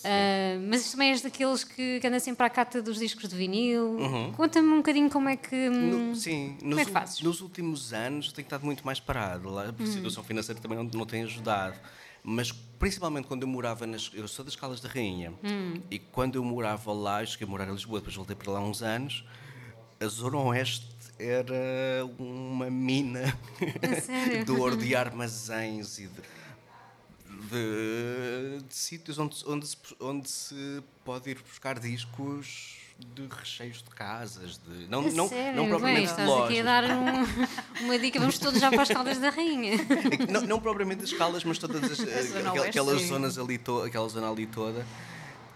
Ah, 0.05 0.57
mas 0.69 0.89
também 0.89 1.09
és 1.09 1.19
daqueles 1.21 1.65
que, 1.65 1.99
que 1.99 2.07
anda 2.07 2.21
sempre 2.21 2.45
à 2.45 2.49
cata 2.49 2.81
dos 2.81 2.97
discos 2.99 3.27
de 3.27 3.35
vinil. 3.35 3.97
Conta-me 4.37 4.69
um 4.69 4.77
bocadinho 4.77 5.09
como 5.09 5.27
é 5.27 5.35
que. 5.35 5.67
No- 5.69 6.15
sim, 6.15 6.55
como 6.59 6.71
nos, 6.71 6.79
é 6.79 6.85
que 6.85 6.91
fazes? 6.91 7.21
nos 7.21 7.41
últimos 7.41 7.91
anos 7.91 8.31
tenho 8.31 8.45
estado 8.45 8.63
muito 8.63 8.85
mais 8.85 9.01
parado. 9.01 9.49
Lá, 9.49 9.73
A 9.77 9.85
situação 9.85 10.23
financeira 10.23 10.61
também 10.61 10.77
não, 10.77 10.85
não 10.85 11.05
tem 11.05 11.23
ajudado. 11.23 11.77
Mas 12.29 12.51
principalmente 12.51 13.25
quando 13.25 13.43
eu 13.43 13.47
morava 13.47 13.87
nas. 13.87 14.11
Eu 14.13 14.27
sou 14.27 14.43
das 14.43 14.53
Calas 14.53 14.81
da 14.81 14.89
Rainha. 14.89 15.33
E 15.89 15.97
quando 15.97 16.35
eu 16.35 16.43
morava 16.43 16.91
lá, 16.91 17.23
eu 17.23 17.27
cheguei 17.27 17.47
a 17.47 17.49
morar 17.49 17.69
em 17.69 17.71
Lisboa, 17.71 18.01
depois 18.01 18.17
voltei 18.17 18.35
para 18.35 18.51
lá 18.51 18.59
uns 18.59 18.83
anos, 18.83 19.23
a 19.97 20.07
Zona 20.07 20.37
Oeste 20.37 20.89
era 21.17 22.05
uma 22.19 22.69
mina 22.69 23.33
de 24.45 24.51
ouro 24.51 24.75
de 24.75 24.93
armazéns 24.93 25.99
e 25.99 26.07
de, 26.07 26.21
de, 27.49 28.61
de 28.67 28.75
sítios 28.75 29.17
onde, 29.17 29.41
onde, 29.47 29.65
se, 29.65 29.77
onde 29.97 30.29
se 30.29 30.83
pode 31.05 31.29
ir 31.29 31.41
buscar 31.41 31.79
discos 31.79 32.75
de 33.15 33.27
recheios 33.27 33.77
de 33.83 33.89
casas, 33.91 34.59
de, 34.67 34.87
não, 34.87 34.99
A 35.07 35.11
não, 35.11 35.27
sério? 35.29 35.55
não 35.55 35.63
Bem, 35.63 35.69
propriamente 35.69 36.05
de 36.05 36.11
estás 36.11 36.29
aqui 36.29 36.31
a 36.31 36.39
lojas. 36.39 36.65
dar 36.65 36.83
um- 36.85 37.83
uma 37.85 37.99
dica, 37.99 38.19
vamos 38.19 38.37
todos 38.39 38.59
já 38.59 38.69
para 38.69 38.81
as 38.83 38.87
caldas 38.89 39.17
da 39.19 39.29
rainha. 39.29 39.73
É 39.73 40.25
não, 40.31 40.41
não 40.41 40.59
propriamente 40.59 41.03
as 41.03 41.09
escalas, 41.11 41.43
mas 41.43 41.57
todas 41.57 41.83
as, 41.83 41.97
zona 41.97 42.49
aquel- 42.49 42.53
oeste, 42.53 42.69
aquelas 42.69 43.01
sim. 43.01 43.07
zonas 43.07 43.37
ali, 43.37 43.57
to, 43.57 43.81
aquela 43.83 44.07
zona 44.09 44.29
ali 44.29 44.45
toda. 44.47 44.85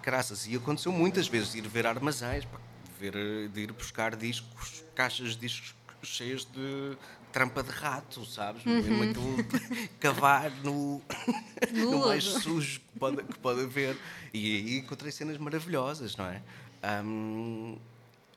Graças. 0.03 0.47
E 0.47 0.55
aconteceu 0.55 0.91
muitas 0.91 1.27
vezes 1.27 1.51
de 1.51 1.59
ir 1.59 1.67
ver 1.67 1.85
armazéns, 1.85 2.43
de, 2.43 2.49
ver, 3.11 3.47
de 3.49 3.61
ir 3.61 3.71
buscar 3.71 4.15
discos, 4.15 4.83
caixas 4.95 5.29
de 5.35 5.37
discos 5.41 5.75
cheias 6.03 6.45
de 6.45 6.97
trampa 7.31 7.61
de 7.63 7.69
rato, 7.69 8.25
sabes? 8.25 8.63
Mesmo 8.65 9.03
aquilo 9.03 9.35
cavar 9.99 10.51
no, 10.63 11.01
No 11.71 12.07
mais 12.07 12.23
sujo 12.23 12.79
que 12.79 12.99
pode, 12.99 13.23
que 13.23 13.39
pode 13.39 13.61
haver. 13.61 13.95
E 14.33 14.55
aí 14.57 14.77
encontrei 14.79 15.11
cenas 15.11 15.37
maravilhosas, 15.37 16.15
não 16.17 16.25
é? 16.25 16.41
Ahm, 16.83 17.77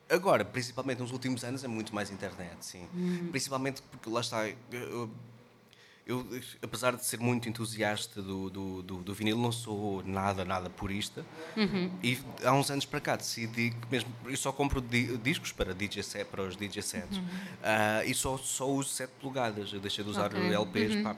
Agora, 0.07 0.45
principalmente 0.45 0.99
nos 0.99 1.11
últimos 1.11 1.43
anos, 1.43 1.63
é 1.63 1.67
muito 1.67 1.93
mais 1.95 2.11
internet, 2.11 2.57
sim. 2.61 2.87
Principalmente 3.31 3.81
porque 3.81 4.07
lá 4.07 4.21
está. 4.21 4.47
Eu, 4.71 5.09
eu, 6.05 6.23
apesar 6.61 6.95
de 6.95 7.03
ser 7.03 7.19
muito 7.19 7.49
entusiasta 7.49 8.21
do, 8.21 8.47
do, 8.51 8.83
do, 8.83 8.97
do 8.97 9.13
vinil, 9.15 9.35
não 9.35 9.51
sou 9.51 10.03
nada, 10.03 10.45
nada 10.45 10.69
purista. 10.69 11.25
E 12.03 12.19
há 12.43 12.53
uns 12.53 12.69
anos 12.69 12.85
para 12.85 13.01
cá 13.01 13.15
decidi 13.15 13.71
que 13.71 13.87
mesmo. 13.91 14.13
Eu 14.25 14.37
só 14.37 14.51
compro 14.51 14.79
di- 14.79 15.17
discos 15.17 15.51
para, 15.51 15.73
DJ 15.73 16.03
set, 16.03 16.25
para 16.27 16.43
os 16.43 16.55
DJ 16.55 16.83
sets. 16.83 17.19
Ah, 17.63 18.05
e 18.05 18.13
só, 18.13 18.37
só 18.37 18.69
uso 18.69 18.89
7 18.89 19.09
polegadas. 19.19 19.73
Eu 19.73 19.79
deixei 19.79 20.03
de 20.03 20.09
usar 20.11 20.27
Ok. 20.27 20.53
LPs 20.53 21.01
pá, 21.01 21.15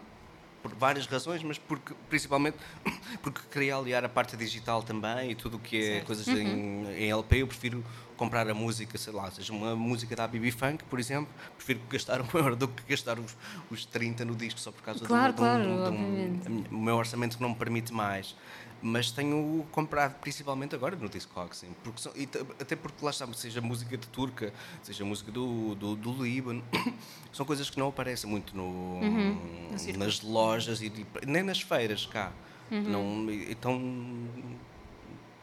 por 0.70 0.76
várias 0.78 1.06
razões, 1.08 1.42
mas 1.44 1.58
porque, 1.58 1.94
principalmente 2.10 2.58
porque 3.22 3.42
queria 3.52 3.76
aliar 3.76 4.04
a 4.04 4.10
parte 4.10 4.36
digital 4.36 4.84
também 4.84 5.32
e 5.32 5.36
tudo 5.36 5.58
o 5.58 5.60
que 5.60 5.78
é 5.92 6.02
coisas 6.02 6.28
em, 6.28 6.86
em 6.96 7.10
LP. 7.12 7.38
Eu 7.42 7.48
prefiro 7.48 7.84
comprar 8.16 8.50
a 8.50 8.54
música, 8.54 8.98
sei 8.98 9.14
lá, 9.14 9.30
seja 9.32 9.54
uma 9.54 9.76
música 9.76 10.16
da 10.16 10.28
BB 10.28 10.52
Funk, 10.52 10.84
por 10.86 11.00
exemplo, 11.00 11.30
prefiro 11.56 11.80
gastar 11.90 12.20
um 12.22 12.28
euro 12.38 12.56
do 12.56 12.68
que 12.68 12.84
gastar 12.90 13.20
os, 13.20 13.36
os 13.70 13.86
30 13.86 14.26
no 14.26 14.36
disco 14.36 14.60
só 14.60 14.72
por 14.72 14.82
causa 14.82 15.06
Claro, 15.06 15.34
um- 15.34 15.36
claro, 15.36 15.64
de 15.64 15.70
um- 15.70 15.84
obviamente. 15.86 16.48
a 16.48 16.50
minha- 16.50 16.68
o 16.72 16.78
meu 16.78 16.96
orçamento 16.96 17.38
que 17.38 17.42
não 17.44 17.50
me 17.50 17.56
permite 17.56 17.94
mais. 17.94 18.36
Mas 18.82 19.10
tenho 19.12 19.66
comprado 19.72 20.20
principalmente 20.20 20.76
agora 20.76 20.96
no 20.96 21.10
Discogs, 21.10 21.66
porque 21.84 22.00
são- 22.02 22.12
e 22.16 22.30
até 22.62 22.76
porque 22.76 23.04
lá 23.04 23.10
está, 23.12 23.28
seja 23.34 23.60
música 23.60 23.98
de 23.98 24.08
turca, 24.08 24.54
seja 24.84 25.04
música 25.04 25.32
do, 25.32 25.74
do, 25.76 25.96
do 25.96 26.24
Líbano, 26.24 26.64
são 27.34 27.44
coisas 27.46 27.70
que 27.72 27.80
não 27.80 27.88
aparecem 27.90 28.30
muito 28.30 28.56
no, 28.56 28.64
Uhum. 29.02 29.72
nas 29.98 30.22
lojas 30.22 30.82
e, 30.82 30.92
nem 31.26 31.42
nas 31.42 31.60
feiras 31.62 32.06
cá. 32.06 32.32
Uhum. 32.70 32.82
Não, 32.84 33.32
então 33.50 33.74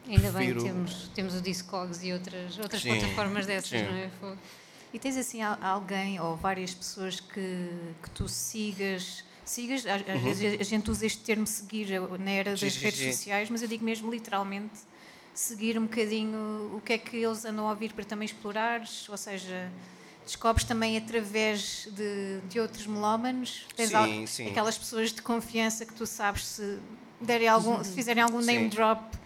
Ainda 0.07 0.21
bem 0.31 0.53
Prefiro- 0.53 0.59
que 0.61 0.65
temos, 0.67 1.07
temos 1.15 1.33
o 1.35 1.41
Discogs 1.41 2.03
e 2.03 2.13
outras, 2.13 2.57
outras 2.59 2.81
Sim, 2.81 2.89
plataformas 2.99 3.45
dessas, 3.47 3.69
sim. 3.69 3.83
não 3.83 3.93
é? 3.95 4.37
E 4.93 4.99
tens 4.99 5.17
assim 5.17 5.41
al- 5.41 5.57
alguém 5.61 6.19
ou 6.21 6.35
várias 6.37 6.73
pessoas 6.73 7.19
que, 7.19 7.69
que 8.03 8.09
tu 8.11 8.27
sigas? 8.29 9.23
Sigas, 9.45 9.85
às, 9.85 10.01
às 10.09 10.21
vezes 10.21 10.59
a 10.59 10.63
gente 10.63 10.89
usa 10.89 11.05
este 11.05 11.19
termo 11.23 11.45
seguir 11.45 11.87
na 12.19 12.31
era 12.31 12.51
Uhum. 12.51 12.57
Sim, 12.57 12.65
das 12.65 12.73
sim, 12.75 12.79
redes 12.85 13.15
sociais, 13.15 13.49
mas 13.49 13.61
eu 13.61 13.67
digo 13.67 13.83
mesmo 13.85 14.11
literalmente 14.11 14.73
seguir 15.33 15.77
um 15.77 15.83
bocadinho 15.83 16.71
o 16.75 16.81
que 16.81 16.93
é 16.93 16.97
que 16.97 17.17
eles 17.17 17.45
andam 17.45 17.67
a 17.67 17.71
ouvir 17.71 17.93
para 17.93 18.03
também 18.05 18.25
explorares, 18.25 19.07
ou 19.09 19.17
seja, 19.17 19.69
descobres 20.25 20.65
também 20.65 20.97
através 20.97 21.87
de, 21.91 22.39
de 22.49 22.59
outros 22.59 22.87
melómanos, 22.87 23.67
tens 23.75 23.89
Sim, 23.89 23.95
al- 23.95 24.27
sim. 24.27 24.47
aquelas 24.47 24.77
pessoas 24.77 25.11
de 25.11 25.21
confiança 25.21 25.85
que 25.85 25.93
tu 25.93 26.05
sabes 26.05 26.45
se, 26.45 26.79
derem 27.21 27.47
algum, 27.47 27.83
se 27.83 27.93
fizerem 27.93 28.23
algum 28.23 28.39
name 28.41 28.63
Sim. 28.63 28.69
drop, 28.69 29.17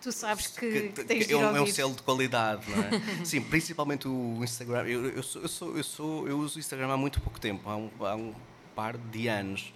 tu 0.00 0.12
sabes 0.12 0.46
que, 0.46 0.92
que 0.94 1.04
tens 1.04 1.26
de 1.26 1.34
é, 1.34 1.36
um, 1.36 1.56
é 1.56 1.60
um 1.60 1.66
selo 1.66 1.92
de 1.94 2.02
qualidade, 2.02 2.62
não 2.70 2.82
é? 2.82 2.90
Sim, 3.24 3.40
principalmente 3.42 4.06
o 4.08 4.42
Instagram. 4.42 4.86
Eu, 4.86 5.06
eu, 5.10 5.22
sou, 5.22 5.42
eu, 5.42 5.48
sou, 5.48 5.76
eu, 5.76 5.84
sou, 5.84 6.28
eu 6.28 6.38
uso 6.38 6.56
o 6.56 6.60
Instagram 6.60 6.92
há 6.92 6.96
muito 6.96 7.20
pouco 7.20 7.38
tempo, 7.40 7.68
há 7.68 7.76
um, 7.76 7.90
há 8.00 8.14
um 8.14 8.32
par 8.78 8.96
de 8.96 9.26
anos. 9.26 9.74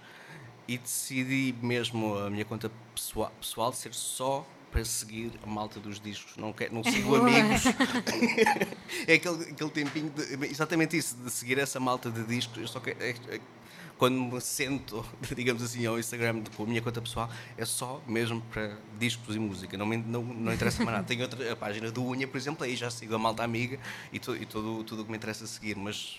E 0.65 0.77
decidi 0.77 1.53
mesmo 1.61 2.17
a 2.17 2.29
minha 2.29 2.45
conta 2.45 2.71
pessoal, 2.95 3.29
pessoal 3.37 3.73
ser 3.73 3.93
só 3.93 4.47
para 4.71 4.85
seguir 4.85 5.33
a 5.43 5.45
malta 5.45 5.77
dos 5.77 5.99
discos. 5.99 6.37
Não, 6.37 6.53
quero, 6.53 6.73
não 6.73 6.85
sigo 6.85 7.17
amigos. 7.17 7.63
é 9.05 9.15
aquele, 9.15 9.43
aquele 9.51 9.69
tempinho, 9.71 10.09
de, 10.09 10.45
exatamente 10.45 10.95
isso, 10.95 11.17
de 11.17 11.29
seguir 11.29 11.59
essa 11.59 11.81
malta 11.81 12.09
de 12.09 12.23
discos. 12.23 12.59
Eu 12.59 12.67
só 12.69 12.79
quero, 12.79 13.03
é- 13.03 13.09
é- 13.27 13.41
quando 13.97 14.15
me 14.17 14.39
sento, 14.39 15.05
digamos 15.35 15.61
assim, 15.61 15.85
ao 15.85 15.99
Instagram 15.99 16.41
com 16.55 16.63
a 16.63 16.65
minha 16.65 16.81
conta 16.81 17.01
pessoal, 17.01 17.29
é 17.57 17.65
só 17.65 18.01
mesmo 18.07 18.41
para 18.53 18.77
discos 18.97 19.35
e 19.35 19.39
música. 19.39 19.77
Não, 19.77 19.85
me, 19.85 19.97
não, 19.97 20.23
não 20.23 20.53
interessa 20.53 20.81
mais 20.81 20.95
nada. 20.95 21.05
Tenho 21.05 21.23
outra 21.23 21.51
a 21.51 21.55
página 21.57 21.91
do 21.91 22.05
Unha, 22.05 22.25
por 22.25 22.37
exemplo, 22.37 22.63
aí 22.63 22.77
já 22.77 22.89
sigo 22.89 23.13
a 23.13 23.19
malta 23.19 23.43
amiga 23.43 23.77
e, 24.13 24.17
to, 24.17 24.33
e 24.33 24.45
tudo 24.45 24.79
o 24.79 25.03
que 25.03 25.11
me 25.11 25.17
interessa 25.17 25.45
seguir, 25.45 25.75
mas 25.75 26.17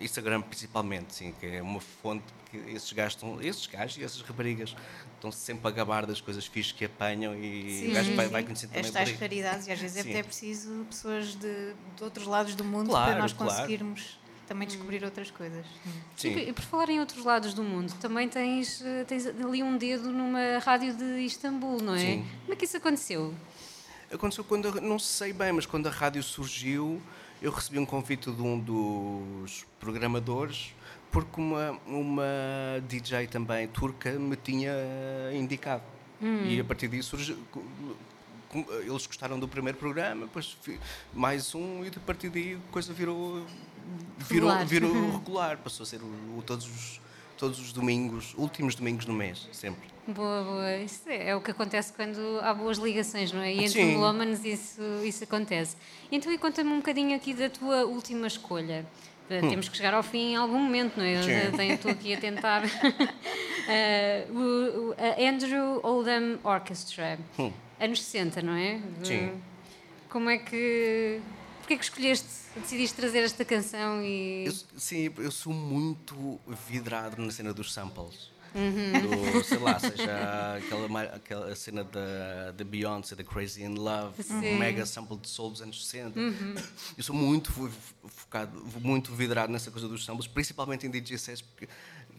Instagram 0.00 0.40
principalmente, 0.42 1.14
sim, 1.14 1.34
que 1.38 1.46
é 1.46 1.62
uma 1.62 1.80
fonte 1.80 2.24
que 2.50 2.56
esses 2.56 2.92
gajos, 2.92 3.14
estão- 3.14 3.40
esses 3.42 3.66
gajos 3.66 3.98
e 3.98 4.04
essas 4.04 4.20
raparigas 4.22 4.74
estão 5.14 5.30
sempre 5.30 5.68
a 5.68 5.70
gabar 5.70 6.06
das 6.06 6.20
coisas 6.20 6.46
fixas 6.46 6.72
que 6.72 6.84
apanham 6.84 7.34
e 7.34 7.88
o 7.88 7.92
gajo 7.94 8.14
vai, 8.14 8.28
vai 8.28 8.42
conhecendo 8.42 8.70
também 8.70 8.80
As 8.80 8.86
por 8.88 8.92
tais 8.94 9.66
e 9.66 9.72
às 9.72 9.78
vezes 9.78 9.96
é 9.98 10.02
Sim. 10.02 10.10
até 10.10 10.22
preciso 10.22 10.86
pessoas 10.88 11.34
de, 11.34 11.74
de 11.96 12.02
outros 12.02 12.26
lados 12.26 12.54
do 12.54 12.64
mundo 12.64 12.88
Claro, 12.90 13.12
para 13.12 13.20
nós 13.20 13.32
claro. 13.32 13.52
conseguirmos 13.52 14.18
também 14.48 14.66
descobrir 14.66 15.04
outras 15.04 15.30
coisas. 15.30 15.64
Sim. 16.16 16.36
E 16.36 16.52
por 16.52 16.64
falar 16.64 16.88
em 16.88 16.98
outros 16.98 17.24
lados 17.24 17.54
do 17.54 17.62
mundo, 17.62 17.94
também 18.00 18.28
tens, 18.28 18.82
eh, 18.84 19.04
tens 19.04 19.24
ali 19.26 19.62
um 19.62 19.78
dedo 19.78 20.10
numa 20.10 20.58
rádio 20.58 20.92
de 20.92 21.20
Istambul, 21.20 21.80
não 21.80 21.94
é? 21.94 22.00
Sim. 22.00 22.26
Como 22.40 22.52
é 22.54 22.56
que 22.56 22.64
isso 22.64 22.76
aconteceu? 22.76 23.32
Aconteceu 24.12 24.42
quando, 24.42 24.80
não 24.80 24.98
sei 24.98 25.32
bem, 25.32 25.52
mas 25.52 25.66
quando 25.66 25.86
a 25.86 25.90
rádio 25.90 26.20
surgiu, 26.20 27.00
eu 27.40 27.50
recebi 27.52 27.78
um 27.78 27.86
convite 27.86 28.30
de 28.30 28.42
um 28.42 28.58
dos 28.58 29.64
programadores, 29.78 30.74
porque 31.10 31.40
uma, 31.40 31.72
uma 31.86 32.24
DJ 32.88 33.26
também 33.26 33.66
turca 33.68 34.10
me 34.12 34.36
tinha 34.36 34.72
indicado. 35.32 35.82
E 36.22 36.60
a 36.60 36.64
partir 36.64 36.88
disso 36.88 37.16
eles 37.16 39.06
gostaram 39.06 39.38
do 39.38 39.46
primeiro 39.48 39.78
programa, 39.78 40.26
depois 40.26 40.56
mais 41.14 41.54
um, 41.54 41.84
e 41.84 41.88
a 41.88 42.00
partir 42.00 42.28
daí 42.28 42.54
a 42.56 42.72
coisa 42.72 42.92
virou, 42.92 43.46
virou, 44.18 44.48
Regular. 44.50 44.66
virou 44.66 44.92
regular, 45.18 45.56
passou 45.58 45.84
a 45.84 45.86
ser 45.86 46.00
o- 46.02 46.38
o- 46.38 46.42
todos, 46.44 46.66
os, 46.66 47.00
todos 47.40 47.58
os 47.58 47.72
domingos, 47.72 48.34
últimos 48.36 48.74
domingos 48.74 49.06
no 49.06 49.14
mês, 49.14 49.48
sempre. 49.50 49.88
Boa, 50.06 50.42
boa. 50.44 50.76
Isso 50.76 51.08
é, 51.08 51.30
é 51.30 51.36
o 51.36 51.40
que 51.40 51.50
acontece 51.50 51.92
quando 51.92 52.18
há 52.42 52.52
boas 52.52 52.78
ligações, 52.78 53.32
não 53.32 53.40
é? 53.40 53.52
E 53.54 53.64
entre 53.64 53.82
melómanos 53.84 54.44
isso, 54.44 54.80
isso 55.04 55.24
acontece. 55.24 55.76
Então, 56.12 56.30
e 56.32 56.36
conta-me 56.38 56.70
um 56.70 56.76
bocadinho 56.76 57.16
aqui 57.16 57.32
da 57.32 57.48
tua 57.48 57.84
última 57.86 58.26
escolha. 58.26 58.84
Eh, 59.30 59.40
Temos 59.40 59.68
que 59.68 59.76
chegar 59.76 59.94
ao 59.94 60.02
fim 60.02 60.32
em 60.32 60.36
algum 60.36 60.58
momento, 60.58 60.96
não 60.96 61.04
é? 61.04 61.14
Hum. 61.20 61.72
Estou 61.72 61.90
aqui 61.90 62.14
a 62.14 62.20
tentar. 62.20 62.62
Eh, 63.72 64.26
o, 64.30 64.88
o- 64.90 64.94
a 64.98 65.28
Andrew 65.28 65.78
Oldham 65.84 66.40
Orchestra. 66.42 67.18
Hum. 67.38 67.52
Anos 67.78 68.02
60, 68.02 68.42
não 68.42 68.54
é? 68.54 68.80
Sim. 69.04 69.30
Como 70.08 70.28
é 70.28 70.38
que. 70.38 71.20
Porquê 71.70 71.74
é 71.74 71.76
que 71.78 71.84
escolheste, 71.84 72.26
decidiste 72.56 72.96
trazer 72.96 73.18
esta 73.20 73.44
canção 73.44 74.02
e. 74.02 74.44
Eu, 74.46 74.52
sim, 74.76 75.08
eu 75.18 75.30
sou 75.30 75.52
muito 75.52 76.40
vidrado 76.68 77.22
na 77.22 77.30
cena 77.30 77.54
dos 77.54 77.72
samples. 77.72 78.28
Uhum. 78.52 79.36
Do, 79.38 79.44
sei 79.44 79.58
lá, 79.58 79.78
seja 79.78 80.56
aquela, 80.56 81.02
aquela 81.14 81.54
cena 81.54 81.84
da, 81.84 82.50
da 82.50 82.64
Beyoncé, 82.64 83.14
da 83.14 83.22
Crazy 83.22 83.62
in 83.62 83.76
Love, 83.76 84.20
Sim. 84.20 84.34
Uhum. 84.34 84.58
mega 84.58 84.84
sample 84.84 85.16
de 85.18 85.28
soul 85.28 85.50
dos 85.52 85.62
anos 85.62 85.86
60. 85.86 86.18
Eu 86.98 87.04
sou 87.04 87.14
muito 87.14 87.52
fo- 87.52 87.70
focado, 88.08 88.60
muito 88.80 89.14
vidrado 89.14 89.52
nessa 89.52 89.70
coisa 89.70 89.86
dos 89.86 90.04
samples, 90.04 90.26
principalmente 90.26 90.84
em 90.88 90.90
DJ 90.90 91.16
sets, 91.18 91.40
porque 91.42 91.68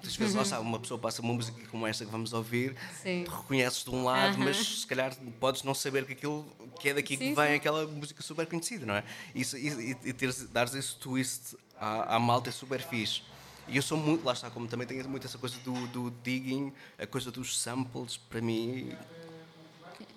muitas 0.01 0.15
vezes 0.15 0.35
lá 0.35 0.41
está, 0.41 0.59
uma 0.59 0.79
pessoa 0.79 0.99
passa 0.99 1.21
uma 1.21 1.33
música 1.33 1.59
como 1.69 1.85
esta 1.85 2.03
que 2.03 2.11
vamos 2.11 2.33
ouvir, 2.33 2.71
Uhum. 2.71 2.77
Sim. 3.03 3.23
reconheces 3.29 3.83
de 3.83 3.89
um 3.91 4.03
lado, 4.03 4.37
mas 4.39 4.57
se 4.81 4.87
calhar 4.87 5.15
podes 5.39 5.63
não 5.63 5.73
saber 5.73 6.05
que 6.05 6.13
aquilo 6.13 6.45
que 6.79 6.89
é 6.89 6.93
daqui 6.93 7.15
que 7.15 7.25
Sim, 7.27 7.35
vem 7.35 7.47
sim. 7.49 7.53
aquela 7.55 7.85
música 7.85 8.21
super 8.23 8.45
conhecida, 8.47 8.85
não 8.85 8.95
é? 8.95 9.03
Isso, 9.35 9.55
e 9.57 9.91
e, 10.03 10.13
teres, 10.13 10.47
dares 10.49 10.73
esse 10.73 10.95
twist 10.95 11.55
à, 11.79 12.15
à 12.15 12.19
malta 12.19 12.49
é 12.49 12.51
super 12.51 12.81
fixe. 12.81 13.21
E 13.67 13.77
eu 13.77 13.83
sou 13.83 13.97
muito, 13.97 14.25
lá 14.25 14.33
está, 14.33 14.49
como 14.49 14.67
também 14.67 14.87
tenho 14.87 15.07
muito 15.07 15.25
essa 15.27 15.37
coisa 15.37 15.55
do, 15.59 15.87
do 15.87 16.11
digging, 16.23 16.73
a 16.97 17.05
coisa 17.05 17.31
dos 17.31 17.57
samples, 17.59 18.17
para 18.17 18.41
mim. 18.41 18.91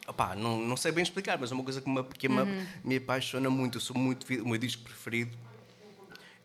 Opá, 0.06 0.34
não, 0.34 0.58
não 0.60 0.76
sei 0.76 0.92
bem 0.92 1.02
explicar, 1.02 1.38
mas 1.38 1.50
é 1.50 1.54
uma 1.54 1.62
coisa 1.64 1.80
que 1.80 1.88
me, 1.88 2.02
que 2.04 2.28
me, 2.28 2.66
me 2.82 2.96
apaixona 2.96 3.48
muito. 3.48 3.76
Eu 3.78 3.80
sou 3.80 3.96
muito. 3.96 4.26
O 4.42 4.48
meu 4.48 4.58
disco 4.58 4.82
preferido 4.82 5.36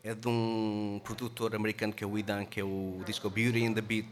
é 0.04 0.14
de 0.14 0.28
um 0.28 1.02
produtor 1.04 1.56
americano 1.56 1.94
que 1.94 2.04
é 2.04 2.08
o 2.08 2.18
Idan, 2.18 2.46
que 2.46 2.60
é 2.60 2.64
o 2.64 3.02
disco 3.06 3.30
Beauty 3.30 3.66
and 3.66 3.74
the 3.74 3.82
Beat. 3.82 4.08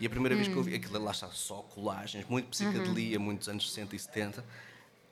E 0.00 0.06
a 0.06 0.10
primeira 0.10 0.34
vez 0.36 0.48
que 0.48 0.54
eu 0.54 0.62
vi, 0.62 0.74
aquilo 0.74 1.02
lá 1.02 1.10
está 1.10 1.28
só 1.28 1.56
colagens, 1.56 2.24
muito 2.28 2.48
psicadelia, 2.48 3.18
muitos 3.18 3.48
anos 3.48 3.68
60 3.70 3.96
e 3.96 3.98
70. 3.98 4.44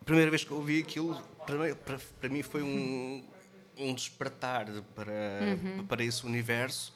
A 0.01 0.05
primeira 0.05 0.31
vez 0.31 0.45
que 0.45 0.51
eu 0.51 0.57
ouvi 0.59 0.79
aquilo, 0.81 1.21
para 1.45 1.57
mim, 1.59 1.75
para, 1.75 1.99
para 2.21 2.29
mim 2.29 2.43
foi 2.43 2.63
um, 2.63 3.25
um 3.77 3.95
despertar 3.95 4.67
para, 4.95 5.13
para 5.89 6.05
esse 6.05 6.25
universo. 6.25 6.95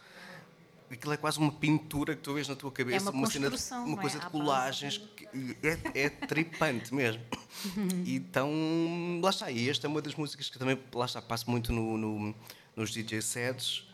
Aquilo 0.91 1.13
é 1.13 1.17
quase 1.17 1.39
uma 1.39 1.53
pintura 1.53 2.17
que 2.17 2.23
tu 2.23 2.35
vês 2.35 2.49
na 2.49 2.57
tua 2.57 2.71
cabeça, 2.73 3.11
uma 3.11 3.27
cena 3.31 3.49
de- 3.51 3.57
uma 3.75 3.87
não 3.87 3.99
é? 3.99 4.01
coisa 4.01 4.19
de 4.19 4.27
colagens, 4.27 4.99
que 4.99 5.29
é, 5.63 6.03
é 6.05 6.09
tripante 6.11 6.93
mesmo. 6.95 7.23
Então, 8.07 8.51
lá 9.23 9.31
está. 9.31 9.51
E 9.51 9.69
esta 9.69 9.87
é 9.87 9.89
uma 9.89 10.03
das 10.03 10.15
músicas 10.15 10.49
que 10.49 10.59
também, 10.59 10.79
lá 10.93 11.05
está, 11.07 11.21
passo 11.23 11.49
muito 11.51 11.73
no, 11.73 11.97
no- 11.97 12.35
nos 12.77 12.91
DJ 12.91 13.21
sets. 13.23 13.85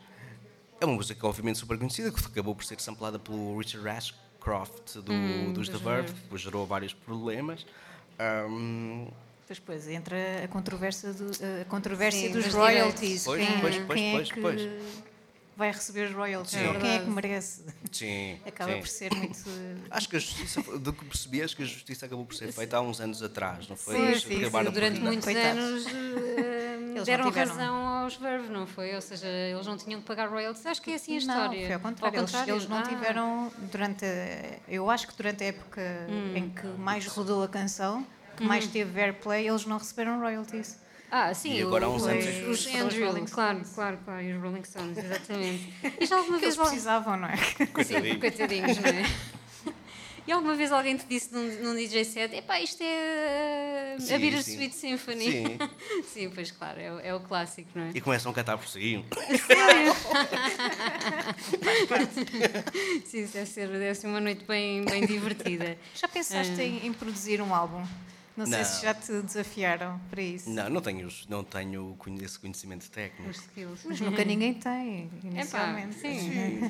É 0.79 0.85
uma 0.85 0.95
música, 0.95 1.25
obviamente, 1.27 1.57
super 1.57 1.77
conhecida, 1.77 2.11
que 2.11 2.19
acabou 2.25 2.55
por 2.55 2.63
ser 2.63 2.79
samplada 2.79 3.17
pelo 3.17 3.57
Richard 3.57 3.87
Ashcroft 3.89 4.97
do, 4.97 5.51
dos 5.53 5.67
The 5.69 5.77
Verve, 5.77 6.13
que 6.13 6.19
depois 6.21 6.41
gerou 6.41 6.65
vários 6.67 6.93
problemas. 6.93 7.65
Ahm, 8.19 9.07
Depois, 9.41 9.59
pois, 9.59 9.87
entra 9.87 10.17
a 10.43 10.47
controvérsia, 10.47 11.13
do- 11.13 11.31
a 11.61 11.65
controvérsia 11.65 12.27
Sim, 12.27 12.31
dos 12.31 12.45
dos 12.45 12.53
royalties. 12.53 13.23
Pois, 13.23 13.41
quem, 13.45 13.59
pois, 13.61 13.77
pois, 13.77 13.99
quem 13.99 14.11
pois, 14.13 14.29
é 14.29 14.33
que 14.33 14.41
pois. 14.41 14.61
vai 15.55 15.71
receber 15.71 16.09
os 16.09 16.13
royalties? 16.15 16.51
Sim. 16.59 16.79
Quem 16.79 16.91
é 16.91 16.99
que 16.99 17.09
merece? 17.09 17.63
sim, 17.91 18.39
Acaba 18.45 18.73
sim. 18.73 18.79
por 18.79 18.87
ser 18.87 19.13
muito. 19.15 19.39
Acho 19.89 20.09
que 20.09 20.15
a 20.17 20.19
justiça, 20.19 20.61
do 20.77 20.93
que 20.93 21.05
percebi, 21.05 21.41
acho 21.41 21.55
que 21.55 21.63
a 21.63 21.65
justiça 21.65 22.05
acabou 22.05 22.25
por 22.25 22.35
ser 22.35 22.51
feita 22.51 22.77
há 22.77 22.81
uns 22.81 22.99
anos 23.01 23.23
atrás, 23.23 23.67
não 23.67 23.75
foi? 23.75 23.95
Sim, 23.95 24.01
Eles 24.03 24.21
sim, 24.23 24.37
acabaram 24.41 24.65
sim, 24.67 24.71
por- 24.73 24.79
Durante 24.81 24.99
muitos 24.99 25.23
Coitados. 25.25 25.59
anos 25.63 25.85
não 26.97 27.03
deram 27.05 27.25
tiveram. 27.25 27.51
razão 27.51 27.75
aos 27.87 28.15
Verve, 28.15 28.49
não 28.51 28.65
foi? 28.67 28.93
Ou 28.95 29.01
seja, 29.01 29.27
eles 29.27 29.65
não 29.67 29.77
tinham 29.77 29.99
que 30.01 30.05
pagar 30.07 30.29
royalties. 30.29 30.65
Acho 30.65 30.81
que 30.81 30.91
é 30.91 30.95
assim 30.95 31.11
a 31.11 31.13
Não, 31.13 31.19
história. 31.19 31.65
foi 31.65 31.73
ao 31.75 31.79
contrário. 31.79 32.19
Eles, 32.19 32.33
eles 32.47 32.67
não 32.69 32.77
Ah. 32.77 32.81
tiveram 32.83 33.51
durante. 33.71 34.05
a- 34.05 34.59
Eu 34.67 34.89
acho 34.89 35.07
que 35.07 35.15
durante 35.15 35.43
a 35.43 35.47
época 35.47 35.81
Hum. 36.09 36.33
em 36.35 36.49
que 36.49 36.67
mais 36.79 37.05
rodou 37.07 37.43
a 37.43 37.47
canção, 37.47 38.05
que 38.35 38.43
mais 38.43 38.67
teve 38.67 38.99
airplay, 39.01 39.47
eles 39.47 39.65
não 39.65 39.77
receberam 39.77 40.19
royalties. 40.19 40.77
Ah, 41.09 41.33
sim, 41.33 41.53
E 41.53 41.61
agora 41.61 41.85
há 41.85 41.89
uns 41.89 42.05
anos- 42.05 42.25
os, 42.25 42.47
os 42.59 42.65
Foram 42.65 42.77
os 42.87 42.93
Andrew, 42.93 43.07
Rolling 43.07 43.25
claro, 43.27 43.57
Stones. 43.59 43.73
claro, 43.75 43.97
claro, 44.03 44.21
e 44.23 44.33
os 44.33 44.41
Rolling 44.43 44.63
Stones, 44.65 44.97
exatamente. 44.97 45.73
E 46.01 46.05
já 46.05 46.17
alguma 46.17 46.37
Que 46.37 46.45
eles 46.45 46.55
vez. 46.57 46.59
al- 46.59 46.65
precisavam, 46.65 47.17
não 47.17 47.27
é? 47.29 47.37
Sim, 47.37 48.19
coitadinhos, 48.19 48.77
não 48.77 48.89
é? 48.89 49.03
E 50.27 50.31
alguma 50.31 50.55
vez 50.55 50.71
alguém 50.73 50.97
te 50.97 51.05
disse 51.07 51.33
num, 51.33 51.43
num 51.63 51.73
DJ 51.75 52.03
set: 52.03 52.35
epá, 52.35 52.59
isto 52.59 52.83
é 52.83 53.95
uh, 53.97 54.03
a 54.03 54.05
Sim, 54.05 54.17
Bitter 54.19 54.43
sim. 54.43 54.53
Sweet 54.55 54.75
Symphony. 54.75 55.31
Sim. 55.31 55.57
Sim, 56.13 56.29
pois 56.35 56.51
claro, 56.51 56.79
é, 56.79 56.91
o- 56.93 56.99
é 56.99 57.15
o 57.15 57.19
clássico, 57.21 57.69
não 57.75 57.83
é? 57.85 57.91
E 57.95 58.01
começam 58.01 58.31
a 58.31 58.35
cantar 58.35 58.57
por 58.57 58.67
si. 58.67 59.03
Sim, 63.05 63.23
isso 63.23 63.33
deve 63.33 63.45
ser, 63.49 63.67
deve 63.69 63.95
ser 63.95 64.07
uma 64.07 64.19
noite 64.19 64.43
bem, 64.45 64.83
bem 64.85 65.05
divertida. 65.05 65.77
Já 65.95 66.07
pensaste 66.07 66.61
em, 66.61 66.85
em 66.85 66.93
produzir 66.93 67.41
um 67.41 67.53
álbum? 67.53 67.85
Não 68.37 68.45
sei 68.45 68.57
Não. 68.59 68.65
se 68.65 68.81
já 68.83 68.93
te 68.93 69.11
desafiaram 69.23 69.99
para 70.11 70.21
isso. 70.21 70.47
Não, 70.49 70.69
não 70.69 70.79
tenho, 70.79 71.09
não 71.27 71.43
tenho 71.43 71.97
esse 72.21 72.37
conhecimento 72.37 72.87
técnico. 72.91 73.29
Os 73.31 73.37
skills. 73.37 73.79
Mas 73.83 73.99
nunca 73.99 74.23
ninguém 74.23 74.53
tem, 74.53 75.05
Epá, 75.05 75.27
inicialmente. 75.27 75.95
sim. 75.95 76.61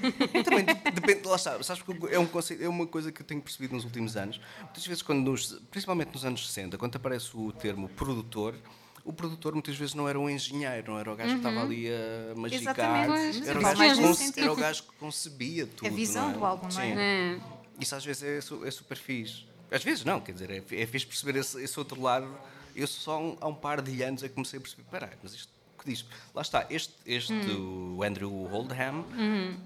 Também 0.44 0.64
de- 0.66 0.92
depende, 0.92 1.28
lá 1.28 1.36
está, 1.36 1.62
sabes 1.62 1.84
que 1.84 1.92
é, 2.14 2.18
um 2.18 2.26
conceito, 2.26 2.64
é 2.64 2.70
uma 2.70 2.88
coisa 2.88 3.12
que 3.12 3.22
eu 3.22 3.26
tenho 3.26 3.42
percebido 3.42 3.76
nos 3.76 3.84
últimos 3.84 4.16
anos. 4.16 4.40
Muitas 4.62 4.88
vezes, 4.88 5.02
quando 5.04 5.30
nos- 5.30 5.60
principalmente 5.70 6.14
nos 6.14 6.24
anos 6.24 6.48
60, 6.48 6.78
quando 6.78 6.96
aparece 6.96 7.32
o 7.36 7.52
termo 7.52 7.90
produtor, 7.90 8.56
o 9.04 9.12
produtor 9.12 9.52
muitas 9.54 9.76
vezes 9.76 9.94
não 9.94 10.08
era 10.08 10.18
um 10.20 10.30
engenheiro, 10.30 10.92
não 10.92 11.00
era 11.00 11.12
o 11.12 11.16
gajo 11.18 11.32
que 11.32 11.38
estava 11.38 11.62
ali 11.64 11.88
a 11.90 12.34
magicar, 12.36 12.62
Exatamente. 12.76 13.50
Era, 13.50 13.60
o 13.60 13.62
gajo 13.62 13.78
mais 13.78 13.98
que 13.98 14.04
conce- 14.04 14.24
sentido. 14.24 14.44
era 14.44 14.52
o 14.54 14.56
gajo 14.56 14.84
que 14.84 14.92
concebia 15.00 15.68
tudo. 15.68 15.88
A 15.88 15.90
visão 15.90 16.24
não 16.28 16.32
é? 16.32 16.34
do 16.38 16.46
álbum, 16.46 16.68
não 16.74 16.82
é? 16.82 16.86
Sim. 16.86 16.98
É. 16.98 17.40
Isso 17.80 17.96
às 17.96 18.04
vezes 18.06 18.24
é, 18.24 18.38
é 18.68 18.72
super 18.72 18.98
fixe. 18.98 19.46
Às 19.72 19.84
vezes 19.84 20.04
não, 20.06 20.22
quer 20.22 20.32
dizer, 20.34 20.50
é, 20.50 20.58
é 20.82 20.86
fixe 20.86 21.06
perceber 21.06 21.40
esse, 21.40 21.62
esse 21.62 21.78
outro 21.80 22.02
lado. 22.02 22.28
Eu 22.76 22.88
só 22.88 23.20
um- 23.22 23.38
há 23.42 23.48
um 23.48 23.56
par 23.56 23.82
de 23.82 24.02
anos 24.04 24.24
é 24.24 24.30
que 24.30 24.36
comecei 24.36 24.58
a 24.60 24.62
perceber, 24.62 24.84
peraí, 24.90 25.12
mas 25.22 25.34
isto 25.34 25.52
que 25.80 25.86
diz? 25.90 26.06
Lá 26.34 26.42
está, 26.42 26.66
este, 26.70 26.94
este 27.06 27.34
Hum. 27.34 27.98
o 27.98 28.04
Andrew 28.04 28.32
Oldham, 28.54 29.06
Uhum. 29.18 29.58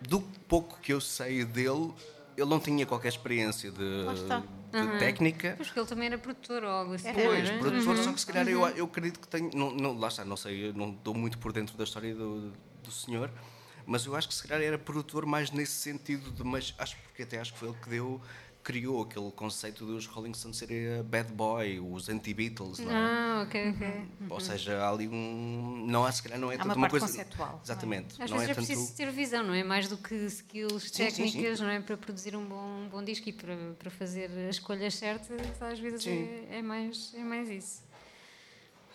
do 0.00 0.20
pouco 0.48 0.78
que 0.80 0.92
eu 0.92 1.00
sei 1.00 1.44
dele, 1.44 1.92
ele 2.36 2.48
não 2.48 2.58
tinha 2.60 2.84
qualquer 2.86 3.08
experiência 3.08 3.70
de, 3.70 4.04
de 4.72 4.98
técnica. 4.98 5.54
Pois 5.56 5.68
porque 5.68 5.80
ele 5.80 5.88
também 5.88 6.06
era 6.06 6.18
produtor 6.18 6.64
ou 6.64 6.70
algo 6.70 6.94
assim. 6.94 7.12
Pois, 7.12 7.48
era? 7.48 7.58
produtor, 7.58 7.96
só 7.98 8.12
que 8.12 8.20
se 8.20 8.26
calhar 8.26 8.48
eu, 8.48 8.66
eu 8.68 8.84
acredito 8.84 9.20
que 9.20 9.28
tenho. 9.28 9.50
Não, 9.54 9.70
não, 9.72 9.98
lá 9.98 10.08
está, 10.08 10.24
não 10.24 10.36
sei, 10.36 10.72
não 10.72 10.90
estou 10.90 11.14
muito 11.14 11.38
por 11.38 11.52
dentro 11.52 11.76
da 11.76 11.84
história 11.84 12.14
do, 12.14 12.52
do 12.82 12.90
senhor, 12.90 13.30
mas 13.86 14.06
eu 14.06 14.14
acho 14.16 14.28
que 14.28 14.34
se 14.34 14.46
calhar 14.46 14.62
era 14.66 14.78
produtor 14.78 15.26
mais 15.26 15.50
nesse 15.50 15.72
sentido 15.72 16.30
de. 16.30 16.42
Mas 16.44 16.74
acho 16.78 16.96
porque 17.04 17.22
até 17.24 17.38
acho 17.40 17.52
que 17.52 17.58
foi 17.58 17.68
ele 17.68 17.78
que 17.82 17.88
deu. 17.90 18.20
Criou 18.70 19.02
aquele 19.02 19.32
conceito 19.32 19.84
dos 19.84 20.06
Rolling 20.06 20.32
Stones 20.32 20.56
serem 20.58 21.00
a 21.00 21.02
bad 21.02 21.32
boy, 21.32 21.80
os 21.80 22.08
anti-Beatles, 22.08 22.78
não 22.78 22.92
é? 22.92 22.94
Ah, 22.94 23.44
ok, 23.44 23.70
ok. 23.70 24.02
Ou 24.30 24.38
seja, 24.38 24.78
há 24.78 24.90
ali 24.90 25.08
um. 25.08 25.84
Não 25.88 26.04
há, 26.04 26.12
se 26.12 26.22
calhar 26.22 26.38
não 26.38 26.52
é 26.52 26.54
Há 26.54 26.58
tanto 26.58 26.76
uma 26.76 26.88
coisa. 26.88 27.04
conceptual, 27.08 27.48
não 27.48 27.58
é? 27.58 27.62
Exatamente. 27.64 28.22
Às 28.22 28.30
não 28.30 28.38
vezes 28.38 28.48
é 28.48 28.52
é 28.52 28.54
preciso 28.54 28.86
tanto. 28.86 28.96
ter 28.96 29.10
visão, 29.10 29.42
não 29.42 29.54
é? 29.54 29.64
Mais 29.64 29.88
do 29.88 29.96
que 29.96 30.14
skills 30.26 30.84
Sim, 30.84 30.88
sim, 31.10 31.24
técnicas, 31.24 31.58
sim. 31.58 31.64
não 31.64 31.70
é? 31.70 31.80
Para 31.80 31.96
produzir 31.96 32.36
um 32.36 32.44
bom, 32.44 32.84
um 32.84 32.88
bom 32.88 33.02
disco 33.02 33.28
e 33.28 33.32
para, 33.32 33.56
para 33.76 33.90
fazer 33.90 34.30
as 34.48 34.54
escolhas 34.54 34.94
certas, 34.94 35.40
às 35.60 35.78
vezes 35.80 36.04
Sim. 36.04 36.28
é, 36.48 36.58
é 36.58 36.62
mais, 36.62 37.12
é 37.14 37.24
mais 37.24 37.50
isso. 37.50 37.82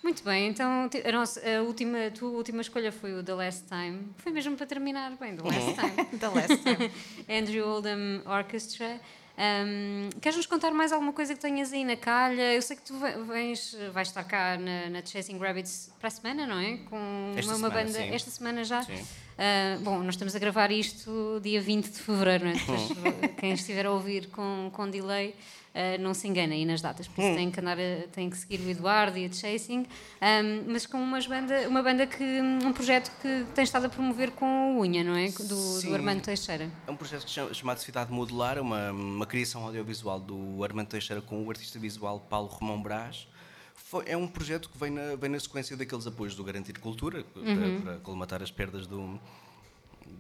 Muito 0.02 0.24
bem, 0.24 0.48
então 0.50 0.90
a, 1.04 1.12
nossa, 1.12 1.42
a, 1.42 1.64
última, 1.64 2.06
a 2.06 2.12
tua 2.12 2.30
última 2.30 2.62
escolha 2.62 2.92
foi 2.94 3.14
o 3.20 3.24
The 3.24 3.34
Last 3.34 3.64
Time. 3.68 4.08
Foi 4.18 4.32
mesmo 4.32 4.56
para 4.56 4.68
terminar 4.68 5.18
bem, 5.18 5.36
The 5.36 5.42
Uhum. 5.42 5.50
Last 5.52 5.74
Time. 5.76 6.18
Da 6.20 6.30
Last 6.30 6.58
Time. 6.64 6.92
Andrew 7.28 7.68
Oldham 7.68 8.22
Orchestra. 8.26 9.02
Um, 9.38 10.10
queres-nos 10.22 10.46
contar 10.46 10.72
mais 10.72 10.92
alguma 10.94 11.12
coisa 11.12 11.34
que 11.34 11.40
tenhas 11.42 11.74
aí 11.74 11.84
na 11.84 11.98
calha? 11.98 12.54
Eu 12.54 12.62
sei 12.62 12.76
que 12.78 12.84
tu 12.84 12.98
ve- 12.98 13.22
vens, 13.24 13.76
vais 13.92 14.08
estar 14.08 14.24
cá 14.24 14.58
na, 14.58 14.90
na 14.90 15.06
Chasing 15.06 15.38
Rabbits 15.38 15.92
para 16.00 16.08
a 16.08 16.12
semana, 16.12 16.48
não 16.48 16.58
é? 16.60 16.78
Com 16.90 17.34
Esta 17.38 17.52
uma, 17.52 17.58
uma 17.58 17.70
semana, 17.70 17.74
banda 17.86 18.00
sim. 18.00 18.16
esta 18.16 18.32
semana 18.32 18.64
já. 18.64 18.84
Sim. 18.84 19.06
Uh, 19.38 19.80
bom, 19.84 19.98
nós 20.00 20.16
estamos 20.16 20.34
a 20.36 20.40
gravar 20.40 20.72
isto 20.72 21.40
dia 21.44 21.62
20 21.62 21.90
de 21.92 22.00
fevereiro, 22.00 22.46
não 22.46 22.52
é? 22.52 22.54
Depois, 22.56 22.82
quem 23.38 23.52
estiver 23.52 23.86
a 23.86 23.92
ouvir 23.92 24.28
com, 24.28 24.70
com 24.72 24.90
delay 24.90 25.36
uh, 25.76 26.02
não 26.02 26.14
se 26.14 26.26
engana 26.26 26.54
aí 26.54 26.66
nas 26.66 26.80
datas, 26.82 27.06
por 27.10 27.22
isso 27.22 27.32
Hum. 27.32 27.36
tem 27.36 27.52
que, 27.52 27.60
andar 27.60 27.78
a, 27.78 28.08
tem 28.14 28.30
que 28.30 28.38
seguir 28.38 28.62
o 28.62 28.70
Eduardo 28.70 29.18
e 29.18 29.26
a 29.26 29.32
Chasing, 29.34 29.80
um, 30.22 30.72
mas 30.72 30.86
com 30.86 30.98
umas 30.98 31.28
banda, 31.28 31.68
uma 31.68 31.84
banda 31.84 32.08
que. 32.08 32.24
um 32.24 32.72
projeto 32.72 33.12
que 33.22 33.46
tem 33.54 33.66
estado 33.66 33.88
a 33.88 33.90
promover 33.90 34.32
com 34.32 34.78
o 34.78 34.82
Unha, 34.82 35.04
não 35.04 35.18
é? 35.18 35.28
Do, 35.28 35.82
do 35.82 35.94
Armando 35.94 36.22
Teixeira. 36.22 36.70
É 36.88 36.92
um 36.92 36.96
projeto 36.96 37.30
chama- 37.30 37.54
chamado 37.54 37.80
Cidade 37.80 38.14
Modular, 38.14 38.58
é 38.58 38.62
uma, 38.62 38.92
uma 38.94 39.26
criação 39.26 39.66
audiovisual 39.66 40.18
do 40.18 40.64
Armando 40.64 40.88
Teixeira 40.88 41.22
com 41.22 41.44
o 41.44 41.50
artista 41.50 41.78
visual 41.78 42.22
Paulo 42.30 42.48
Romão 42.48 42.82
Brás. 42.82 43.28
Foi- 43.76 44.06
é 44.08 44.18
um 44.18 44.28
projeto 44.28 44.70
que 44.70 44.78
vem 44.78 44.90
na, 44.92 45.16
vem 45.16 45.30
na 45.30 45.40
sequência 45.40 45.78
daqueles 45.78 46.08
apoios 46.08 46.36
do 46.36 46.44
Garantir 46.44 46.74
Cultura, 46.80 47.24
para, 47.24 47.82
para 47.84 47.98
colmatar 48.00 48.42
as 48.42 48.50
perdas 48.52 48.88
do, 48.88 49.20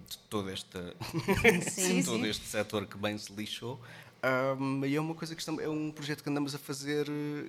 de 0.09 0.17
todo 0.29 0.49
este, 0.49 0.77
Sim, 1.69 2.03
todo 2.03 2.23
sim. 2.23 2.29
este 2.29 2.45
setor 2.45 2.85
que 2.85 2.97
bem 2.97 3.17
se 3.17 3.33
lixou. 3.33 3.79
Ahm, 4.21 4.83
e 4.85 4.95
é 4.95 5.01
uma 5.01 5.15
coisa 5.15 5.35
que 5.35 5.41
estamos, 5.41 5.63
é 5.63 5.69
um 5.69 5.91
projeto 5.91 6.23
que 6.23 6.29
andamos 6.29 6.53
a 6.55 6.57
fazer, 6.59 7.07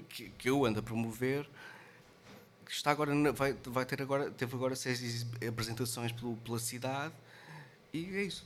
que, 0.09 0.31
que 0.31 0.49
eu 0.51 0.65
ando 0.65 0.81
a 0.81 0.83
promover, 0.83 1.49
que 2.65 2.73
está 2.73 2.91
agora 2.91 3.13
vai, 3.33 3.55
vai 3.65 3.85
ter 3.87 4.03
agora 4.03 4.31
teve 4.31 4.55
agora 4.57 4.75
seis 4.75 5.25
apresentações 5.47 6.13
pelo- 6.13 6.37
pela 6.39 6.59
cidade 6.59 7.15
e 7.93 8.05
é 8.17 8.23
isso. 8.25 8.45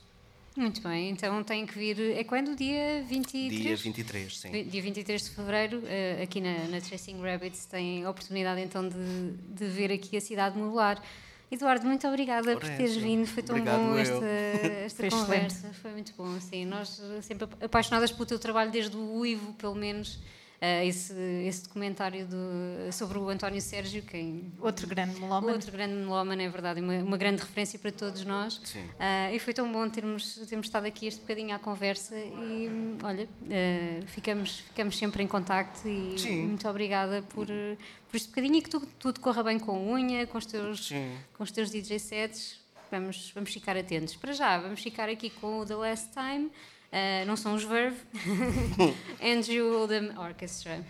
Muito 0.55 0.81
bem, 0.81 1.09
então 1.11 1.41
tem 1.43 1.65
que 1.65 1.77
vir. 1.77 1.97
É 2.17 2.23
quando? 2.25 2.55
Dia 2.55 3.01
23? 3.07 3.61
Dia 3.61 3.75
23, 3.77 4.37
sim. 4.37 4.63
Dia 4.65 4.81
23 4.81 5.23
de 5.23 5.29
fevereiro, 5.29 5.81
eh, 5.87 6.19
aqui 6.21 6.41
na, 6.41 6.67
na 6.67 6.81
Tracing 6.81 7.21
Rabbits, 7.21 7.65
tem 7.65 8.03
a 8.03 8.09
oportunidade 8.09 8.59
então 8.59 8.87
de, 8.87 9.31
de 9.55 9.65
ver 9.67 9.91
aqui 9.93 10.17
a 10.17 10.21
cidade 10.21 10.57
modular. 10.57 11.01
Eduardo, 11.49 11.85
muito 11.85 12.05
obrigada 12.07 12.53
por 12.57 12.65
Ora, 12.65 12.75
teres 12.77 12.95
vindo, 12.97 13.25
foi 13.27 13.43
tão 13.43 13.55
Obrigado 13.55 13.81
bom 13.81 13.93
eu. 13.95 14.01
esta, 14.01 14.25
esta 14.25 15.09
Foi 15.09 15.09
conversa, 15.09 15.73
foi 15.81 15.91
muito 15.91 16.13
bom. 16.17 16.39
Sim, 16.41 16.65
nós 16.65 17.01
sempre 17.21 17.45
ap- 17.45 17.63
apaixonadas 17.63 18.11
pelo 18.11 18.25
teu 18.25 18.39
trabalho, 18.39 18.71
desde 18.71 18.95
o 18.95 19.19
Uivo, 19.19 19.53
pelo 19.53 19.75
menos, 19.75 20.19
eh, 20.61 20.85
esse, 20.85 21.11
esse 21.47 21.63
documentário 21.63 22.27
do- 22.27 22.93
sobre 22.93 23.17
o 23.17 23.27
António 23.29 23.59
Sérgio, 23.59 24.03
quem 24.03 24.53
Outro 24.59 24.85
grande 24.87 25.19
melómano. 25.19 25.51
Outro 25.53 25.71
grande 25.71 25.95
melómano, 25.95 26.39
é 26.41 26.47
verdade, 26.47 26.79
uma, 26.79 26.93
uma 26.99 27.17
grande 27.17 27.41
referência 27.41 27.79
para 27.79 27.91
todos 27.91 28.23
nós. 28.23 28.61
Ah, 28.99 29.31
e 29.33 29.39
foi 29.39 29.53
tão 29.53 29.71
bom 29.71 29.89
termos, 29.89 30.35
termos 30.47 30.67
estado 30.67 30.85
aqui 30.85 31.07
este 31.07 31.21
bocadinho 31.21 31.55
à 31.55 31.59
conversa 31.59 32.15
e, 32.15 32.69
olha, 33.03 33.27
ah, 33.49 34.05
ficamos, 34.05 34.59
ficamos 34.59 34.97
sempre 34.97 35.23
em 35.23 35.27
contacto 35.27 35.87
e 35.87 36.17
Sim. 36.19 36.45
muito 36.47 36.67
obrigada 36.69 37.23
por, 37.23 37.47
por 37.47 38.15
este 38.15 38.29
bocadinho 38.29 38.55
e 38.57 38.61
que 38.61 38.69
tudo, 38.69 38.87
tudo 38.99 39.19
corra 39.19 39.41
bem 39.43 39.57
com 39.57 39.71
a 39.71 39.79
unha, 39.79 40.27
com 40.27 40.37
os 40.37 40.45
teus, 40.45 40.87
Sim. 40.89 41.11
com 41.33 41.43
os 41.43 41.51
teus 41.51 41.71
DJ 41.71 41.97
sets. 41.97 42.61
Vamos, 42.91 43.31
vamos 43.33 43.51
ficar 43.53 43.77
atentos. 43.77 44.15
Para 44.17 44.33
já, 44.33 44.57
vamos 44.59 44.81
ficar 44.81 45.07
aqui 45.07 45.29
com 45.29 45.59
o 45.59 45.65
The 45.65 45.75
Last 45.75 46.09
Time. 46.11 46.51
Eh, 46.91 47.23
não 47.25 47.37
são 47.37 47.55
os 47.55 47.63
Verve. 47.63 47.97
Andrew 49.23 49.79
Oldham 49.79 50.13
Orchestra. 50.19 50.83